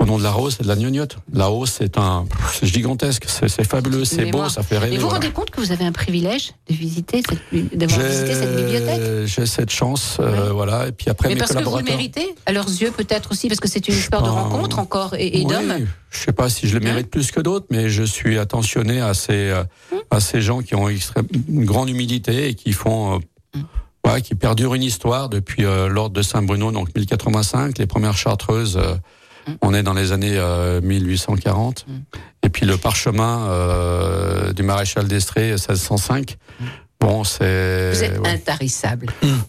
au 0.02 0.06
nom 0.06 0.18
de 0.18 0.22
la 0.24 0.32
rose, 0.32 0.54
c'est 0.56 0.64
de 0.64 0.68
la 0.68 0.74
gnognotte. 0.76 1.16
La 1.32 1.46
rose, 1.46 1.70
c'est 1.70 1.96
un, 1.96 2.26
c'est 2.52 2.66
gigantesque, 2.66 3.24
c'est 3.28 3.64
fabuleux, 3.64 4.04
c'est 4.04 4.26
beau, 4.26 4.48
ça 4.48 4.62
fait 4.62 4.76
rêver. 4.78 4.94
Et 4.94 4.98
vous 4.98 5.02
vous 5.04 5.08
voilà. 5.08 5.20
rendez 5.24 5.32
compte 5.32 5.50
que 5.50 5.60
vous 5.60 5.70
avez 5.70 5.84
un 5.84 5.92
privilège 5.92 6.52
de 6.68 6.74
visiter 6.74 7.22
cette, 7.28 7.76
d'avoir 7.78 8.00
visité 8.00 8.34
cette 8.34 8.56
bibliothèque? 8.56 9.26
J'ai- 9.26 9.46
cette 9.46 9.70
chance, 9.70 10.16
euh, 10.20 10.50
voilà. 10.52 10.88
Et 10.88 10.92
puis 10.92 11.08
après, 11.08 11.28
Mais 11.28 11.34
mes 11.34 11.40
parce 11.40 11.54
que 11.54 11.62
vous 11.62 11.76
le 11.76 11.84
méritez, 11.84 12.34
à 12.46 12.52
leurs 12.52 12.68
yeux 12.68 12.90
peut-être 12.90 13.30
aussi, 13.32 13.48
parce 13.48 13.60
que 13.60 13.68
c'est 13.68 13.86
une 13.88 13.94
histoire 13.94 14.22
de 14.22 14.28
rencontre 14.28 14.78
encore 14.78 15.14
et, 15.14 15.40
et 15.40 15.44
Oui, 15.44 15.52
d'hommes. 15.52 15.86
Je 16.10 16.18
sais 16.18 16.32
pas 16.32 16.48
si 16.48 16.68
je 16.68 16.74
le 16.78 16.80
mérite 16.84 17.08
plus 17.10 17.30
que 17.30 17.40
d'autres, 17.40 17.66
mais 17.70 17.88
je 17.88 18.02
suis 18.02 18.38
attentionné 18.38 19.00
à 19.00 19.14
ces 19.14 19.32
euh, 19.50 19.62
à 20.10 20.20
ces 20.20 20.40
gens 20.42 20.60
qui 20.62 20.74
ont 20.74 20.88
extrême- 20.88 21.26
une 21.48 21.64
grande 21.64 21.88
humilité 21.88 22.48
et 22.48 22.54
qui 22.54 22.72
font 22.72 23.20
euh, 23.54 23.58
voilà, 24.04 24.20
qui 24.20 24.34
perdurent 24.34 24.74
une 24.74 24.82
histoire 24.82 25.28
depuis 25.28 25.64
euh, 25.64 25.88
l'ordre 25.88 26.14
de 26.14 26.22
Saint-Bruno, 26.22 26.72
donc 26.72 26.88
1085, 26.96 27.78
les 27.78 27.86
premières 27.86 28.16
chartreuses. 28.16 28.78
Euh, 29.48 29.52
On 29.62 29.74
est 29.74 29.82
dans 29.82 29.94
les 29.94 30.12
années 30.12 30.36
euh, 30.36 30.80
1840. 30.80 31.86
Et 32.44 32.48
puis 32.48 32.66
le 32.66 32.76
parchemin 32.76 33.46
euh, 33.48 34.52
du 34.52 34.62
maréchal 34.62 35.06
d'Estrée, 35.08 35.50
1605. 35.50 36.36
Bon, 37.00 37.24
c'est. 37.24 37.90
Vous 37.92 38.04
êtes 38.04 38.18
ouais. 38.20 38.28
intarissable. 38.28 39.06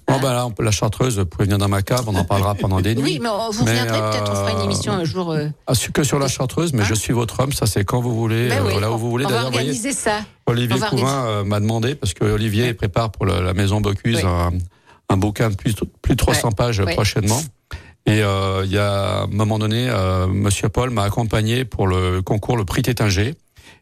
Bon, 0.07 0.19
bah 0.19 0.33
là, 0.33 0.47
peut- 0.55 0.63
la 0.63 0.71
chartreuse, 0.71 1.19
vous 1.19 1.25
pouvez 1.27 1.43
venir 1.43 1.59
dans 1.59 1.67
ma 1.67 1.83
cave, 1.83 2.03
on 2.07 2.15
en 2.15 2.23
parlera 2.23 2.55
pendant 2.59 2.81
des 2.81 2.95
nuits. 2.95 3.03
Oui, 3.03 3.19
mais 3.21 3.29
euh, 3.29 3.49
vous 3.51 3.63
Mais, 3.63 3.79
reviendrez 3.79 3.99
peut-être, 3.99 4.31
on 4.31 4.35
fera 4.35 4.51
une 4.53 4.57
euh, 4.57 4.63
émission 4.63 4.93
un 4.93 5.03
jour. 5.03 5.31
euh, 5.31 5.49
Ah, 5.67 5.73
que 5.93 6.03
sur 6.03 6.17
la 6.17 6.27
chartreuse, 6.27 6.73
mais 6.73 6.83
je 6.83 6.95
suis 6.95 7.13
votre 7.13 7.39
homme, 7.41 7.51
ça 7.53 7.67
c'est 7.67 7.85
quand 7.85 8.01
vous 8.01 8.15
voulez, 8.15 8.49
ben 8.49 8.57
euh, 8.57 8.65
oui, 8.65 8.71
voilà 8.71 8.89
on, 8.91 8.95
où 8.95 8.97
vous 8.97 9.09
voulez. 9.11 9.25
on 9.25 9.29
va 9.29 9.41
voyez, 9.41 9.47
organiser 9.57 9.91
ça. 9.93 10.21
Olivier 10.47 10.79
Couvin 10.89 11.25
euh, 11.25 11.43
m'a 11.43 11.59
demandé, 11.59 11.93
parce 11.93 12.15
que 12.15 12.23
Olivier 12.25 12.73
prépare 12.73 13.11
pour 13.11 13.27
le- 13.27 13.43
la 13.43 13.53
maison 13.53 13.81
Bocuse 13.81 14.25
un, 14.25 14.51
un 15.09 15.17
bouquin 15.17 15.51
de 15.51 15.55
plus, 15.55 15.75
plus 16.01 16.13
de 16.15 16.17
300 16.19 16.47
Ouais, 16.47 16.53
pages 16.57 16.83
prochainement. 16.85 17.39
Et 18.05 18.21
euh, 18.21 18.63
il 18.65 18.71
y 18.71 18.77
a 18.77 19.21
un 19.23 19.27
moment 19.27 19.59
donné, 19.59 19.87
euh, 19.89 20.27
Monsieur 20.27 20.69
Paul 20.69 20.89
m'a 20.89 21.03
accompagné 21.03 21.65
pour 21.65 21.87
le 21.87 22.21
concours 22.21 22.57
le 22.57 22.65
prix 22.65 22.81
Tétinger. 22.81 23.35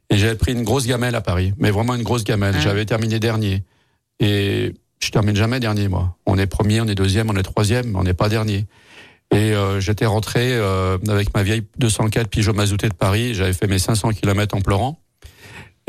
Et 0.09 0.17
j'avais 0.17 0.35
pris 0.35 0.51
une 0.51 0.63
grosse 0.63 0.85
gamelle 0.85 1.15
à 1.15 1.21
Paris, 1.21 1.53
mais 1.57 1.71
vraiment 1.71 1.95
une 1.95 2.03
grosse 2.03 2.23
gamelle. 2.23 2.55
Ah. 2.57 2.61
J'avais 2.61 2.85
terminé 2.85 3.19
dernier. 3.19 3.63
Et 4.19 4.73
je 4.99 5.09
termine 5.09 5.35
jamais 5.35 5.59
dernier, 5.59 5.87
moi. 5.87 6.15
On 6.25 6.37
est 6.37 6.47
premier, 6.47 6.81
on 6.81 6.85
est 6.85 6.95
deuxième, 6.95 7.29
on 7.29 7.35
est 7.35 7.43
troisième, 7.43 7.91
mais 7.91 7.97
on 7.97 8.03
n'est 8.03 8.13
pas 8.13 8.29
dernier. 8.29 8.65
Et 9.31 9.53
euh, 9.53 9.79
j'étais 9.79 10.05
rentré 10.05 10.53
euh, 10.53 10.97
avec 11.07 11.33
ma 11.33 11.41
vieille 11.41 11.63
204 11.77 12.27
Peugeot 12.27 12.53
Mazouté 12.53 12.89
de 12.89 12.93
Paris. 12.93 13.33
J'avais 13.33 13.53
fait 13.53 13.67
mes 13.67 13.79
500 13.79 14.11
km 14.11 14.55
en 14.55 14.61
pleurant. 14.61 14.99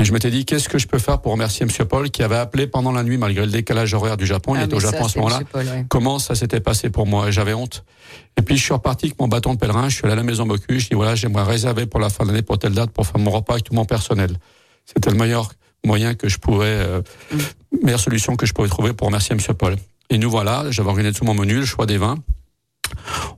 Et 0.03 0.05
je 0.05 0.13
m'étais 0.13 0.33
dit, 0.33 0.45
qu'est-ce 0.45 0.69
que 0.69 0.79
je 0.79 0.89
peux 0.89 0.99
faire 0.99 1.21
pour 1.21 1.31
remercier 1.31 1.65
Monsieur 1.65 1.85
Paul 1.85 2.11
qui 2.11 2.25
avait 2.25 2.35
appelé 2.37 2.67
pendant 2.67 2.91
la 2.91 3.05
nuit, 3.05 3.19
malgré 3.19 3.47
le 3.47 3.53
décalage 3.53 3.95
horaire 3.95 4.17
du 4.17 4.27
Japon. 4.27 4.57
il 4.57 4.59
Ah, 4.61 4.65
était 4.65 4.75
au 4.75 4.81
ça, 4.81 4.91
Japon 4.91 5.05
à 5.05 5.09
ce 5.09 5.19
moment-là. 5.21 5.41
Ouais. 5.55 5.87
Comment 5.89 6.19
ça 6.19 6.35
s'était 6.35 6.59
passé 6.59 6.91
pour 6.91 7.07
moi? 7.07 7.29
Et 7.29 7.33
J'avais 7.33 7.55
honte. 7.55 7.85
Et 8.37 8.43
puis 8.43 8.57
je 8.57 8.65
suis 8.65 8.73
reparti 8.73 9.07
avec 9.07 9.21
mon 9.21 9.29
bâton 9.29 9.55
de 9.55 9.61
pèlerin. 9.61 9.89
Je 9.89 9.95
suis 9.95 10.05
allé 10.05 10.15
à 10.15 10.17
la 10.17 10.25
maison 10.25 10.45
Bocuse. 10.45 10.83
Je 10.83 10.89
dis 10.89 10.97
voilà, 10.97 11.15
j'aimerais 11.15 11.45
réserver 11.45 11.87
pour 11.87 12.01
la 12.01 12.11
fin 12.11 12.25
de 12.25 12.31
l'année 12.31 12.43
pour 12.43 12.59
telle 12.59 12.73
date 12.73 12.91
pour 12.91 13.07
faire 13.07 13.21
mon 13.21 13.31
repas 13.31 13.53
avec 13.53 13.65
tout 13.65 13.75
mon 13.75 13.85
personnel. 13.85 14.37
C'était 14.87 15.11
le 15.11 15.17
meilleur 15.17 15.53
moyen 15.87 16.15
que 16.15 16.29
je 16.29 16.39
pouvais, 16.39 16.67
euh, 16.67 17.01
meilleure 17.81 18.01
solution 18.01 18.35
que 18.35 18.45
je 18.45 18.53
pouvais 18.55 18.69
trouver 18.69 18.95
pour 18.95 19.07
remercier 19.07 19.37
Monsieur 19.37 19.55
Paul. 19.55 19.77
Et 20.11 20.19
nous 20.19 20.31
voilà. 20.33 20.65
J'avais 20.71 20.89
organisé 20.89 21.17
tout 21.17 21.25
mon 21.25 21.35
menu, 21.35 21.61
le 21.61 21.65
choix 21.65 21.87
des 21.87 21.99
vins. 21.99 22.17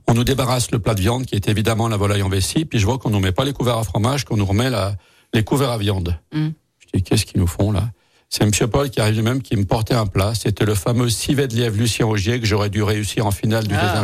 On 0.07 0.15
nous 0.15 0.23
débarrasse 0.23 0.71
le 0.71 0.79
plat 0.79 0.95
de 0.95 1.01
viande 1.01 1.27
qui 1.27 1.35
est 1.35 1.47
évidemment 1.47 1.87
la 1.89 1.97
volaille 1.97 2.23
en 2.23 2.29
vessie. 2.29 2.65
Puis 2.65 2.79
je 2.79 2.87
vois 2.87 2.97
qu'on 2.97 3.11
nous 3.11 3.19
met 3.19 3.31
pas 3.31 3.45
les 3.45 3.53
couverts 3.53 3.77
à 3.77 3.83
fromage, 3.83 4.25
qu'on 4.25 4.37
nous 4.37 4.45
remet 4.47 4.71
la, 4.71 4.95
les 5.35 5.43
couverts 5.43 5.71
à 5.71 5.77
viande. 5.77 6.17
Mm. 6.33 6.47
Je 6.79 6.97
dis 6.97 7.03
qu'est-ce 7.03 7.25
qu'ils 7.25 7.39
nous 7.39 7.47
font 7.47 7.71
là? 7.71 7.89
C'est 8.29 8.45
Monsieur 8.45 8.67
Paul 8.67 8.89
qui 8.89 8.99
arrive 8.99 9.15
lui-même 9.15 9.41
qui 9.41 9.55
me 9.55 9.65
portait 9.65 9.93
un 9.93 10.07
plat. 10.07 10.33
C'était 10.33 10.65
le 10.65 10.73
fameux 10.75 11.09
civet 11.09 11.47
de 11.47 11.55
lièvre 11.55 11.77
Lucien 11.77 12.07
Augier 12.07 12.39
que 12.39 12.45
j'aurais 12.45 12.69
dû 12.69 12.81
réussir 12.81 13.25
en 13.25 13.31
finale 13.31 13.67
du 13.67 13.75
Ah. 13.75 14.03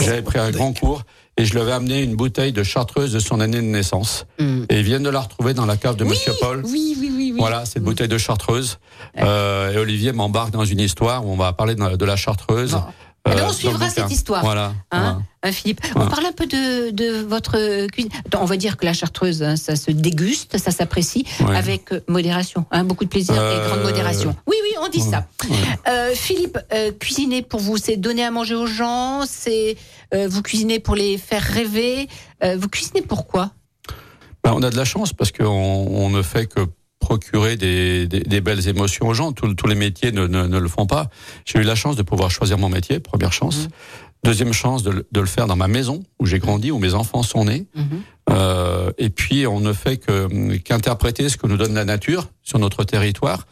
J'avais 0.00 0.22
pris 0.22 0.38
un 0.38 0.50
grand 0.50 0.72
cours 0.72 1.02
et 1.36 1.44
je 1.44 1.52
lui 1.52 1.60
avais 1.60 1.72
amené 1.72 2.02
une 2.02 2.16
bouteille 2.16 2.52
de 2.52 2.62
chartreuse 2.62 3.12
de 3.12 3.18
son 3.18 3.40
année 3.40 3.58
de 3.58 3.62
naissance. 3.62 4.26
Mm. 4.38 4.64
Et 4.70 4.78
ils 4.78 4.84
viennent 4.84 5.02
de 5.02 5.10
la 5.10 5.20
retrouver 5.20 5.52
dans 5.52 5.66
la 5.66 5.76
cave 5.76 5.96
de 5.96 6.04
Monsieur 6.04 6.32
Paul. 6.40 6.62
Oui, 6.64 6.96
oui, 6.98 7.10
oui, 7.14 7.30
oui. 7.32 7.38
Voilà, 7.38 7.66
cette 7.66 7.82
bouteille 7.82 8.08
de 8.08 8.18
chartreuse. 8.18 8.78
Euh, 9.18 9.72
et 9.72 9.78
Olivier 9.78 10.12
m'embarque 10.12 10.50
dans 10.50 10.64
une 10.64 10.80
histoire 10.80 11.24
où 11.26 11.30
on 11.30 11.36
va 11.36 11.52
parler 11.52 11.74
de, 11.74 11.96
de 11.96 12.04
la 12.04 12.16
chartreuse. 12.16 12.72
Bon. 12.72 12.84
Euh, 13.26 13.40
on 13.48 13.52
suivra 13.52 13.88
cette 13.88 14.10
histoire. 14.10 14.42
Voilà. 14.44 14.74
Hein, 14.90 15.00
voilà. 15.00 15.18
hein, 15.44 15.52
Philippe, 15.52 15.80
on 15.96 16.06
parle 16.06 16.26
un 16.26 16.32
peu 16.32 16.46
de, 16.46 16.90
de 16.90 17.22
votre 17.22 17.86
cuisine. 17.86 18.10
Attends, 18.26 18.42
on 18.42 18.44
va 18.44 18.56
dire 18.58 18.76
que 18.76 18.84
la 18.84 18.92
chartreuse, 18.92 19.42
hein, 19.42 19.56
ça 19.56 19.76
se 19.76 19.90
déguste, 19.90 20.58
ça 20.58 20.70
s'apprécie 20.70 21.24
Ouais. 21.40 21.56
avec 21.56 21.92
euh, 21.92 22.00
modération, 22.06 22.66
hein, 22.70 22.84
beaucoup 22.84 23.04
de 23.04 23.08
plaisir 23.08 23.34
et 23.34 23.38
Euh, 23.38 23.68
grande 23.68 23.82
modération. 23.82 24.36
Oui, 24.46 24.56
oui, 24.62 24.74
on 24.82 24.88
dit 24.88 25.00
ça. 25.00 25.26
ouais. 25.48 25.56
Euh, 25.88 26.12
Philippe, 26.14 26.58
euh, 26.74 26.92
cuisiner 26.92 27.40
pour 27.42 27.60
vous, 27.60 27.78
c'est 27.78 27.96
donner 27.96 28.24
à 28.24 28.30
manger 28.30 28.54
aux 28.56 28.66
gens, 28.66 29.22
c'est 29.26 29.76
vous 30.28 30.42
cuisinez 30.42 30.78
pour 30.78 30.94
les 30.94 31.18
faire 31.18 31.42
rêver. 31.42 32.08
Vous 32.56 32.68
cuisinez 32.68 33.02
pourquoi? 33.02 33.50
Ben, 34.44 34.52
on 34.54 34.62
a 34.62 34.70
de 34.70 34.76
la 34.76 34.84
chance 34.84 35.12
parce 35.12 35.32
qu'on 35.32 35.44
on 35.46 36.08
ne 36.10 36.22
fait 36.22 36.46
que 36.46 36.60
procurer 37.08 37.56
des, 37.56 38.06
des, 38.06 38.20
des 38.20 38.40
belles 38.40 38.66
émotions 38.68 39.06
aux 39.08 39.14
gens. 39.14 39.32
Tous, 39.32 39.52
tous 39.54 39.66
les 39.66 39.74
métiers 39.74 40.10
ne, 40.12 40.26
ne, 40.26 40.46
ne 40.46 40.58
le 40.58 40.68
font 40.68 40.86
pas. 40.86 41.08
J'ai 41.44 41.58
eu 41.58 41.62
la 41.62 41.74
chance 41.74 41.96
de 41.96 42.02
pouvoir 42.02 42.30
choisir 42.30 42.56
mon 42.58 42.68
métier, 42.70 42.98
première 43.00 43.32
chance. 43.32 43.68
Deuxième 44.22 44.54
chance 44.54 44.82
de, 44.82 44.90
le- 44.90 45.06
de 45.12 45.20
le 45.20 45.26
faire 45.26 45.46
dans 45.46 45.56
ma 45.64 45.68
maison 45.68 46.02
où 46.18 46.24
j'ai 46.24 46.38
grandi, 46.38 46.70
où 46.70 46.78
mes 46.78 46.94
enfants 46.94 47.22
sont 47.22 47.44
nés. 47.44 47.66
Euh, 48.30 48.90
et 48.96 49.10
puis 49.10 49.46
on 49.46 49.60
ne 49.60 49.72
fait 49.74 49.98
que 49.98 50.56
qu'interpréter 50.56 51.28
ce 51.28 51.36
que 51.36 51.46
nous 51.46 51.58
donne 51.58 51.74
la 51.74 51.84
nature 51.84 52.28
sur 52.42 52.58
notre 52.58 52.84
territoire, 52.84 53.46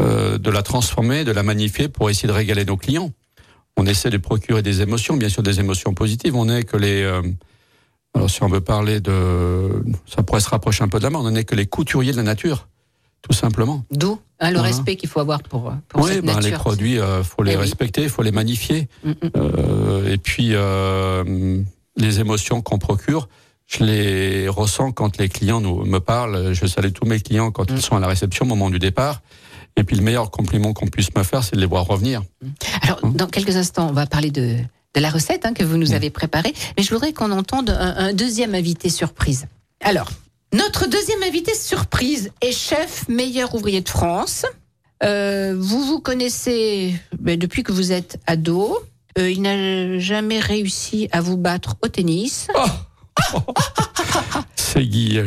euh, 0.00 0.38
de 0.38 0.50
la 0.50 0.62
transformer, 0.62 1.24
de 1.24 1.32
la 1.32 1.42
magnifier 1.42 1.88
pour 1.88 2.08
essayer 2.08 2.28
de 2.28 2.32
régaler 2.32 2.64
nos 2.64 2.78
clients. 2.78 3.10
On 3.76 3.84
essaie 3.84 4.08
de 4.10 4.16
procurer 4.18 4.62
des 4.62 4.80
émotions, 4.80 5.18
bien 5.18 5.28
sûr 5.28 5.42
des 5.42 5.60
émotions 5.60 5.92
positives. 5.92 6.34
On 6.34 6.48
est 6.48 6.64
que 6.64 6.78
les 6.78 7.02
euh, 7.02 7.20
Alors 8.14 8.30
si 8.30 8.42
on 8.42 8.48
veut 8.48 8.62
parler 8.62 9.00
de, 9.00 9.84
ça 10.06 10.22
pourrait 10.22 10.40
se 10.40 10.48
rapprocher 10.48 10.82
un 10.82 10.88
peu 10.88 10.98
de 10.98 11.04
la 11.04 11.10
main. 11.10 11.18
On 11.20 11.30
n'est 11.30 11.44
que 11.44 11.54
les 11.54 11.66
couturiers 11.66 12.12
de 12.12 12.16
la 12.16 12.22
nature, 12.34 12.68
tout 13.28 13.32
simplement. 13.36 13.84
D'où 13.90 14.18
hein, 14.40 14.50
le 14.50 14.56
Voilà. 14.58 14.68
respect 14.68 14.96
qu'il 14.96 15.08
faut 15.08 15.20
avoir 15.20 15.42
pour, 15.42 15.72
pour 15.88 16.02
Oui, 16.02 16.12
cette 16.14 16.24
ben, 16.24 16.34
nature. 16.34 16.50
les 16.50 16.56
produits, 16.56 16.98
euh, 16.98 17.22
faut 17.24 17.42
les 17.42 17.52
Eh 17.52 17.56
oui. 17.56 17.62
respecter, 17.62 18.08
faut 18.08 18.22
les 18.22 18.32
magnifier. 18.32 18.88
Mm, 19.04 19.10
mm. 19.10 19.14
Euh, 19.36 20.12
et 20.12 20.18
puis 20.18 20.50
euh, 20.52 21.60
les 21.96 22.20
émotions 22.20 22.62
qu'on 22.62 22.78
procure, 22.78 23.28
je 23.66 23.82
les 23.84 24.48
ressens 24.48 24.92
quand 24.92 25.18
les 25.18 25.28
clients 25.28 25.60
nous 25.60 25.84
me 25.84 25.98
parlent. 25.98 26.52
Je 26.52 26.66
salue 26.66 26.92
tous 26.92 27.06
mes 27.06 27.20
clients 27.20 27.50
quand 27.50 27.70
Mm. 27.70 27.76
ils 27.76 27.82
sont 27.82 27.96
à 27.96 28.00
la 28.00 28.06
réception 28.08 28.44
au 28.44 28.48
moment 28.48 28.70
du 28.70 28.78
départ. 28.78 29.22
Et 29.78 29.84
puis 29.84 29.96
le 29.96 30.02
meilleur 30.02 30.30
compliment 30.30 30.72
qu'on 30.72 30.86
puisse 30.86 31.14
me 31.16 31.22
faire, 31.22 31.42
c'est 31.44 31.54
de 31.56 31.60
les 31.60 31.66
voir 31.66 31.84
revenir. 31.86 32.22
Alors, 32.82 33.00
dans 33.04 33.26
quelques 33.26 33.56
instants, 33.56 33.88
on 33.88 33.92
va 33.92 34.06
parler 34.06 34.30
de, 34.30 34.56
de 34.94 35.00
la 35.00 35.10
recette 35.10 35.44
hein, 35.44 35.52
que 35.52 35.64
vous 35.64 35.76
nous 35.76 35.92
avez 35.92 36.08
préparée. 36.10 36.54
Mais 36.78 36.82
je 36.82 36.90
voudrais 36.94 37.12
qu'on 37.12 37.30
entende 37.30 37.68
un, 37.70 37.94
un 37.96 38.12
deuxième 38.14 38.54
invité 38.54 38.88
surprise. 38.88 39.48
Alors, 39.82 40.08
notre 40.52 40.86
deuxième 40.88 41.22
invité 41.22 41.54
surprise 41.54 42.30
est 42.40 42.52
chef 42.52 43.08
meilleur 43.08 43.54
ouvrier 43.54 43.80
de 43.80 43.88
France. 43.88 44.44
Euh, 45.02 45.54
vous 45.58 45.82
vous 45.84 46.00
connaissez 46.00 46.94
ben, 47.18 47.38
depuis 47.38 47.62
que 47.62 47.72
vous 47.72 47.92
êtes 47.92 48.18
ado. 48.26 48.78
Euh, 49.18 49.30
il 49.30 49.42
n'a 49.42 49.98
jamais 49.98 50.40
réussi 50.40 51.08
à 51.12 51.20
vous 51.20 51.36
battre 51.36 51.76
au 51.82 51.88
tennis. 51.88 52.48
C'est 54.56 54.84
Guy. 54.84 55.20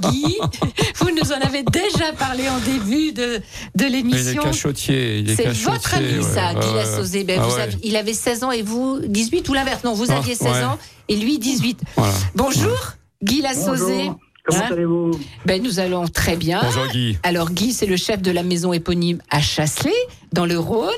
Guy, 0.00 0.36
vous 0.96 1.10
nous 1.10 1.32
en 1.32 1.40
avez 1.40 1.62
déjà 1.64 2.12
parlé 2.18 2.48
en 2.48 2.58
début 2.60 3.12
de, 3.12 3.38
de 3.38 3.40
Il 3.78 3.84
est 3.84 3.90
l'émission. 3.90 4.42
cachotier. 4.42 5.24
C'est 5.36 5.48
votre 5.52 5.94
ami, 5.94 6.18
ouais, 6.18 6.22
ça, 6.22 6.54
Guy 6.54 6.66
ouais. 6.68 7.24
Ben, 7.24 7.40
Ah 7.40 7.46
vous 7.46 7.54
ouais. 7.56 7.60
avez- 7.62 7.78
il 7.82 7.96
avait 7.96 8.14
16 8.14 8.44
ans 8.44 8.50
et 8.52 8.62
vous 8.62 9.00
18 9.04 9.48
ou 9.48 9.54
l'inverse 9.54 9.82
Non, 9.84 9.94
vous 9.94 10.10
Ah, 10.10 10.18
aviez 10.18 10.34
16 10.36 10.46
ouais. 10.52 10.62
ans 10.64 10.78
et 11.08 11.16
lui 11.16 11.38
18. 11.38 11.80
Voilà. 11.96 12.12
Bonjour, 12.36 12.78
Guy 13.22 13.40
Lassauzé. 13.42 13.96
Bonjour. 13.98 14.20
Comment 14.44 14.58
Hein 14.62 14.68
allez-vous 14.72 15.10
ben, 15.46 15.62
Nous 15.62 15.78
allons 15.78 16.08
très 16.08 16.36
bien. 16.36 16.60
Bonjour 16.64 16.88
Guy. 16.88 17.16
Alors 17.22 17.50
Guy, 17.52 17.72
c'est 17.72 17.86
le 17.86 17.96
chef 17.96 18.20
de 18.20 18.32
la 18.32 18.42
maison 18.42 18.72
éponyme 18.72 19.18
à 19.30 19.40
Chasselet, 19.40 19.92
dans 20.32 20.46
le 20.46 20.58
Rhône, 20.58 20.90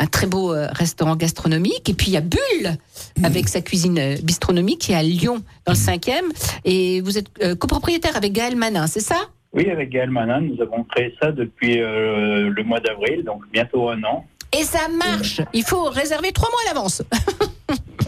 un 0.00 0.06
très 0.06 0.26
beau 0.26 0.52
euh, 0.52 0.66
restaurant 0.72 1.14
gastronomique. 1.14 1.88
Et 1.88 1.94
puis 1.94 2.08
il 2.08 2.14
y 2.14 2.16
a 2.16 2.20
Bulle, 2.20 2.76
avec 3.22 3.46
sa 3.48 3.60
cuisine 3.60 3.96
euh, 3.98 4.16
bistronomique, 4.24 4.80
qui 4.80 4.92
est 4.92 4.96
à 4.96 5.04
Lyon, 5.04 5.40
dans 5.66 5.72
le 5.72 5.78
5e. 5.78 6.24
Et 6.64 7.00
vous 7.02 7.16
êtes 7.16 7.28
euh, 7.44 7.54
copropriétaire 7.54 8.16
avec 8.16 8.32
Gaël 8.32 8.56
Manin, 8.56 8.88
c'est 8.88 8.98
ça? 8.98 9.20
Oui, 9.52 9.68
avec 9.70 9.90
Gaël 9.90 10.10
Manin, 10.10 10.40
nous 10.40 10.60
avons 10.60 10.84
créé 10.84 11.14
ça 11.20 11.30
depuis 11.32 11.80
euh, 11.80 12.50
le 12.50 12.62
mois 12.64 12.80
d'avril, 12.80 13.24
donc 13.24 13.42
bientôt 13.52 13.88
un 13.88 14.02
an. 14.04 14.24
Et 14.58 14.64
ça 14.64 14.88
marche 14.88 15.40
Il 15.52 15.62
faut 15.64 15.84
réserver 15.84 16.32
trois 16.32 16.48
mois 16.50 16.60
à 16.66 16.74
l'avance. 16.74 17.02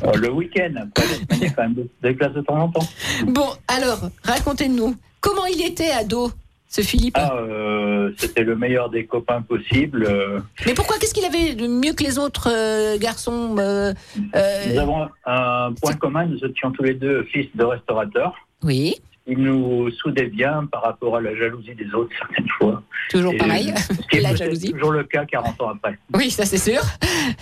Euh, 0.05 0.13
le 0.17 0.31
week-end, 0.33 0.73
après, 0.77 1.05
la 1.09 1.15
semaine, 1.15 1.27
il 1.33 1.43
y 1.43 1.47
a 1.47 1.51
quand 1.51 1.63
même 1.63 1.87
des 2.03 2.17
classes 2.17 2.33
de 2.33 2.41
temps 2.41 2.59
en 2.59 2.69
temps. 2.69 2.87
Bon, 3.27 3.49
alors, 3.69 4.11
racontez-nous, 4.25 4.97
comment 5.21 5.47
il 5.47 5.65
était 5.65 5.91
ado, 5.91 6.33
ce 6.69 6.81
Philippe 6.81 7.17
Ah, 7.19 7.35
euh, 7.37 8.11
c'était 8.17 8.43
le 8.43 8.57
meilleur 8.57 8.91
des 8.91 9.05
copains 9.07 9.43
possibles. 9.43 10.05
euh, 10.09 10.41
Mais 10.67 10.75
pourquoi 10.75 10.97
Qu'est-ce 10.99 11.15
qu'il 11.15 11.25
avait 11.25 11.55
de 11.55 11.67
mieux 11.69 11.93
que 11.93 12.03
les 12.03 12.19
autres 12.19 12.49
euh, 12.51 12.99
garçons 12.99 13.57
euh, 13.59 13.93
euh, 14.35 14.65
Nous 14.73 14.79
avons 14.81 15.09
un 15.27 15.73
point 15.81 15.95
commun, 15.95 16.27
nous 16.27 16.45
étions 16.45 16.73
tous 16.73 16.83
les 16.83 16.95
deux 16.95 17.25
fils 17.25 17.47
de 17.55 17.63
restaurateurs. 17.65 18.35
Oui, 18.65 18.97
Il 19.27 19.39
nous 19.39 19.91
soudait 19.91 20.27
bien 20.27 20.67
par 20.67 20.83
rapport 20.83 21.17
à 21.17 21.21
la 21.21 21.35
jalousie 21.37 21.75
des 21.75 21.93
autres, 21.95 22.11
certaines 22.19 22.49
fois. 22.59 22.83
toujours 23.09 23.35
Et, 23.35 23.39
pareil. 23.39 23.73
Ce 23.77 24.21
La 24.23 24.35
jalousie. 24.35 24.73
toujours 24.73 24.93
le 24.93 25.05
cas 25.05 25.25
40 25.25 25.61
ans 25.61 25.69
après. 25.71 25.99
Oui, 26.15 26.31
ça 26.31 26.45
c'est 26.45 26.59
sûr. 26.59 26.81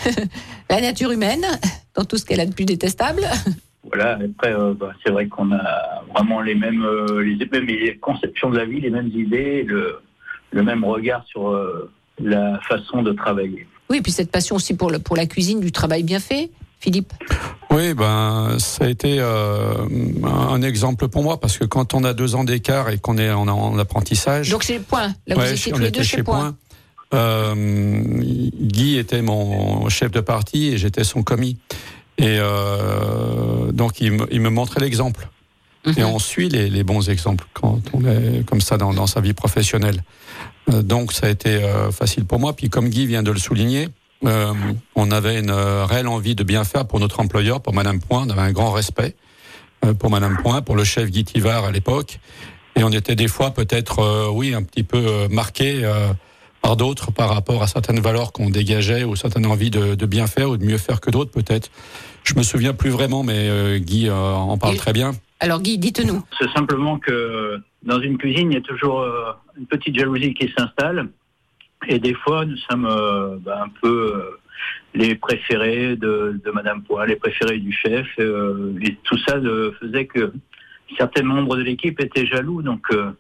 La 0.70 0.81
nature 0.81 1.11
humaine, 1.11 1.45
dans 1.95 2.05
tout 2.05 2.16
ce 2.16 2.24
qu'elle 2.24 2.41
a 2.41 2.47
de 2.47 2.53
plus 2.53 2.66
détestable. 2.66 3.22
Voilà, 3.85 4.18
après, 4.22 4.53
euh, 4.53 4.74
bah, 4.74 4.93
c'est 5.05 5.11
vrai 5.11 5.26
qu'on 5.26 5.53
a 5.53 6.05
vraiment 6.14 6.43
les 6.43 6.55
mêmes, 6.55 6.85
euh, 6.85 7.22
les 7.22 7.47
mêmes 7.47 7.99
conceptions 8.01 8.51
de 8.51 8.59
la 8.59 8.66
vie, 8.66 8.81
les 8.81 8.91
mêmes 8.91 9.09
idées, 9.09 9.64
le, 9.64 10.01
le 10.53 10.62
même 10.62 10.85
regard 10.85 11.24
sur 11.26 11.49
euh, 11.49 11.91
la 12.18 12.61
façon 12.68 13.03
de 13.03 13.12
travailler. 13.12 13.66
Oui, 13.89 14.01
puis 14.03 14.12
cette 14.12 14.31
passion 14.31 14.57
aussi 14.57 14.76
pour, 14.76 14.91
le, 14.91 14.99
pour 14.99 15.16
la 15.16 15.26
cuisine, 15.26 15.61
du 15.61 15.72
travail 15.72 16.03
bien 16.03 16.20
fait, 16.20 16.51
Philippe. 16.81 17.12
Oui, 17.70 17.95
ben 17.95 18.57
ça 18.59 18.87
a 18.87 18.89
été 18.89 19.18
euh, 19.20 19.74
un 20.24 20.62
exemple 20.62 21.07
pour 21.09 21.22
moi 21.22 21.39
parce 21.39 21.57
que 21.59 21.64
quand 21.64 21.95
on 21.95 22.03
a 22.05 22.14
deux 22.14 22.35
ans 22.35 22.43
d'écart 22.43 22.89
et 22.89 22.99
qu'on 22.99 23.16
est 23.18 23.31
en, 23.31 23.47
en 23.47 23.78
apprentissage, 23.78 24.51
Donc 24.51 24.62
chez 24.62 24.78
Point, 24.81 25.14
là 25.26 25.35
vous 25.37 25.41
Ouais, 25.43 25.53
étiez 25.53 25.72
on 25.72 25.76
tous 25.76 25.83
les 25.83 25.91
deux 25.91 26.03
chez 26.03 26.22
Point. 26.22 26.57
Euh, 27.12 27.55
Guy 27.55 28.97
était 28.97 29.20
mon 29.22 29.89
chef 29.89 30.11
de 30.11 30.20
parti 30.20 30.68
et 30.68 30.78
j'étais 30.78 31.05
son 31.05 31.22
commis. 31.22 31.59
Et 32.18 32.39
euh, 32.41 33.72
donc 33.72 34.01
il 34.01 34.12
me, 34.12 34.26
il 34.33 34.41
me 34.41 34.51
montrait 34.51 34.81
l'exemple. 34.81 35.28
Et 35.97 36.05
on 36.05 36.18
suit 36.18 36.51
les, 36.51 36.68
les 36.68 36.85
bons 36.85 37.09
exemples 37.09 37.47
quand 37.55 37.81
on 37.95 38.05
est 38.05 38.45
comme 38.47 38.61
ça 38.61 38.76
dans, 38.76 38.93
dans 38.93 39.07
sa 39.07 39.20
vie 39.22 39.33
professionnelle. 39.33 40.03
Donc 40.68 41.12
ça 41.12 41.26
a 41.26 41.31
été 41.31 41.59
facile 41.91 42.26
pour 42.26 42.39
moi. 42.39 42.55
Puis 42.55 42.68
comme 42.68 42.91
Guy 42.91 43.07
vient 43.07 43.22
de 43.22 43.31
le 43.31 43.39
souligner, 43.39 43.89
euh, 44.25 44.53
on 44.95 45.11
avait 45.11 45.39
une 45.41 45.51
euh, 45.51 45.85
réelle 45.85 46.09
envie 46.09 46.35
de 46.35 46.45
bien 46.45 46.64
faire 46.64 46.87
pour 46.87 47.01
notre 47.01 47.21
employeur, 47.21 47.61
pour 47.62 47.75
Madame 47.75 48.01
Point. 48.01 48.25
On 48.27 48.31
avait 48.31 48.41
un 48.43 48.53
grand 48.53 48.73
respect 48.73 49.14
euh, 49.85 49.95
pour 49.95 50.11
Madame 50.11 50.39
Point, 50.43 50.62
pour 50.62 50.77
le 50.77 50.85
chef 50.85 51.11
Guy 51.11 51.25
Tivard 51.25 51.64
à 51.64 51.71
l'époque. 51.73 52.18
Et 52.77 52.85
on 52.85 52.91
était 52.91 53.16
des 53.16 53.29
fois 53.29 53.51
peut-être, 53.53 53.99
euh, 54.01 54.29
oui, 54.31 54.55
un 54.55 54.62
petit 54.62 54.83
peu 54.85 54.99
euh, 54.99 55.29
marqués 55.29 55.81
euh, 55.85 56.09
par 56.62 56.77
d'autres 56.77 57.11
par 57.11 57.31
rapport 57.31 57.62
à 57.62 57.66
certaines 57.66 58.01
valeurs 58.01 58.33
qu'on 58.33 58.51
dégageait 58.51 59.05
ou 59.05 59.16
certaines 59.16 59.47
envies 59.47 59.71
de, 59.71 59.95
de 59.95 60.07
bien 60.07 60.27
faire 60.27 60.51
ou 60.51 60.57
de 60.57 60.64
mieux 60.64 60.79
faire 60.79 61.01
que 61.01 61.11
d'autres 61.11 61.31
peut-être. 61.31 61.71
Je 62.23 62.35
me 62.35 62.43
souviens 62.43 62.75
plus 62.75 62.91
vraiment, 62.91 63.23
mais 63.23 63.49
euh, 63.49 63.79
Guy 63.79 64.09
euh, 64.09 64.12
en 64.35 64.59
parle 64.59 64.75
Et- 64.75 64.79
très 64.79 64.93
bien. 64.93 65.12
Alors 65.43 65.62
Guy, 65.62 65.79
dites-nous. 65.79 66.23
C'est 66.39 66.51
simplement 66.53 66.99
que 66.99 67.59
dans 67.83 67.99
une 67.99 68.18
cuisine, 68.18 68.53
il 68.53 68.55
y 68.55 68.59
a 68.59 68.61
toujours 68.61 69.01
euh, 69.01 69.33
une 69.59 69.64
petite 69.66 69.99
jalousie 69.99 70.35
qui 70.35 70.51
s'installe. 70.55 71.09
Et 71.89 71.99
des 71.99 72.14
fois, 72.14 72.45
nous 72.45 72.57
sommes 72.70 72.87
euh, 72.87 73.37
bah, 73.41 73.62
un 73.64 73.68
peu 73.81 74.12
euh, 74.14 74.39
les 74.95 75.14
préférés 75.14 75.97
de, 75.97 76.39
de 76.45 76.51
Madame 76.51 76.83
Poix, 76.83 77.07
les 77.07 77.16
préférés 77.16 77.59
du 77.59 77.72
chef. 77.72 78.07
euh, 78.18 78.74
et 78.83 78.97
tout 79.05 79.16
ça 79.26 79.41
faisait 79.81 80.07
que 80.07 80.33
certains 80.99 81.22
membres 81.22 81.57
de 81.57 81.62
l'équipe 81.62 81.99
étaient 82.01 82.26
jaloux. 82.26 82.62
Donc, 82.62 82.85
euh, 82.93 83.11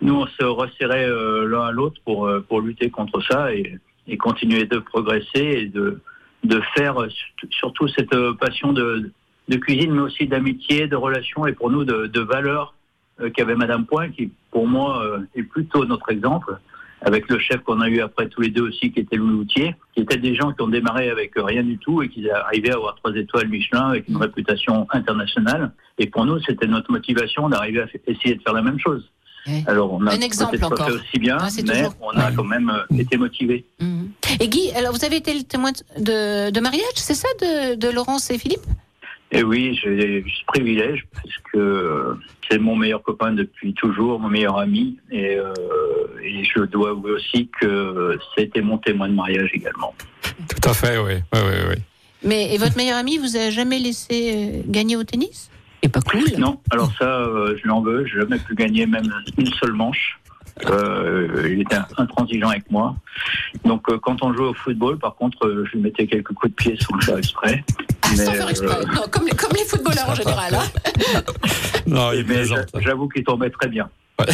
nous, 0.00 0.14
on 0.14 0.26
se 0.26 0.44
resserrait 0.44 1.08
l'un 1.46 1.62
à 1.66 1.72
l'autre 1.72 2.00
pour, 2.04 2.30
pour 2.48 2.60
lutter 2.60 2.90
contre 2.90 3.20
ça 3.22 3.54
et, 3.54 3.78
et 4.06 4.16
continuer 4.16 4.64
de 4.64 4.78
progresser 4.78 5.40
et 5.62 5.66
de, 5.66 6.00
de 6.44 6.60
faire 6.74 6.96
surtout- 7.50 7.88
cette 7.88 8.14
passion 8.40 8.72
de, 8.72 9.10
de 9.48 9.56
cuisine, 9.56 9.92
mais 9.92 10.02
aussi 10.02 10.26
d'amitié, 10.26 10.86
de 10.86 10.96
relations 10.96 11.46
et 11.46 11.52
pour 11.52 11.70
nous 11.70 11.84
de, 11.84 12.06
de 12.06 12.20
valeurs 12.20 12.74
qu'avait 13.34 13.54
Madame 13.54 13.86
Point, 13.86 14.10
qui 14.10 14.30
pour 14.50 14.66
moi 14.66 15.02
est 15.34 15.42
plutôt 15.44 15.86
notre 15.86 16.10
exemple, 16.10 16.58
avec 17.06 17.28
le 17.30 17.38
chef 17.38 17.58
qu'on 17.62 17.80
a 17.80 17.88
eu 17.88 18.00
après 18.00 18.28
tous 18.28 18.40
les 18.40 18.48
deux 18.50 18.62
aussi, 18.68 18.90
qui 18.92 18.98
était 19.00 19.16
Louis 19.16 19.30
Loutier, 19.30 19.76
qui 19.94 20.02
étaient 20.02 20.16
des 20.18 20.34
gens 20.34 20.52
qui 20.52 20.60
ont 20.62 20.68
démarré 20.68 21.08
avec 21.08 21.30
rien 21.36 21.62
du 21.62 21.78
tout 21.78 22.02
et 22.02 22.08
qui 22.08 22.28
arrivaient 22.28 22.72
à 22.72 22.74
avoir 22.74 22.96
trois 22.96 23.14
étoiles 23.14 23.48
Michelin 23.48 23.90
avec 23.90 24.08
une 24.08 24.16
réputation 24.16 24.86
internationale. 24.92 25.70
Et 25.98 26.08
pour 26.08 26.26
nous, 26.26 26.40
c'était 26.40 26.66
notre 26.66 26.90
motivation 26.90 27.48
d'arriver 27.48 27.80
à 27.82 27.86
essayer 28.08 28.34
de 28.34 28.42
faire 28.42 28.52
la 28.54 28.62
même 28.62 28.80
chose. 28.80 29.08
Ouais. 29.46 29.62
Alors 29.68 29.92
on 29.92 30.04
a 30.08 30.14
Un 30.14 30.20
exemple 30.20 30.58
peut-être 30.58 30.74
pas 30.74 30.86
fait 30.86 30.92
aussi 30.92 31.18
bien, 31.20 31.36
Ah, 31.40 31.46
mais 31.56 31.62
toujours- 31.62 31.94
on 32.00 32.10
a 32.18 32.32
quand 32.32 32.42
même 32.42 32.68
euh, 32.68 32.96
été 32.98 33.16
motivés. 33.16 33.64
Mhm. 33.80 34.10
Et 34.40 34.48
Guy, 34.48 34.72
alors 34.72 34.92
vous 34.92 35.04
avez 35.04 35.16
été 35.16 35.32
le 35.32 35.44
témoin 35.44 35.70
de, 35.70 36.50
de 36.50 36.60
mariage, 36.60 36.82
c'est 36.96 37.14
ça, 37.14 37.28
de, 37.40 37.76
de 37.76 37.88
Laurence 37.88 38.28
et 38.32 38.38
Philippe? 38.38 38.66
Et 39.32 39.42
oui, 39.42 39.78
j'ai 39.82 40.24
ce 40.24 40.44
privilège 40.46 41.04
parce 41.12 41.34
que 41.52 41.58
euh, 41.58 42.14
c'est 42.48 42.58
mon 42.58 42.76
meilleur 42.76 43.02
copain 43.02 43.32
depuis 43.32 43.74
toujours, 43.74 44.20
mon 44.20 44.28
meilleur 44.28 44.58
ami. 44.58 44.98
Et, 45.10 45.36
euh, 45.36 45.52
et 46.22 46.44
je 46.44 46.60
dois 46.60 46.90
avouer 46.90 47.12
aussi 47.12 47.50
que 47.60 48.18
c'était 48.36 48.62
mon 48.62 48.78
témoin 48.78 49.08
de 49.08 49.14
mariage 49.14 49.50
également. 49.52 49.94
Tout 50.48 50.68
à 50.68 50.74
fait, 50.74 50.98
oui. 50.98 51.14
oui, 51.32 51.40
oui, 51.42 51.56
oui. 51.70 51.76
Mais 52.22 52.54
et 52.54 52.58
votre 52.58 52.76
meilleur 52.76 52.98
ami 52.98 53.18
vous 53.18 53.36
a 53.36 53.50
jamais 53.50 53.78
laissé 53.78 54.32
euh, 54.34 54.62
gagner 54.66 54.96
au 54.96 55.04
tennis? 55.04 55.50
C'est 55.82 55.92
pas 55.92 56.00
cool. 56.00 56.24
Non, 56.38 56.58
alors 56.70 56.90
ça, 56.98 57.20
euh, 57.20 57.56
je 57.62 57.68
l'en 57.68 57.80
veux. 57.80 58.06
Je 58.06 58.14
n'ai 58.14 58.22
jamais 58.22 58.38
pu 58.38 58.54
gagner 58.54 58.86
même 58.86 59.12
une 59.38 59.52
seule 59.54 59.72
manche. 59.72 60.18
Euh, 60.64 61.48
il 61.52 61.60
était 61.60 61.76
intransigeant 61.98 62.48
avec 62.48 62.70
moi. 62.70 62.96
Donc 63.64 63.88
euh, 63.90 63.98
quand 63.98 64.22
on 64.22 64.32
jouait 64.32 64.46
au 64.48 64.54
football, 64.54 64.98
par 64.98 65.14
contre, 65.14 65.46
euh, 65.46 65.64
je 65.66 65.72
lui 65.72 65.80
mettais 65.80 66.06
quelques 66.06 66.32
coups 66.32 66.50
de 66.50 66.56
pied 66.56 66.76
sans 66.80 66.96
le 66.96 67.02
faire 67.02 67.18
exprès. 67.18 67.62
Ah, 68.02 68.08
sans 68.16 68.30
Mais, 68.30 68.36
faire 68.38 68.48
exprès. 68.48 68.76
euh, 68.78 68.84
Non, 68.94 69.02
comme, 69.10 69.26
les- 69.26 69.32
comme 69.36 69.52
les 69.54 69.64
footballeurs 69.64 70.08
en 70.08 70.14
général. 70.14 70.54
hein. 70.54 71.22
Non, 71.86 72.12
il 72.12 72.26
mais 72.26 72.42
j'avoue 72.80 73.08
qu'il 73.08 73.22
tombait 73.24 73.50
très 73.50 73.68
bien. 73.68 73.88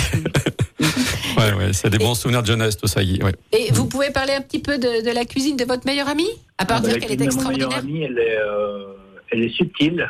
Ouais, 1.39 1.53
ouais, 1.55 1.73
c'est 1.73 1.89
des 1.91 1.99
bons 1.99 2.15
souvenirs 2.15 2.43
de 2.43 2.47
jeunesse, 2.49 2.77
tout 2.77 2.87
ça, 2.87 3.03
Guy. 3.03 3.21
Ouais. 3.23 3.33
Et 3.53 3.73
vous 3.73 3.87
pouvez 3.87 4.11
parler 4.11 4.35
un 4.35 4.43
petit 4.43 4.59
peu 4.61 4.79
de, 4.79 5.05
de 5.05 5.15
la 5.15 5.25
cuisine 5.25 5.57
de 5.57 5.65
votre 5.65 5.87
meilleur 5.87 6.09
ami 6.09 6.27
À 6.59 6.65
part 6.67 6.79
Ah, 6.79 6.83
bah, 6.83 6.89
dire 6.89 6.99
qu'elle 7.01 7.21
est 7.21 7.25
extraordinaire. 7.25 7.79
ami, 7.79 8.03
elle 8.03 8.19
est, 8.19 8.37
euh, 8.39 8.85
elle 9.31 9.43
est 9.43 9.49
subtile, 9.49 10.09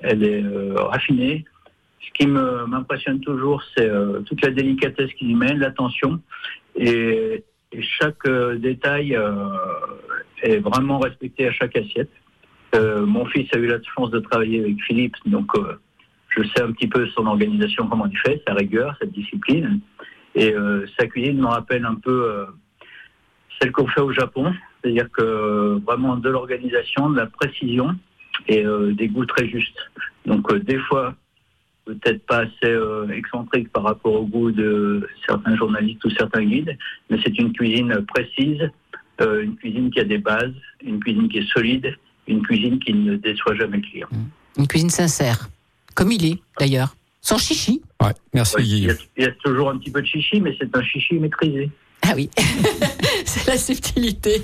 elle 0.00 0.22
est 0.22 0.42
euh, 0.42 0.74
raffinée. 0.76 1.44
Ce 2.00 2.10
qui 2.12 2.26
m'impressionne 2.26 3.20
toujours, 3.20 3.62
c'est 3.76 3.88
euh, 3.88 4.20
toute 4.20 4.42
la 4.42 4.50
délicatesse 4.50 5.12
qu'il 5.14 5.30
y 5.30 5.34
mène, 5.34 5.58
l'attention. 5.58 6.20
Et, 6.76 7.44
chaque 7.80 8.26
euh, 8.26 8.56
détail 8.56 9.14
euh, 9.14 9.34
est 10.42 10.56
vraiment 10.56 10.98
respecté 10.98 11.46
à 11.46 11.52
chaque 11.52 11.76
assiette. 11.76 12.10
Mon 12.74 13.26
fils 13.26 13.48
a 13.54 13.58
eu 13.58 13.66
la 13.66 13.78
chance 13.82 14.10
de 14.10 14.20
travailler 14.20 14.60
avec 14.60 14.80
Philippe, 14.82 15.16
donc 15.26 15.50
je 16.28 16.42
sais 16.42 16.62
un 16.62 16.70
petit 16.72 16.86
peu 16.86 17.06
son 17.08 17.26
organisation, 17.26 17.88
comment 17.88 18.06
il 18.06 18.16
fait, 18.18 18.42
sa 18.46 18.54
rigueur, 18.54 18.94
sa 19.00 19.06
discipline. 19.06 19.80
Et 20.34 20.54
sa 20.98 21.06
cuisine 21.06 21.40
me 21.40 21.46
rappelle 21.46 21.84
un 21.86 21.94
peu 21.94 22.46
celle 23.58 23.72
qu'on 23.72 23.86
fait 23.88 24.02
au 24.02 24.12
Japon, 24.12 24.52
c'est-à-dire 24.82 25.10
que 25.10 25.80
vraiment 25.84 26.16
de 26.16 26.28
l'organisation, 26.28 27.08
de 27.10 27.16
la 27.16 27.26
précision 27.26 27.96
et 28.46 28.64
des 28.92 29.08
goûts 29.08 29.26
très 29.26 29.48
justes. 29.48 29.90
Donc 30.26 30.54
des 30.54 30.78
fois, 30.78 31.16
peut-être 31.94 32.24
pas 32.26 32.40
assez 32.40 32.50
euh, 32.64 33.08
excentrique 33.08 33.70
par 33.72 33.82
rapport 33.84 34.12
au 34.14 34.26
goût 34.26 34.50
de 34.50 35.06
certains 35.26 35.56
journalistes 35.56 36.04
ou 36.04 36.10
certains 36.10 36.44
guides, 36.44 36.76
mais 37.08 37.18
c'est 37.24 37.36
une 37.38 37.52
cuisine 37.52 38.04
précise, 38.06 38.70
euh, 39.20 39.42
une 39.42 39.56
cuisine 39.56 39.90
qui 39.90 40.00
a 40.00 40.04
des 40.04 40.18
bases, 40.18 40.52
une 40.84 41.00
cuisine 41.00 41.28
qui 41.28 41.38
est 41.38 41.48
solide, 41.50 41.94
une 42.26 42.42
cuisine 42.42 42.78
qui 42.78 42.92
ne 42.92 43.16
déçoit 43.16 43.54
jamais 43.54 43.78
le 43.78 43.82
client. 43.82 44.08
Une 44.58 44.66
cuisine 44.68 44.90
sincère, 44.90 45.48
comme 45.94 46.12
il 46.12 46.24
est 46.26 46.38
d'ailleurs, 46.60 46.94
sans 47.22 47.38
chichi. 47.38 47.80
Ouais, 48.02 48.12
merci 48.34 48.56
Ouais, 48.56 48.62
il, 48.64 48.68
Guy. 48.68 48.86
y 48.86 48.90
a, 48.90 48.94
il 49.16 49.24
y 49.24 49.26
a 49.26 49.32
toujours 49.32 49.70
un 49.70 49.78
petit 49.78 49.90
peu 49.90 50.02
de 50.02 50.06
chichi, 50.06 50.40
mais 50.40 50.54
c'est 50.60 50.74
un 50.76 50.82
chichi 50.82 51.14
maîtrisé. 51.14 51.70
Ah 52.10 52.14
oui, 52.16 52.30
c'est 53.26 53.46
la 53.46 53.58
subtilité. 53.58 54.42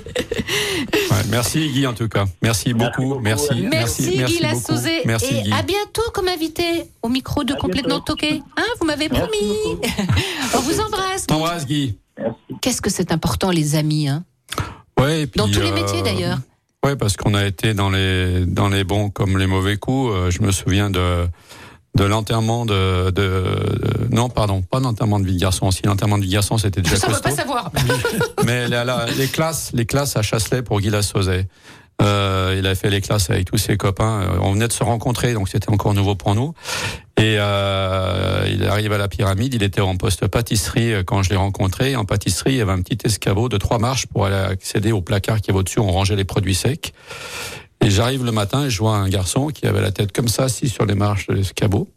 Ouais, 0.93 1.23
merci 1.29 1.67
Guy 1.69 1.87
en 1.87 1.93
tout 1.93 2.07
cas. 2.07 2.25
Merci 2.43 2.73
beaucoup. 2.75 3.17
Merci. 3.19 3.67
Merci, 3.71 4.11
Guy 4.11 4.21
beaucoup. 4.21 4.43
Lassauzé. 4.43 5.01
Merci 5.05 5.35
et 5.35 5.41
Guy. 5.43 5.51
à 5.51 5.63
bientôt 5.63 6.03
comme 6.13 6.27
invité 6.27 6.83
au 7.01 7.09
micro 7.09 7.43
de 7.43 7.55
Complètement 7.55 8.01
Toqué. 8.01 8.43
Hein, 8.55 8.63
vous 8.79 8.85
m'avez 8.85 9.09
promis. 9.09 9.57
On 10.55 10.59
vous 10.59 10.79
embrasse. 10.79 11.21
Guy. 11.21 11.27
T'embrasse 11.27 11.65
Guy. 11.65 11.97
Qu'est-ce 12.61 12.81
que 12.81 12.91
c'est 12.91 13.11
important 13.11 13.49
les 13.49 13.75
amis 13.75 14.07
hein? 14.07 14.23
Ouais, 14.99 15.21
et 15.21 15.27
puis, 15.27 15.39
Dans 15.39 15.47
tous 15.47 15.61
les 15.61 15.71
euh, 15.71 15.73
métiers 15.73 16.03
d'ailleurs. 16.03 16.37
Ouais, 16.85 16.95
parce 16.95 17.17
qu'on 17.17 17.33
a 17.33 17.45
été 17.45 17.73
dans 17.73 17.89
les 17.89 18.45
dans 18.45 18.69
les 18.69 18.83
bons 18.83 19.09
comme 19.09 19.39
les 19.39 19.47
mauvais 19.47 19.77
coups. 19.77 20.13
Euh, 20.13 20.29
je 20.29 20.43
me 20.43 20.51
souviens 20.51 20.91
de 20.91 21.27
de 21.95 22.03
l'enterrement 22.03 22.65
de, 22.65 23.09
de, 23.11 23.11
de- 23.11 24.15
non 24.15 24.29
pardon 24.29 24.61
pas 24.61 24.79
d'enterrement 24.79 25.19
de 25.19 25.25
vie 25.25 25.35
de 25.35 25.39
garçon 25.39 25.71
si 25.71 25.81
l'enterrement 25.83 26.17
de 26.17 26.23
vie 26.23 26.29
de 26.29 26.33
garçon 26.33 26.57
c'était 26.57 26.81
déjà 26.81 26.97
Ça, 26.97 27.07
on 27.09 27.19
pas 27.21 27.31
savoir. 27.31 27.71
mais 28.45 28.67
la- 28.67 28.83
la- 28.83 29.05
les 29.17 29.27
classes 29.27 29.71
les 29.73 29.85
classes 29.85 30.17
à 30.17 30.21
Chasselet 30.21 30.61
pour 30.61 30.79
Guy 30.81 30.89
Lassauzet 30.89 31.47
euh, 32.01 32.55
il 32.59 32.67
a 32.67 32.75
fait 32.75 32.89
les 32.89 32.99
classes 32.99 33.29
avec 33.29 33.49
tous 33.49 33.57
ses 33.57 33.77
copains. 33.77 34.23
Euh, 34.23 34.37
on 34.41 34.51
venait 34.51 34.67
de 34.67 34.73
se 34.73 34.83
rencontrer 34.83 35.33
donc 35.33 35.47
c'était 35.47 35.69
encore 35.69 35.93
nouveau 35.93 36.13
pour 36.15 36.35
nous. 36.35 36.53
Et 37.17 37.37
euh, 37.39 38.45
il 38.51 38.65
arrive 38.65 38.91
à 38.91 38.97
la 38.97 39.07
pyramide 39.07 39.53
il 39.53 39.63
était 39.63 39.79
en 39.79 39.95
poste 39.95 40.27
pâtisserie 40.27 40.91
euh, 40.93 41.03
quand 41.05 41.23
je 41.23 41.29
l'ai 41.29 41.37
rencontré. 41.37 41.95
En 41.95 42.03
pâtisserie 42.03 42.51
il 42.51 42.57
y 42.57 42.61
avait 42.61 42.73
un 42.73 42.81
petit 42.81 42.97
escabeau 43.05 43.47
de 43.47 43.55
trois 43.55 43.79
marches 43.79 44.07
pour 44.07 44.25
aller 44.25 44.35
accéder 44.35 44.91
au 44.91 44.99
placard 45.01 45.39
qui 45.39 45.51
est 45.51 45.53
au-dessus 45.53 45.79
on 45.79 45.89
rangeait 45.89 46.17
les 46.17 46.25
produits 46.25 46.55
secs 46.55 46.91
et 47.81 47.89
j'arrive 47.89 48.23
le 48.25 48.31
matin 48.31 48.65
et 48.65 48.69
je 48.69 48.79
vois 48.79 48.95
un 48.95 49.09
garçon 49.09 49.47
qui 49.47 49.65
avait 49.67 49.81
la 49.81 49.91
tête 49.91 50.11
comme 50.11 50.27
ça, 50.27 50.43
assis 50.45 50.69
sur 50.69 50.85
les 50.85 50.95
marches 50.95 51.27
de 51.27 51.33
l'escabeau, 51.33 51.87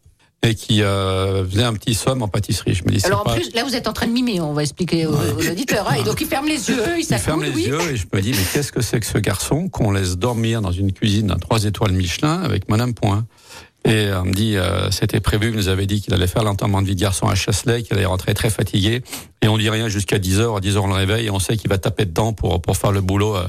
et 0.43 0.55
qui 0.55 0.83
euh, 0.83 1.45
faisait 1.49 1.65
un 1.65 1.73
petit 1.75 1.95
somme 1.95 2.23
en 2.23 2.29
pâtisserie. 2.29 2.75
Je 2.75 2.85
me 2.85 2.91
dis, 2.91 3.05
Alors 3.05 3.23
en 3.23 3.25
pas... 3.25 3.35
plus, 3.35 3.53
là 3.55 3.65
vous 3.65 3.75
êtes 3.75 3.89
en 3.89 3.93
train 3.93 4.07
de 4.07 4.13
mimer, 4.13 4.41
on 4.41 4.53
va 4.53 4.63
expliquer 4.63 5.07
aux, 5.07 5.13
aux 5.15 5.51
auditeurs. 5.51 5.89
hein. 5.91 5.95
et 6.01 6.05
donc 6.05 6.21
il 6.21 6.27
ferme 6.29 6.47
les 6.47 6.69
yeux, 6.71 6.83
il 6.97 7.01
Il 7.01 7.05
ferme 7.07 7.41
s'accoule, 7.41 7.45
les 7.45 7.51
oui. 7.51 7.65
yeux 7.65 7.81
et 7.93 7.97
je 7.97 8.07
me 8.13 8.21
dis, 8.21 8.31
mais 8.31 8.45
qu'est-ce 8.53 8.71
que 8.71 8.81
c'est 8.83 9.01
que 9.01 9.07
ce 9.07 9.19
garçon 9.19 9.69
qu'on 9.69 9.91
laisse 9.91 10.17
dormir 10.17 10.61
dans 10.63 10.71
une 10.73 10.93
cuisine 10.93 11.27
d'un 11.29 11.39
trois 11.39 11.65
étoiles 11.65 11.93
Michelin 11.93 12.41
avec 12.43 12.69
Madame 12.69 12.95
Point? 12.95 13.27
Et 13.89 14.13
on 14.13 14.27
me 14.27 14.35
dit, 14.35 14.59
euh, 14.59 14.91
c'était 14.91 15.21
prévu, 15.21 15.49
il 15.49 15.57
nous 15.57 15.69
avait 15.69 15.87
dit 15.87 16.03
qu'il 16.03 16.13
allait 16.13 16.27
faire 16.27 16.45
l'enterrement 16.45 16.83
de 16.83 16.87
vie 16.87 16.95
de 16.95 17.01
garçon 17.01 17.27
à 17.27 17.35
Chasselet, 17.35 17.83
qu'il 17.83 17.97
allait 17.97 18.05
rentrer 18.05 18.35
très 18.35 18.51
fatigué. 18.51 19.03
Et 19.41 19.49
on 19.49 19.57
dit 19.57 19.71
rien 19.71 19.89
jusqu'à 19.89 20.19
10h, 20.19 20.59
à 20.59 20.61
10h 20.61 20.77
on 20.77 20.89
le 20.89 20.93
réveille 20.93 21.27
et 21.27 21.31
on 21.31 21.39
sait 21.39 21.57
qu'il 21.57 21.71
va 21.71 21.79
taper 21.79 22.05
dedans 22.05 22.35
pour, 22.35 22.61
pour 22.61 22.77
faire 22.77 22.93
le 22.93 23.01
boulot 23.01 23.37
euh, 23.37 23.47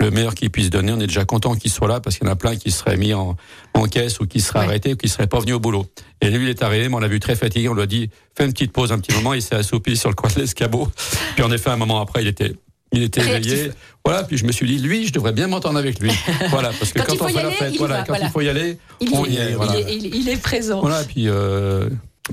le 0.00 0.10
meilleur 0.10 0.34
qu'il 0.34 0.48
puisse 0.48 0.70
donner. 0.70 0.92
On 0.92 1.00
est 1.00 1.08
déjà 1.08 1.26
content 1.26 1.54
qu'il 1.56 1.70
soit 1.70 1.88
là 1.88 2.00
parce 2.00 2.16
qu'il 2.16 2.26
y 2.26 2.30
en 2.30 2.32
a 2.32 2.36
plein 2.36 2.56
qui 2.56 2.70
seraient 2.70 2.96
mis 2.96 3.12
en, 3.12 3.36
en 3.74 3.84
caisse 3.84 4.18
ou 4.20 4.26
qui 4.26 4.40
seraient 4.40 4.60
arrêtés 4.60 4.94
ou 4.94 4.96
qui 4.96 5.10
seraient 5.10 5.26
pas 5.26 5.40
venus 5.40 5.56
au 5.56 5.60
boulot. 5.60 5.84
Et 6.22 6.30
lui, 6.30 6.44
il 6.44 6.48
est 6.48 6.62
arrivé, 6.62 6.88
mais 6.88 6.94
on 6.94 7.00
l'a 7.00 7.08
vu 7.08 7.20
très 7.20 7.36
fatigué, 7.36 7.68
on 7.68 7.74
lui 7.74 7.82
a 7.82 7.86
dit, 7.86 8.08
fais 8.34 8.46
une 8.46 8.52
petite 8.54 8.72
pause 8.72 8.92
un 8.92 8.98
petit 8.98 9.14
moment, 9.14 9.34
il 9.34 9.42
s'est 9.42 9.56
assoupi 9.56 9.98
sur 9.98 10.08
le 10.08 10.14
coin 10.14 10.30
de 10.34 10.40
l'escabeau. 10.40 10.88
Puis 11.34 11.44
en 11.44 11.52
effet, 11.52 11.68
un 11.68 11.76
moment 11.76 12.00
après, 12.00 12.22
il 12.22 12.28
était 12.28 12.54
il 12.92 13.02
était 13.02 13.20
Réactif. 13.20 13.52
éveillé. 13.52 13.70
Voilà, 14.04 14.24
puis 14.24 14.36
je 14.36 14.44
me 14.44 14.52
suis 14.52 14.66
dit, 14.66 14.78
lui, 14.78 15.06
je 15.06 15.12
devrais 15.12 15.32
bien 15.32 15.46
m'entendre 15.46 15.78
avec 15.78 15.98
lui. 16.00 16.10
Voilà, 16.50 16.70
parce 16.78 16.92
que 16.92 16.98
Quand 16.98 17.06
quand, 17.06 17.12
il 17.14 17.18
faut 17.18 17.24
on 17.24 17.28
y 17.28 17.32
fait 17.32 17.38
aller, 17.38 17.48
la 17.50 17.54
fête, 17.56 17.72
il 17.74 17.78
voilà, 17.78 17.94
va, 17.98 18.00
quand 18.02 18.06
voilà. 18.12 18.24
il 18.26 18.30
faut 18.30 18.40
y 18.40 18.48
aller, 18.48 18.78
Il, 19.00 19.08
on 19.14 19.24
est, 19.24 19.30
y 19.30 19.36
est. 19.36 19.50
il 19.50 19.56
voilà. 19.56 19.78
est- 19.78 19.94
il- 19.96 20.14
il 20.14 20.28
est 20.28 20.36
présent. 20.42 20.80
Voilà, 20.80 21.02
puis 21.04 21.28
euh, 21.28 21.88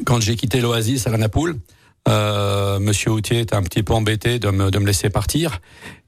quand 0.05 0.19
j'ai 0.21 0.35
quitté 0.35 0.61
l'Oasis 0.61 1.05
à 1.07 1.11
la 1.11 1.17
Napoule, 1.17 1.57
euh, 2.07 2.79
Monsieur 2.79 3.11
Houtier 3.11 3.39
était 3.41 3.55
un 3.55 3.61
petit 3.63 3.83
peu 3.83 3.93
embêté 3.93 4.39
de 4.39 4.49
me, 4.49 4.71
de 4.71 4.79
me 4.79 4.85
laisser 4.87 5.09
partir. 5.09 5.59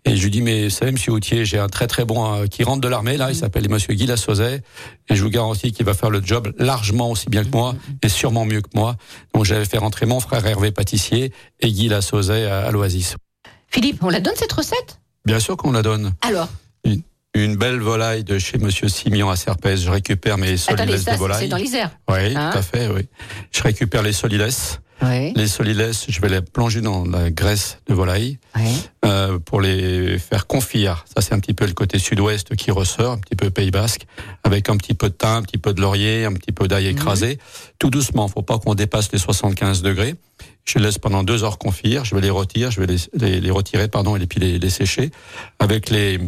Et 0.04 0.16
je 0.16 0.24
lui 0.24 0.32
dis, 0.32 0.41
mais 0.41 0.64
vous 0.64 0.70
savez, 0.72 0.91
Monsieur 0.91 1.12
Houtier, 1.12 1.45
j'ai 1.45 1.60
un 1.60 1.68
très 1.68 1.86
très 1.86 2.06
bon 2.06 2.34
euh, 2.41 2.45
qui 2.47 2.64
rentre 2.64 2.82
de 2.82 2.88
l'armée, 2.88 3.18
là, 3.18 3.30
il 3.30 3.36
s'appelle 3.36 3.70
Monsieur 3.70 3.93
Guy 3.93 4.08
Lassauzet, 4.08 4.62
et 5.10 5.16
je 5.16 5.22
vous 5.22 5.30
garantis 5.30 5.72
qu'il 5.74 5.86
va 5.86 5.93
faire 5.93 6.10
le 6.10 6.22
job 6.26 6.52
largement 6.58 7.12
aussi 7.12 7.30
bien 7.30 7.43
que 7.43 7.52
moi, 7.52 7.76
et 8.02 8.10
sûrement 8.10 8.43
mieux 8.45 8.62
que 8.62 8.70
moi. 8.74 8.95
Donc 9.36 9.45
j'avais 9.45 9.66
fait 9.66 9.78
rentrer 9.78 10.08
mon 10.08 10.20
frère 10.20 10.43
Hervé 10.47 10.72
pâtissier 10.72 11.32
et 11.60 11.72
Guy 11.72 11.88
Lassauzet 11.88 12.45
à, 12.47 12.62
à 12.66 12.72
l'Oasis. 12.72 13.16
Philippe, 13.72 14.04
on 14.04 14.10
la 14.10 14.20
donne 14.20 14.36
cette 14.36 14.52
recette? 14.52 15.00
Bien 15.26 15.40
sûr 15.40 15.56
qu'on 15.58 15.72
la 15.72 15.82
donne. 15.82 16.14
Alors, 16.22 16.50
Une, 16.84 17.02
une 17.34 17.56
belle 17.56 17.80
volaille 17.80 18.24
de 18.24 18.38
chez 18.40 18.58
Monsieur 18.58 18.90
Simian 18.90 19.30
à 19.30 19.36
Serpès. 19.36 19.80
Je 19.82 19.90
récupère 19.90 20.38
mes 20.38 20.58
ça 20.58 20.74
de 20.74 21.18
volaille. 21.18 21.44
c'est 21.44 21.48
dans 21.48 21.58
l'Isère. 21.58 21.92
Oui, 22.10 22.36
Hein? 22.36 22.50
tout 22.52 22.58
à 22.58 22.62
fait, 22.62 22.88
oui. 22.90 23.08
Je 23.52 23.62
récupère 23.64 24.02
les 24.04 24.14
solilès. 24.14 24.80
Oui. 25.02 25.34
Les 25.36 25.47
solilès, 25.47 26.06
je 26.08 26.22
vais 26.22 26.30
les 26.30 26.41
plonger 26.41 26.82
dans 26.82 27.06
la 27.06 27.32
graisse 27.32 27.80
de 27.88 27.93
volaille 27.93 28.38
euh, 29.04 29.39
pour 29.39 29.60
les 29.62 30.20
faire 30.20 30.45
confire. 30.47 31.06
Ça, 31.14 31.22
c'est 31.22 31.34
un 31.34 31.39
petit 31.39 31.54
peu 31.54 31.66
le 31.66 31.74
côté 31.74 31.97
sud-ouest 31.97 32.56
qui 32.56 32.72
ressort, 32.72 33.14
un 33.14 33.18
petit 33.18 33.36
peu 33.36 33.49
Pays 33.49 33.72
Basque, 33.72 34.06
avec 34.43 34.70
un 34.70 34.78
petit 34.78 34.93
peu 34.93 35.10
de 35.10 35.14
thym, 35.16 35.30
un 35.30 35.41
petit 35.41 35.58
peu 35.58 35.74
de 35.74 35.82
laurier, 35.82 36.26
un 36.26 36.34
petit 36.34 36.52
peu 36.52 36.68
d'ail 36.68 36.88
écrasé. 36.88 37.39
Tout 37.80 37.89
doucement, 37.89 38.28
faut 38.28 38.43
pas 38.43 38.60
qu'on 38.60 38.76
dépasse 38.76 39.12
les 39.12 39.20
75 39.20 39.82
degrés. 39.82 40.16
Je 40.66 40.78
les 40.78 40.86
laisse 40.86 40.99
pendant 40.99 41.24
deux 41.24 41.43
heures 41.43 41.58
confire. 41.58 42.06
Je 42.06 42.14
vais 42.14 42.22
les 42.22 42.30
retirer, 42.30 42.70
je 42.70 42.80
vais 42.80 42.88
les, 42.88 42.97
les, 43.14 43.41
les 43.41 43.52
retirer, 43.52 43.88
pardon, 43.88 44.16
et 44.16 44.26
puis 44.28 44.39
les, 44.39 44.60
les 44.60 44.70
sécher. 44.70 45.10
Avec 45.58 45.89
les, 45.89 46.20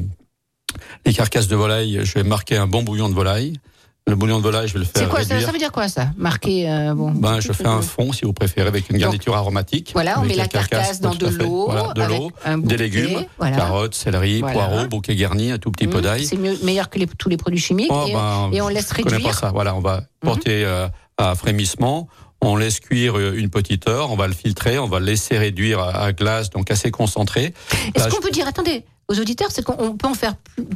les 1.05 1.13
carcasses 1.13 1.47
de 1.47 1.55
volaille, 1.55 1.99
je 2.03 2.13
vais 2.15 2.24
marquer 2.24 2.57
un 2.57 2.67
bon 2.67 2.82
bouillon 2.82 3.09
de 3.09 3.13
volaille. 3.13 3.59
Le 4.06 4.16
bouillon 4.16 4.38
de 4.39 4.43
volaille, 4.43 4.68
je 4.68 4.74
vais 4.74 4.80
le 4.80 4.86
C'est 4.86 4.99
faire 4.99 5.10
quoi 5.10 5.20
ça, 5.24 5.30
réduire. 5.30 5.45
ça 5.47 5.51
veut 5.54 5.58
dire 5.60 5.72
quoi 5.72 5.88
ça 5.88 6.08
Marquer 6.18 6.70
euh, 6.70 6.93
bon. 6.93 7.12
Ben, 7.12 7.39
je 7.39 7.54
fais 7.54 7.66
un 7.68 7.82
fond, 7.82 8.12
si 8.12 8.26
vous 8.26 8.34
préférez, 8.34 8.68
avec 8.68 8.89
une 8.89 8.97
garniture 8.97 9.34
aromatique. 9.36 9.91
Voilà, 9.93 10.20
on 10.20 10.26
met 10.26 10.36
la 10.36 10.47
carcasse, 10.47 10.99
carcasse 10.99 10.99
dans 11.01 11.16
de 11.16 11.28
l'eau, 11.28 11.68
Voilà, 11.72 11.93
de 11.93 12.04
l'eau, 12.04 12.32
des 12.58 12.76
légumes, 12.78 13.24
voilà. 13.38 13.56
carottes, 13.56 13.95
céleri, 13.95 14.41
Voilà. 14.41 14.54
poireaux, 14.54 14.88
bouquet 14.88 15.16
garni, 15.16 15.51
un 15.51 15.58
tout 15.58 15.72
petit 15.72 15.88
peu 15.88 15.99
Mmh, 15.99 16.01
d'ail. 16.01 16.26
C'est 16.26 16.38
meilleur 16.38 16.89
que 16.89 16.99
les- 16.99 17.08
tous 17.08 17.30
les 17.30 17.38
produits 17.38 17.62
chimiques. 17.62 17.89
Oh, 17.93 18.04
et, 18.08 18.14
ben, 18.14 18.49
et 18.51 18.62
on 18.62 18.68
laisse 18.68 18.89
je 18.89 18.95
réduire. 19.04 19.22
pas 19.22 19.34
ça. 19.34 19.51
Voilà, 19.54 19.74
on 19.74 19.80
va 19.80 20.01
Mmh. 20.01 20.26
porter 20.28 20.66
euh, 20.66 20.88
à 21.18 21.34
frémissement. 21.36 22.10
On 22.41 22.58
laisse 22.58 22.82
cuire 22.82 23.18
euh, 23.18 23.34
une 23.38 23.49
petite 23.49 23.88
heure, 23.88 24.12
on 24.12 24.18
va 24.18 24.28
le 24.28 24.34
filtrer, 24.34 24.80
on 24.80 24.88
va 24.88 24.99
le 24.99 25.06
laisser 25.06 25.38
réduire 25.38 25.80
à, 25.80 26.12
glace, 26.12 26.49
donc 26.49 26.70
assez 26.72 26.91
concentré. 26.91 27.54
Est-ce 27.95 28.10
qu'on 28.10 28.20
peut 28.22 28.32
dire, 28.32 28.47
attendez, 28.49 28.84
aux 29.08 29.18
auditeurs, 29.18 29.47
c'est 29.49 29.64
qu'on 29.64 29.78
on 29.80 29.95
peut 29.95 30.08
en 30.08 30.14
faire 30.14 30.34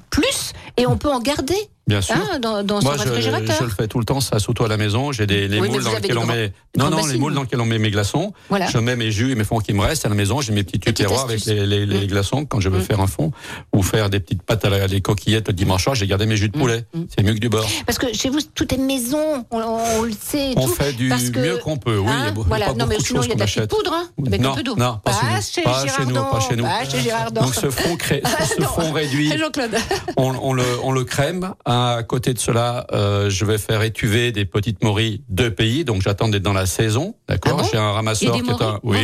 plus 0.10 0.54
et 0.78 0.86
on 0.88 0.98
peut 0.98 1.12
en 1.12 1.20
garder 1.20 1.58
Bien 1.88 2.02
sûr. 2.02 2.16
hein, 2.16 2.40
dans, 2.40 2.64
dans 2.64 2.82
Moi, 2.82 2.98
son 2.98 3.04
je, 3.04 3.08
réfrigérateur. 3.10 3.56
je 3.60 3.64
le 3.64 3.70
fais 3.70 3.88
tout 3.88 4.00
le 4.00 4.06
temps, 4.06 4.20
ça 4.20 4.40
surtout 4.40 4.66
à 4.66 4.68
la 4.68 4.76
maison. 4.78 5.12
J'ai 5.14 5.26
des 5.26 5.48
les 5.48 5.60
Oui, 5.62 5.70
moules 5.70 5.84
dans 5.84 6.00
des 6.00 6.12
on 6.12 6.16
grands- 6.16 6.26
met. 6.26 6.52
Non, 6.78 6.90
non, 6.90 7.06
les 7.06 7.18
moules 7.18 7.34
dans 7.34 7.44
lesquels 7.44 7.62
on 7.62 7.66
met 7.66 7.80
mes 7.80 7.90
glaçons. 7.92 8.34
Voilà. 8.50 8.68
Je 8.68 8.78
mets 8.78 8.96
mes 8.98 9.10
jus 9.10 9.32
et 9.32 9.36
mes 9.36 9.44
fonds 9.46 9.60
qui 9.60 9.74
me 9.74 9.82
restent 9.82 10.06
à 10.06 10.10
la 10.10 10.16
maison. 10.16 10.42
J'ai 10.42 10.52
mes 10.54 10.64
petits 10.64 10.80
tupperwares 10.80 11.24
avec 11.24 11.46
les, 11.46 11.66
les, 11.66 11.86
les 11.86 12.04
Mm. 12.06 12.08
glaçons 12.08 12.46
quand 12.46 12.60
je 12.60 12.70
veux 12.70 12.80
Mm. 12.80 12.84
faire 12.84 13.00
un 13.00 13.08
fond 13.08 13.32
ou 13.74 13.82
faire 13.84 14.10
des 14.10 14.20
petites 14.20 14.44
pâtes 14.44 14.66
à 14.66 14.70
la, 14.70 14.86
les 14.88 15.02
coquillettes 15.02 15.48
le 15.48 15.54
dimanche 15.54 15.84
soir. 15.86 15.96
J'ai 15.96 16.08
gardé 16.08 16.26
mes 16.26 16.36
jus 16.38 16.50
de 16.50 16.58
poulet. 16.58 16.84
C'est 17.16 17.24
mieux 17.24 17.34
que 17.34 17.40
du 17.40 17.50
beurre. 17.50 17.68
Parce 17.86 17.98
que 17.98 18.14
chez 18.14 18.30
vous, 18.30 18.40
tout 18.54 18.74
est 18.74 18.78
maison, 18.78 19.46
on, 19.52 19.60
on 19.62 20.02
le 20.04 20.12
sait. 20.12 20.54
On 20.58 20.66
tout, 20.68 20.74
fait 20.74 20.92
du 20.94 21.08
parce 21.10 21.30
que- 21.30 21.40
mieux 21.40 21.58
qu'on 21.58 21.78
peut. 21.78 21.98
Oui, 21.98 22.12
Hein, 22.12 22.34
voilà. 22.36 22.74
non, 22.74 22.86
mais 22.86 23.00
sinon, 23.00 23.22
il 23.24 23.30
y 23.30 23.32
a 23.32 23.36
de 23.36 23.40
la 23.40 23.46
petite 23.46 23.68
poudre 23.70 23.94
hein, 23.94 24.10
avec 24.28 24.44
un 24.44 24.52
peu 24.54 24.64
d'eau. 24.64 24.76
non, 24.76 25.00
pas, 25.04 25.12
chez 25.14 25.62
nous. 25.62 25.64
Pas 25.64 25.86
chez 25.88 26.06
nous, 26.06 26.14
pas 26.16 26.40
chez 26.42 26.56
nous. 26.58 26.64
pas 26.66 26.84
chez 26.90 27.00
Girardon. 27.00 27.42
Donc 27.42 27.56
ce 27.56 27.70
fond, 27.70 27.96
réduit, 28.94 29.32
on, 30.18 30.54
le, 30.54 30.64
on 30.84 30.92
le 30.92 31.04
crème. 31.06 31.54
À 31.80 32.02
côté 32.02 32.34
de 32.34 32.40
cela, 32.40 32.88
euh, 32.92 33.30
je 33.30 33.46
vais 33.46 33.60
faire 33.60 33.84
étuver 33.84 34.32
des 34.32 34.46
petites 34.46 34.84
morilles 34.84 35.22
de 35.30 35.48
pays. 35.48 35.86
Donc 35.86 36.02
j'attends 36.02 36.28
d'être 36.28 36.42
dans 36.42 36.54
la 36.54 36.66
saison, 36.66 37.14
d'accord 37.30 37.58
Ah 37.60 37.62
bon 37.62 37.70
J'ai 37.72 37.78
un 37.78 37.92
ramasseur 37.92 38.34
qui 38.42 38.50
est 38.50 38.62
un, 38.62 38.80
vous 38.82 38.96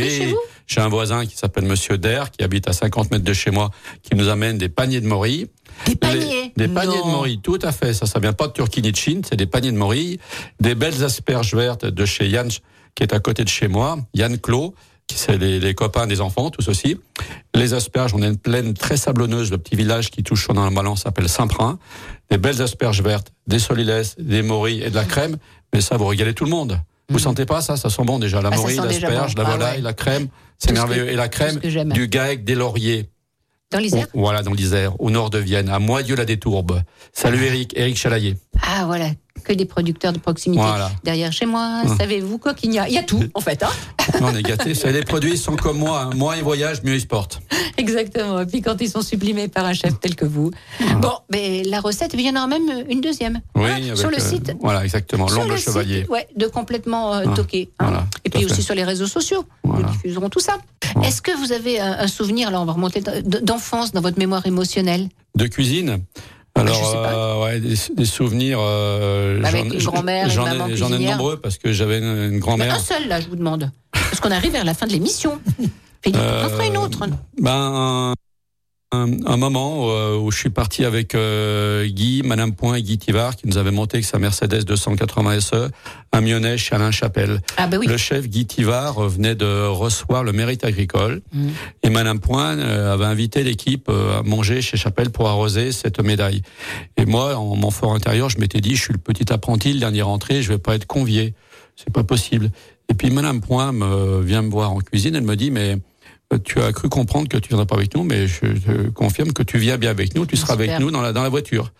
j'ai 0.66 0.80
un 0.80 0.88
voisin 0.88 1.24
qui 1.24 1.36
s'appelle 1.36 1.66
Monsieur 1.66 1.98
Der, 1.98 2.30
qui 2.32 2.42
habite 2.42 2.68
à 2.68 2.72
50 2.72 3.12
mètres 3.12 3.24
de 3.24 3.32
chez 3.32 3.52
moi, 3.52 3.70
qui 4.02 4.16
nous 4.16 4.28
amène 4.28 4.58
des 4.58 4.68
paniers 4.68 5.00
de 5.00 5.06
morilles. 5.06 5.46
Des 5.86 5.94
paniers 5.94 6.52
Des 6.56 6.66
paniers 6.68 6.96
Non. 6.96 7.06
de 7.06 7.10
morilles, 7.12 7.40
tout 7.40 7.58
à 7.62 7.70
fait. 7.70 7.92
Ça, 7.94 8.06
ça 8.06 8.18
vient 8.18 8.32
pas 8.32 8.48
de 8.48 8.52
Turquie 8.52 8.82
ni 8.82 8.90
de 8.90 8.96
Chine, 8.96 9.22
c'est 9.28 9.36
des 9.36 9.46
paniers 9.46 9.70
de 9.72 9.76
morilles. 9.76 10.18
Des 10.58 10.74
belles 10.74 11.04
asperges 11.04 11.54
vertes 11.54 11.84
de 11.84 12.04
chez 12.04 12.26
Yann, 12.28 12.48
qui 12.96 13.02
est 13.04 13.12
à 13.12 13.20
côté 13.20 13.44
de 13.44 13.48
chez 13.48 13.68
moi, 13.68 13.98
Yann 14.14 14.36
Clos, 14.38 14.74
c'est 15.12 15.36
les, 15.38 15.60
les 15.60 15.74
copains 15.74 16.06
des 16.06 16.20
enfants, 16.20 16.50
tous 16.50 16.68
aussi. 16.68 16.98
Les 17.54 17.74
asperges, 17.74 18.14
on 18.14 18.22
a 18.22 18.26
une 18.26 18.38
plaine 18.38 18.74
très 18.74 18.96
sablonneuse, 18.96 19.50
le 19.50 19.58
petit 19.58 19.76
village 19.76 20.10
qui 20.10 20.22
touche 20.22 20.48
dans 20.48 20.68
le 20.68 20.74
ballon 20.74 20.96
s'appelle 20.96 21.28
Saint-Prin. 21.28 21.78
Des 22.30 22.38
belles 22.38 22.62
asperges 22.62 23.02
vertes, 23.02 23.32
des 23.46 23.58
solilès, 23.58 24.16
des 24.18 24.42
morilles 24.42 24.82
et 24.82 24.90
de 24.90 24.94
la 24.94 25.04
crème. 25.04 25.36
Mais 25.72 25.80
ça, 25.80 25.96
vous 25.96 26.06
régalez 26.06 26.34
tout 26.34 26.44
le 26.44 26.50
monde. 26.50 26.80
Vous 27.10 27.18
sentez 27.18 27.44
pas 27.44 27.60
ça? 27.60 27.76
Ça 27.76 27.90
sent 27.90 28.02
bon 28.04 28.18
déjà. 28.18 28.40
La. 28.40 28.48
Ah, 28.52 28.56
morille, 28.56 28.76
l'asperge, 28.76 29.34
bon. 29.34 29.42
la 29.42 29.48
Ah 29.48 29.52
volaille, 29.52 29.76
ouais. 29.76 29.82
la 29.82 29.92
crème, 29.92 30.26
Tout 30.26 30.32
c'est 30.58 30.68
ce 30.68 30.72
merveilleux. 30.74 31.04
que- 31.04 31.10
Et 31.10 31.16
la 31.16 31.28
tout 31.28 31.38
crème, 31.38 31.60
du 31.92 32.08
GAEC, 32.08 32.44
des 32.44 32.54
lauriers. 32.54 33.10
Dans 33.70 33.78
l'Isère 33.78 34.06
Voilà, 34.14 34.42
dans 34.42 34.52
l'Isère, 34.52 34.98
au 35.00 35.10
nord 35.10 35.30
de 35.30 35.38
Vienne, 35.38 35.68
à 35.68 35.78
Moyeux-la-Détourbe. 35.78 36.82
Salut 37.12 37.44
Eric, 37.44 37.72
Eric 37.76 37.96
Chalaillé. 37.96 38.36
Ah 38.62 38.84
voilà, 38.86 39.08
que 39.42 39.52
des 39.52 39.64
producteurs 39.64 40.12
de 40.12 40.18
proximité. 40.18 40.62
Voilà. 40.62 40.90
Derrière 41.02 41.32
chez 41.32 41.44
moi, 41.46 41.82
Hum. 41.84 41.96
savez-vous 41.98 42.38
quoi 42.38 42.54
qu'il 42.54 42.72
y 42.72 42.78
a? 42.78 42.88
Il 42.88 42.94
y 42.94 42.98
a 42.98 43.02
tout, 43.02 43.22
en 43.34 43.40
fait. 43.40 43.62
Hein 43.62 43.70
Non, 44.20 44.28
on 44.32 44.36
est 44.36 44.42
gâtés. 44.42 44.72
Des 44.74 45.02
produits, 45.02 45.36
sont 45.36 45.56
comme 45.56 45.78
moi. 45.78 46.02
hein. 46.02 46.10
Moins 46.14 46.36
ils 46.36 46.42
voyagent, 46.44 46.82
mieux 46.84 46.94
ils 46.94 47.00
se 47.00 47.06
portent. 47.06 47.40
Exactement. 47.76 48.40
Et 48.40 48.46
puis 48.46 48.62
quand 48.62 48.80
ils 48.80 48.88
sont 48.88 49.02
sublimés 49.02 49.48
par 49.48 49.64
un 49.64 49.72
chef 49.72 49.98
tel 50.00 50.14
que 50.14 50.24
vous. 50.24 50.50
Bon, 51.00 51.12
mais 51.32 51.62
la 51.64 51.80
recette, 51.80 52.12
il 52.14 52.20
y 52.20 52.30
en 52.30 52.36
aura 52.36 52.46
même 52.46 52.84
une 52.88 53.00
deuxième. 53.00 53.40
Oui, 53.56 53.64
Hein, 53.64 53.76
avec, 53.82 53.96
sur 53.96 54.10
le 54.10 54.18
euh, 54.18 54.20
site. 54.20 54.52
Voilà, 54.60 54.84
exactement. 54.84 55.26
Sur 55.26 55.38
L'ombre 55.38 55.48
le 55.50 55.54
le 55.56 55.60
chevalier. 55.60 56.00
site, 56.02 56.10
ouais, 56.10 56.28
de 56.36 56.46
complètement 56.46 57.14
euh, 57.14 57.24
Ah, 57.26 57.34
toqué. 57.34 57.70
hein. 57.80 57.84
voilà, 57.86 58.06
Et 58.24 58.30
puis 58.30 58.44
aussi 58.44 58.62
sur 58.62 58.74
les 58.74 58.84
réseaux 58.84 59.06
sociaux. 59.08 59.44
Nous 59.64 59.82
diffuserons 59.82 60.28
tout 60.28 60.40
ça. 60.40 60.58
Est-ce 61.02 61.20
que 61.22 61.32
vous 61.36 61.52
avez 61.52 61.80
un, 61.80 61.92
un 61.98 62.06
souvenir, 62.06 62.50
là 62.50 62.60
on 62.60 62.64
va 62.66 62.72
remonter, 62.72 63.02
d'enfance 63.24 63.92
dans 63.92 64.00
votre 64.00 64.18
mémoire 64.18 64.46
émotionnelle? 64.46 65.08
De 65.34 65.46
cuisine? 65.48 65.98
Alors, 66.56 66.94
euh, 66.96 67.44
ouais, 67.44 67.60
des, 67.60 67.74
des 67.96 68.04
souvenirs. 68.04 68.58
euh, 68.60 69.40
Bah, 69.40 69.48
Avec 69.48 69.64
j'en- 69.78 69.90
une 69.90 69.96
grand-mère, 69.96 70.24
une 70.26 70.30
j'en 70.32 70.46
ai, 70.68 70.76
j'en 70.76 70.92
ai 70.92 70.98
de 70.98 71.10
nombreux 71.10 71.36
parce 71.38 71.58
que 71.58 71.72
j'avais 71.72 71.98
une, 71.98 72.38
grand-mère. 72.38 72.74
Un 72.74 72.78
seul, 72.78 73.08
là, 73.08 73.20
je 73.20 73.28
vous 73.28 73.36
demande. 73.36 73.70
Parce 73.92 74.20
qu'on 74.20 74.30
arrive 74.30 74.52
vers 74.52 74.64
la 74.64 74.74
fin 74.74 74.86
de 74.86 74.92
l'émission. 74.92 75.40
Philippe, 76.02 76.20
on 76.20 76.44
en 76.46 76.48
fera 76.50 76.66
une 76.66 76.76
autre. 76.76 77.00
Ben, 77.40 78.14
un, 78.94 79.26
un 79.26 79.36
moment 79.36 79.90
euh, 79.90 80.16
où 80.16 80.30
je 80.30 80.38
suis 80.38 80.50
parti 80.50 80.84
avec 80.84 81.14
euh, 81.14 81.86
Guy, 81.86 82.22
Madame 82.24 82.54
Point 82.54 82.76
et 82.76 82.82
Guy 82.82 82.98
Tivard, 82.98 83.36
qui 83.36 83.48
nous 83.48 83.58
avait 83.58 83.70
monté 83.70 83.96
avec 83.96 84.04
sa 84.04 84.18
Mercedes 84.18 84.64
280 84.64 85.40
SE, 85.40 85.70
un 86.12 86.20
Mionnais 86.20 86.56
chez 86.56 86.74
Alain 86.74 86.90
Chapelle. 86.90 87.40
Ah 87.56 87.66
bah 87.66 87.76
oui. 87.78 87.86
Le 87.86 87.96
chef 87.96 88.28
Guy 88.28 88.46
Tivard 88.46 89.00
venait 89.08 89.34
de 89.34 89.66
recevoir 89.66 90.22
le 90.24 90.32
mérite 90.32 90.64
agricole 90.64 90.94
Mm. 91.32 91.48
et 91.82 91.90
Madame 91.90 92.20
Point 92.20 92.58
euh, 92.58 92.92
avait 92.92 93.04
invité 93.04 93.42
l'équipe 93.42 93.88
euh, 93.88 94.20
à 94.20 94.22
manger 94.22 94.62
chez 94.62 94.76
Chapelle 94.76 95.10
pour 95.10 95.28
arroser 95.28 95.72
cette 95.72 96.00
médaille. 96.00 96.42
Et 96.96 97.06
moi, 97.06 97.36
en 97.36 97.56
mon 97.56 97.70
fort 97.70 97.94
intérieur, 97.94 98.28
je 98.30 98.38
m'étais 98.38 98.60
dit, 98.60 98.76
je 98.76 98.82
suis 98.82 98.92
le 98.92 98.98
petit 98.98 99.32
apprenti, 99.32 99.72
le 99.72 99.80
dernier 99.80 100.02
rentré, 100.02 100.42
je 100.42 100.48
vais 100.48 100.58
pas 100.58 100.74
être 100.74 100.86
convié. 100.86 101.34
C'est 101.76 101.92
pas 101.92 102.04
possible. 102.04 102.50
Et 102.88 102.94
puis 102.94 103.10
Madame 103.10 103.40
Point 103.40 103.72
me 103.72 104.20
vient 104.20 104.42
me 104.42 104.50
voir 104.50 104.72
en 104.72 104.78
cuisine, 104.78 105.14
elle 105.16 105.24
me 105.24 105.36
dit, 105.36 105.50
mais 105.50 105.78
tu 106.44 106.60
as 106.60 106.72
cru 106.72 106.88
comprendre 106.88 107.28
que 107.28 107.36
tu 107.36 107.48
viendrais 107.48 107.66
pas 107.66 107.76
avec 107.76 107.94
nous, 107.94 108.02
mais 108.02 108.26
je 108.26 108.40
te 108.40 108.90
confirme 108.90 109.32
que 109.32 109.42
tu 109.42 109.58
viens 109.58 109.76
bien 109.76 109.90
avec 109.90 110.14
nous, 110.14 110.26
tu 110.26 110.36
seras 110.36 110.54
Super. 110.54 110.68
avec 110.70 110.80
nous 110.80 110.90
dans 110.90 111.00
la, 111.00 111.12
dans 111.12 111.22
la 111.22 111.28
voiture. 111.28 111.72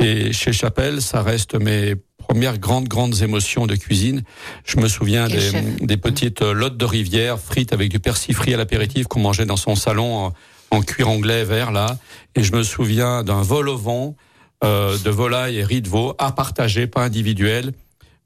Et 0.00 0.32
chez 0.32 0.52
Chapelle, 0.52 1.02
ça 1.02 1.22
reste 1.22 1.54
mes 1.54 1.94
premières 2.18 2.58
grandes, 2.58 2.86
grandes 2.86 3.22
émotions 3.22 3.66
de 3.66 3.74
cuisine. 3.74 4.22
Je 4.64 4.78
me 4.78 4.88
souviens 4.88 5.28
des, 5.28 5.50
des 5.80 5.96
petites 5.96 6.42
euh, 6.42 6.52
lottes 6.52 6.76
de 6.76 6.84
rivière 6.84 7.38
frites 7.40 7.72
avec 7.72 7.88
du 7.90 7.98
persil 7.98 8.34
frit 8.34 8.52
à 8.54 8.56
l'apéritif 8.56 9.06
qu'on 9.06 9.20
mangeait 9.20 9.46
dans 9.46 9.56
son 9.56 9.74
salon 9.74 10.26
en, 10.26 10.34
en 10.70 10.82
cuir 10.82 11.08
anglais 11.08 11.44
vert 11.44 11.72
là. 11.72 11.98
Et 12.36 12.42
je 12.42 12.54
me 12.54 12.62
souviens 12.62 13.24
d'un 13.24 13.40
vol 13.42 13.68
au 13.68 13.78
vent 13.78 14.14
euh, 14.62 14.98
de 14.98 15.10
volaille 15.10 15.58
et 15.58 15.64
riz 15.64 15.80
de 15.80 15.88
veau 15.88 16.14
à 16.18 16.32
partager, 16.32 16.86
pas 16.86 17.02
individuel. 17.02 17.72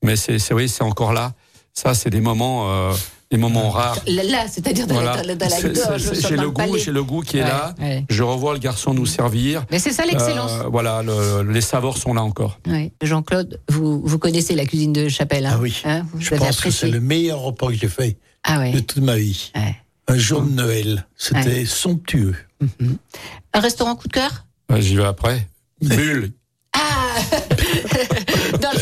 Mais 0.03 0.17
c'est, 0.17 0.39
c'est 0.39 0.53
oui, 0.53 0.69
c'est 0.69 0.83
encore 0.83 1.13
là. 1.13 1.33
Ça, 1.75 1.95
c'est 1.95 2.11
des 2.11 2.21
moments, 2.21 2.71
euh, 2.71 2.93
des 3.31 3.39
moments 3.39 3.71
rares. 3.71 3.99
Là, 4.07 4.47
c'est-à-dire 4.49 4.87
dans 4.87 4.95
Voilà. 4.95 5.23
la, 5.23 5.35
dans 5.35 5.49
la 5.49 5.61
gorge, 5.63 6.03
J'ai 6.29 6.37
le 6.37 6.51
goût, 6.51 6.77
j'ai 6.77 6.93
le 6.93 7.03
goût 7.03 7.23
qui 7.23 7.39
est 7.39 7.43
Ouais, 7.43 7.49
là. 7.49 7.75
ouais. 7.81 8.05
Je 8.11 8.23
revois 8.23 8.53
le 8.53 8.59
garçon 8.59 8.93
nous 8.93 9.07
servir. 9.07 9.65
Mais 9.71 9.79
c'est 9.79 9.93
ça 9.93 10.05
l'excellence. 10.05 10.51
Euh, 10.53 10.69
voilà, 10.71 11.03
le- 11.03 11.51
les 11.51 11.63
saveurs 11.63 11.97
sont 11.97 12.13
là 12.13 12.23
encore. 12.23 12.59
Ouais. 12.67 12.93
Jean-Claude, 13.03 13.59
vous, 13.71 14.03
vous 14.05 14.19
connaissez 14.19 14.55
la 14.55 14.67
cuisine 14.67 14.93
de 14.93 15.09
Chapelle, 15.09 15.47
hein 15.47 15.53
Ah 15.55 15.61
oui. 15.61 15.81
Hein, 15.85 16.03
vous 16.13 16.21
Je 16.21 16.35
pense 16.35 16.61
que 16.61 16.71
c'est 16.71 16.91
le 16.91 17.01
meilleur 17.01 17.39
repas 17.41 17.69
que 17.69 17.75
j'ai 17.75 17.89
fait 17.89 18.19
Ah 18.45 18.59
ouais. 18.59 18.73
de 18.73 18.81
toute 18.81 19.03
ma 19.03 19.17
vie. 19.17 19.51
Ouais. 19.55 19.75
Un 20.09 20.19
jour 20.19 20.43
de 20.43 20.51
Noël. 20.51 21.07
C'était 21.17 21.39
Ouais. 21.61 21.65
somptueux. 21.65 22.35
Un 23.55 23.61
restaurant 23.61 23.97
coup 23.97 24.09
de 24.09 24.13
cœur? 24.13 24.45
Euh, 24.71 24.79
J'y 24.81 24.95
vais 24.97 25.05
après. 25.07 25.47
Bulle, 25.81 26.33
Ah 26.75 26.79
Dans 28.61 28.71
le 28.73 28.79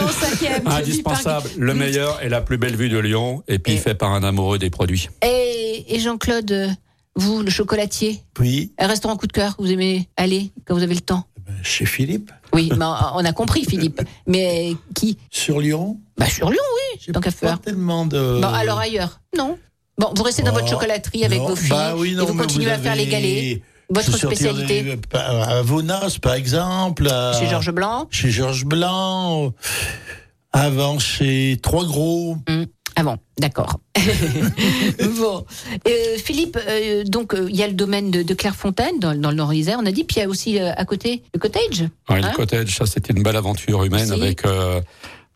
Lyon, 0.00 0.06
Lyon 0.06 0.60
5e. 0.62 0.68
indispensable. 0.68 1.50
Le 1.58 1.74
meilleur 1.74 2.22
et 2.22 2.28
la 2.28 2.40
plus 2.40 2.58
belle 2.58 2.76
vue 2.76 2.88
de 2.88 2.98
Lyon, 2.98 3.42
et 3.48 3.58
puis 3.58 3.74
Et- 3.74 3.78
fait 3.78 3.94
par 3.94 4.12
un 4.12 4.22
amoureux 4.22 4.58
des 4.58 4.70
produits. 4.70 5.08
Et, 5.24 5.84
et 5.88 6.00
Jean-Claude, 6.00 6.50
euh, 6.52 6.68
vous, 7.14 7.42
le 7.42 7.50
chocolatier, 7.50 8.20
Oui, 8.38 8.72
un 8.78 8.86
restaurant 8.86 9.16
coup 9.16 9.26
de 9.26 9.32
cœur, 9.32 9.54
vous 9.58 9.70
aimez 9.70 10.08
aller 10.16 10.50
quand 10.66 10.74
vous 10.74 10.82
avez 10.82 10.94
le 10.94 11.00
temps? 11.00 11.24
Ben, 11.46 11.54
chez 11.62 11.86
Philippe, 11.86 12.30
Oui, 12.52 12.70
mais 12.76 12.84
on 12.84 13.24
a 13.24 13.32
compris, 13.32 13.64
Philippe. 13.64 14.00
Mais 14.26 14.72
qui? 14.94 15.16
Sur 15.30 15.60
Lyon? 15.60 15.98
Bah 16.18 16.26
sur 16.28 16.50
Lyon, 16.50 16.62
oui, 16.74 17.00
J'ai 17.04 17.12
tant 17.12 17.20
qu'à 17.20 17.30
faire. 17.30 17.60
tellement 17.60 18.06
de. 18.06 18.40
Bon, 18.40 18.48
alors 18.48 18.78
ailleurs 18.78 19.20
Non. 19.36 19.58
Bon, 19.98 20.12
vous 20.14 20.22
restez 20.24 20.42
dans 20.42 20.52
votre 20.52 20.66
Oh, 20.66 20.70
chocolaterie 20.72 21.24
avec 21.24 21.38
non, 21.38 21.48
vos 21.48 21.56
filles 21.56 21.70
bah 21.70 21.94
oui, 21.96 22.14
non, 22.14 22.24
et 22.24 22.26
vous 22.26 22.34
continuez 22.36 22.70
à 22.70 22.78
faire 22.78 22.94
les 22.96 23.06
galets. 23.06 23.62
Votre 23.88 24.16
spécialité 24.16 24.98
en- 25.14 25.42
À 25.42 25.62
Vonas, 25.62 26.18
par 26.20 26.34
exemple. 26.34 27.08
à- 27.08 27.32
Chez 27.38 27.46
Georges 27.48 27.70
Blanc 27.72 28.06
Chez 28.10 28.30
Georges 28.30 28.64
Blanc. 28.64 29.52
Avant, 30.52 30.98
chez 30.98 31.58
Trois 31.62 31.84
Gros. 31.84 32.36
Ah 32.98 33.02
bon, 33.02 33.18
d'accord. 33.38 33.78
bon. 35.18 35.44
Euh, 35.86 35.90
Philippe, 36.16 36.58
euh, 36.66 37.04
donc 37.04 37.34
euh, 37.34 37.46
il 37.50 37.54
y 37.56 37.62
a 37.62 37.66
le 37.66 37.74
domaine 37.74 38.10
de, 38.10 38.22
de 38.22 38.34
Clairefontaine 38.34 38.98
dans, 38.98 39.14
dans 39.14 39.28
le 39.30 39.36
Nord-Isère, 39.36 39.78
on 39.80 39.84
a 39.84 39.92
dit, 39.92 40.04
puis 40.04 40.16
il 40.16 40.20
y 40.20 40.22
a 40.22 40.28
aussi 40.30 40.58
euh, 40.58 40.72
à 40.74 40.84
côté 40.86 41.22
le 41.34 41.38
cottage. 41.38 41.84
Hein 42.08 42.20
le 42.22 42.34
cottage, 42.34 42.74
ça 42.74 42.86
c'était 42.86 43.12
une 43.12 43.22
belle 43.22 43.36
aventure 43.36 43.84
humaine 43.84 44.10
avec 44.12 44.46
euh, 44.46 44.80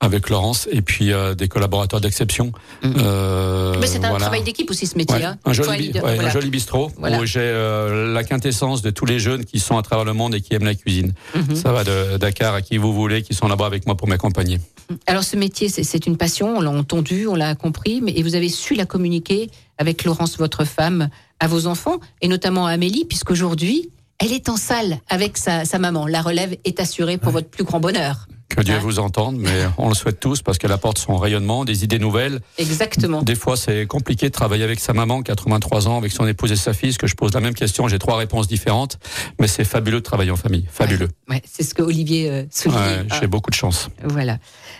avec 0.02 0.30
Laurence 0.30 0.66
et 0.72 0.80
puis 0.80 1.12
euh, 1.12 1.34
des 1.34 1.46
collaborateurs 1.46 2.00
d'exception. 2.00 2.52
Euh, 2.84 3.74
Mais 3.80 3.86
c'est 3.86 3.98
un 4.04 4.08
voilà. 4.08 4.24
travail 4.24 4.42
d'équipe 4.42 4.70
aussi 4.70 4.86
ce 4.86 4.96
métier. 4.96 5.16
Ouais, 5.16 5.24
hein. 5.24 5.36
un, 5.44 5.52
joli, 5.52 5.68
aller 5.68 5.78
bi- 5.88 5.92
de- 5.92 6.00
ouais, 6.00 6.14
voilà. 6.14 6.28
un 6.28 6.32
joli 6.32 6.48
bistrot 6.50 6.90
Voilà. 6.98 7.20
où 7.20 7.26
j'ai 7.26 7.40
euh, 7.40 8.12
la 8.12 8.24
quintessence 8.24 8.80
de 8.80 8.90
tous 8.90 9.04
les 9.04 9.18
jeunes 9.18 9.44
qui 9.44 9.60
sont 9.60 9.76
à 9.76 9.82
travers 9.82 10.06
le 10.06 10.14
monde 10.14 10.34
et 10.34 10.40
qui 10.40 10.54
aiment 10.54 10.64
la 10.64 10.74
cuisine. 10.74 11.12
Mhm. 11.34 11.54
Ça 11.54 11.72
va 11.72 11.84
de 11.84 12.16
Dakar 12.16 12.54
à 12.54 12.62
qui 12.62 12.78
vous 12.78 12.94
voulez, 12.94 13.22
qui 13.22 13.34
sont 13.34 13.46
là-bas 13.46 13.66
avec 13.66 13.86
moi 13.86 13.94
pour 13.96 14.08
m'accompagner. 14.08 14.58
Alors 15.06 15.22
ce 15.22 15.36
métier, 15.36 15.68
c'est- 15.68 16.06
une 16.06 16.16
passion, 16.16 16.56
on 16.56 16.60
l'a 16.62 16.70
entendu, 16.70 17.26
on 17.28 17.34
l'a 17.34 17.54
compris, 17.54 18.00
mais 18.00 18.12
et 18.16 18.22
vous 18.22 18.34
avez 18.34 18.48
su 18.48 18.74
la 18.74 18.86
communiquer 18.86 19.50
avec 19.76 20.04
Laurence, 20.04 20.38
votre 20.38 20.64
femme, 20.64 21.10
à 21.40 21.46
vos 21.46 21.66
enfants, 21.66 22.00
et 22.22 22.28
notamment 22.28 22.66
à 22.66 22.70
Amélie, 22.72 23.04
puisqu'aujourd'hui, 23.04 23.90
elle 24.18 24.32
est 24.32 24.48
en 24.48 24.56
salle 24.56 24.98
avec 25.10 25.36
sa, 25.36 25.64
sa 25.66 25.78
maman. 25.78 26.06
La 26.06 26.22
relève 26.22 26.56
est 26.64 26.80
assurée 26.80 27.18
pour 27.18 27.32
votre 27.32 27.48
plus 27.48 27.64
grand 27.64 27.80
bonheur. 27.80 28.26
Que 28.50 28.62
Dieu 28.62 28.78
vous 28.78 28.98
entende, 28.98 29.36
mais 29.38 29.50
on 29.78 29.88
le 29.88 29.94
souhaite 29.94 30.18
tous 30.20 30.42
parce 30.42 30.58
qu'elle 30.58 30.72
apporte 30.72 30.98
son 30.98 31.16
rayonnement, 31.16 31.64
des 31.64 31.84
idées 31.84 31.98
nouvelles. 32.00 32.40
Exactement. 32.58 33.22
Des 33.22 33.36
fois, 33.36 33.56
c'est 33.56 33.86
compliqué 33.86 34.26
de 34.26 34.32
travailler 34.32 34.64
avec 34.64 34.80
sa 34.80 34.92
maman, 34.92 35.22
83 35.22 35.86
ans, 35.88 35.96
avec 35.96 36.10
son 36.12 36.26
épouse 36.26 36.50
et 36.52 36.56
sa 36.56 36.72
fille, 36.72 36.90
parce 36.90 36.98
que 36.98 37.06
je 37.06 37.14
pose 37.14 37.32
la 37.32 37.40
même 37.40 37.54
question, 37.54 37.86
j'ai 37.88 37.98
trois 38.00 38.16
réponses 38.16 38.48
différentes, 38.48 38.98
mais 39.40 39.46
c'est 39.48 39.64
fabuleux 39.64 39.98
de 40.00 40.04
travailler 40.04 40.30
en 40.32 40.36
famille, 40.36 40.66
fabuleux. 40.70 41.08
Ouais, 41.28 41.40
c'est 41.50 41.62
ce 41.62 41.74
que 41.74 41.82
Olivier 41.82 42.28
euh, 42.30 42.42
soulignait. 42.50 42.80
Ouais, 42.80 43.06
Ah, 43.10 43.18
j'ai 43.20 43.26
beaucoup 43.28 43.50
de 43.50 43.54
chance. 43.54 43.88
voilà. 44.04 44.38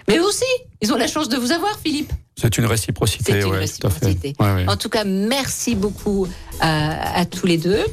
Mais 0.09 0.17
eux 0.19 0.25
aussi, 0.25 0.45
ils 0.83 0.93
ont 0.93 0.97
la 0.97 1.07
chance 1.07 1.29
de 1.29 1.37
vous 1.37 1.53
avoir, 1.53 1.79
Philippe. 1.79 2.13
C'est 2.37 2.59
une 2.59 2.67
réciprocité, 2.67 3.33
C'est 3.33 3.41
une 3.43 3.53
ouais, 3.53 3.67
tout 3.69 3.87
à 3.87 3.91
fait. 3.91 4.07
réciprocité. 4.07 4.35
En 4.69 4.77
tout 4.77 4.89
cas, 4.89 5.05
merci 5.05 5.75
beaucoup 5.77 6.27
à, 6.61 7.19
à 7.21 7.25
tous 7.27 7.47
les 7.47 7.59
deux. 7.59 7.85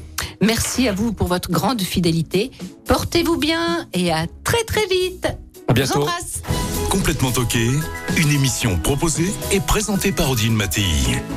Merci 0.42 0.88
à 0.88 0.94
vous 0.94 1.14
pour 1.14 1.28
votre 1.28 1.52
grande 1.52 1.82
fidélité. 1.82 2.52
Portez-vous 2.88 3.38
bien 3.38 3.88
et 3.94 4.12
à 4.12 4.26
très 4.44 4.64
très 4.64 4.86
vite. 4.88 5.28
À 5.68 5.74
Je 5.76 5.82
vous 5.82 5.86
bientôt. 5.86 6.08
Complètement 6.90 7.32
toqué, 7.32 7.70
une 8.18 8.32
émission 8.32 8.78
proposée 8.78 9.32
et 9.52 9.60
présentée 9.60 10.12
par 10.12 10.32
Odile 10.32 10.54
Mattei, 10.54 10.84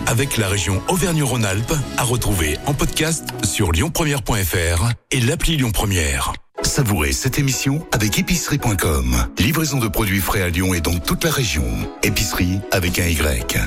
avec 0.07 0.37
la 0.37 0.49
région 0.49 0.81
Auvergne-Rhône-Alpes, 0.89 1.75
à 1.97 2.05
retrouver 2.05 2.57
en 2.67 2.75
podcast 2.75 3.25
sur 3.45 3.73
lyonpremière.fr 3.73 4.93
et 5.11 5.21
l'appli 5.21 5.57
Lyon 5.57 5.73
Première. 5.73 6.33
Savourez 6.63 7.13
cette 7.13 7.39
émission 7.39 7.87
avec 7.93 8.19
épicerie.com. 8.19 9.17
Livraison 9.39 9.79
de 9.79 9.89
produits 9.89 10.21
frais 10.21 10.43
à 10.43 10.49
Lyon 10.49 10.73
et 10.75 10.81
dans 10.81 10.99
toute 10.99 11.25
la 11.25 11.31
région. 11.31 11.65
Épicerie 12.03 12.61
avec 12.71 12.99
un 12.99 13.07
Y. 13.07 13.59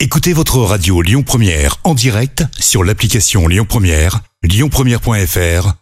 Écoutez 0.00 0.32
votre 0.32 0.58
radio 0.58 1.02
Lyon 1.02 1.22
Première 1.22 1.76
en 1.84 1.94
direct 1.94 2.44
sur 2.58 2.84
l'application 2.84 3.48
Lyon 3.48 3.66
Première, 3.68 4.20
lyonpremière.fr 4.42 5.81